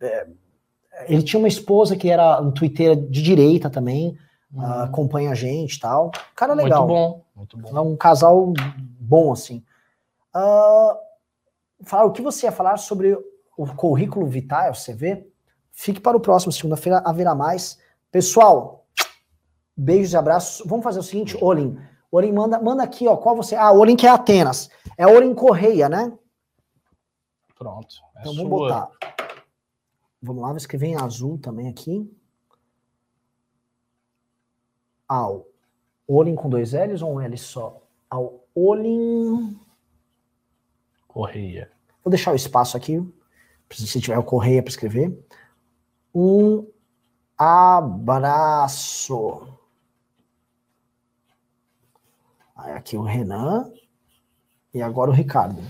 [0.00, 0.26] é,
[1.08, 4.16] ele tinha uma esposa que era um twitteira de direita também,
[4.56, 6.10] ah, acompanha a gente e tal.
[6.34, 6.86] Cara legal.
[6.86, 7.76] Muito bom, muito bom.
[7.76, 8.52] É um casal
[8.98, 9.62] bom, assim.
[11.84, 13.16] Fala, o que você ia falar sobre
[13.56, 15.26] o currículo Vitae, o CV?
[15.72, 17.78] Fique para o próximo, segunda-feira haverá mais.
[18.10, 18.86] Pessoal,
[19.76, 20.66] beijos e abraços.
[20.66, 21.78] Vamos fazer o seguinte, Olin.
[22.10, 23.54] Olin, manda, manda aqui, ó, qual você...
[23.54, 24.70] Ah, Olin que é Atenas.
[24.96, 26.16] É Olin Correia, né?
[27.54, 27.94] Pronto.
[28.16, 28.90] É Então vamos botar.
[30.22, 32.10] Vamos lá, vou escrever em azul também aqui.
[35.08, 35.46] Ao
[36.06, 37.82] Olin com dois L's ou um L só?
[38.08, 39.58] Ao Olin...
[41.06, 41.70] Correia.
[42.04, 43.02] Vou deixar o espaço aqui,
[43.70, 45.16] se tiver o correia para escrever.
[46.14, 46.66] Um
[47.36, 48.86] abraço.
[52.56, 53.70] Aí aqui o Renan
[54.72, 55.62] e agora o Ricardo.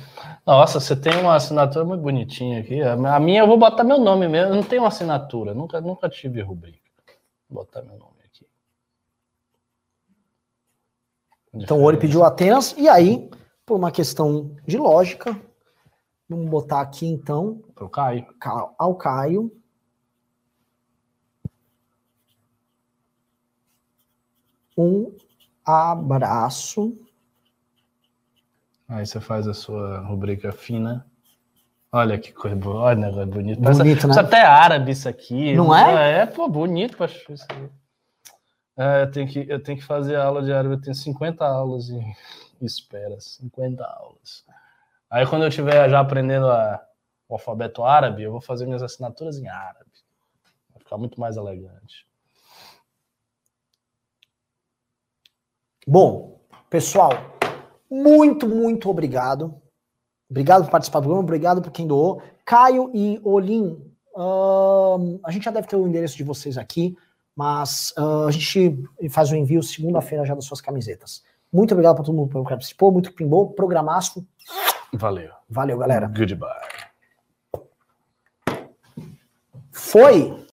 [0.47, 2.81] Nossa, você tem uma assinatura muito bonitinha aqui.
[2.83, 4.53] A minha eu vou botar meu nome mesmo.
[4.53, 5.55] Eu não tenho assinatura.
[5.55, 6.79] Nunca, nunca tive rubrica.
[7.49, 8.47] Vou botar meu nome aqui.
[11.55, 13.29] Então o Ori pediu Atenas e aí,
[13.65, 15.41] por uma questão de lógica,
[16.29, 18.27] Vamos botar aqui então Pro Caio.
[18.41, 19.51] Ca- ao Caio.
[24.77, 25.15] Um
[25.65, 26.97] abraço.
[28.89, 31.07] Aí você faz a sua rubrica fina.
[31.91, 33.63] Olha que coisa boa, olha, negócio bonito.
[33.63, 34.15] Parece, Bonito, né?
[34.15, 35.55] parece até árabe isso aqui.
[35.55, 36.21] Não é?
[36.21, 37.69] É, pô, bonito, acho isso aí.
[38.79, 41.89] É, eu, tenho que, eu tenho que fazer aula de árabe, eu tenho 50 aulas
[41.89, 42.15] em
[42.61, 44.45] espera, 50 aulas.
[45.17, 46.79] Aí quando eu estiver já aprendendo a-
[47.27, 49.91] o alfabeto árabe, eu vou fazer minhas assinaturas em árabe.
[50.71, 52.07] Vai ficar muito mais elegante.
[55.87, 56.39] Bom,
[56.69, 57.13] pessoal,
[57.91, 59.59] muito, muito obrigado.
[60.29, 62.21] Obrigado por participar do programa, obrigado por quem doou.
[62.45, 63.91] Caio e Olim,
[65.25, 66.95] a gente já deve ter o endereço de vocês aqui,
[67.35, 71.25] mas a gente faz o envio segunda-feira já das suas camisetas.
[71.51, 74.27] Muito obrigado para todo mundo que participou, muito que pimbou, programaço.
[74.93, 75.31] Valeu.
[75.49, 76.09] Valeu, galera.
[76.09, 76.51] Goodbye.
[79.73, 80.45] Foi!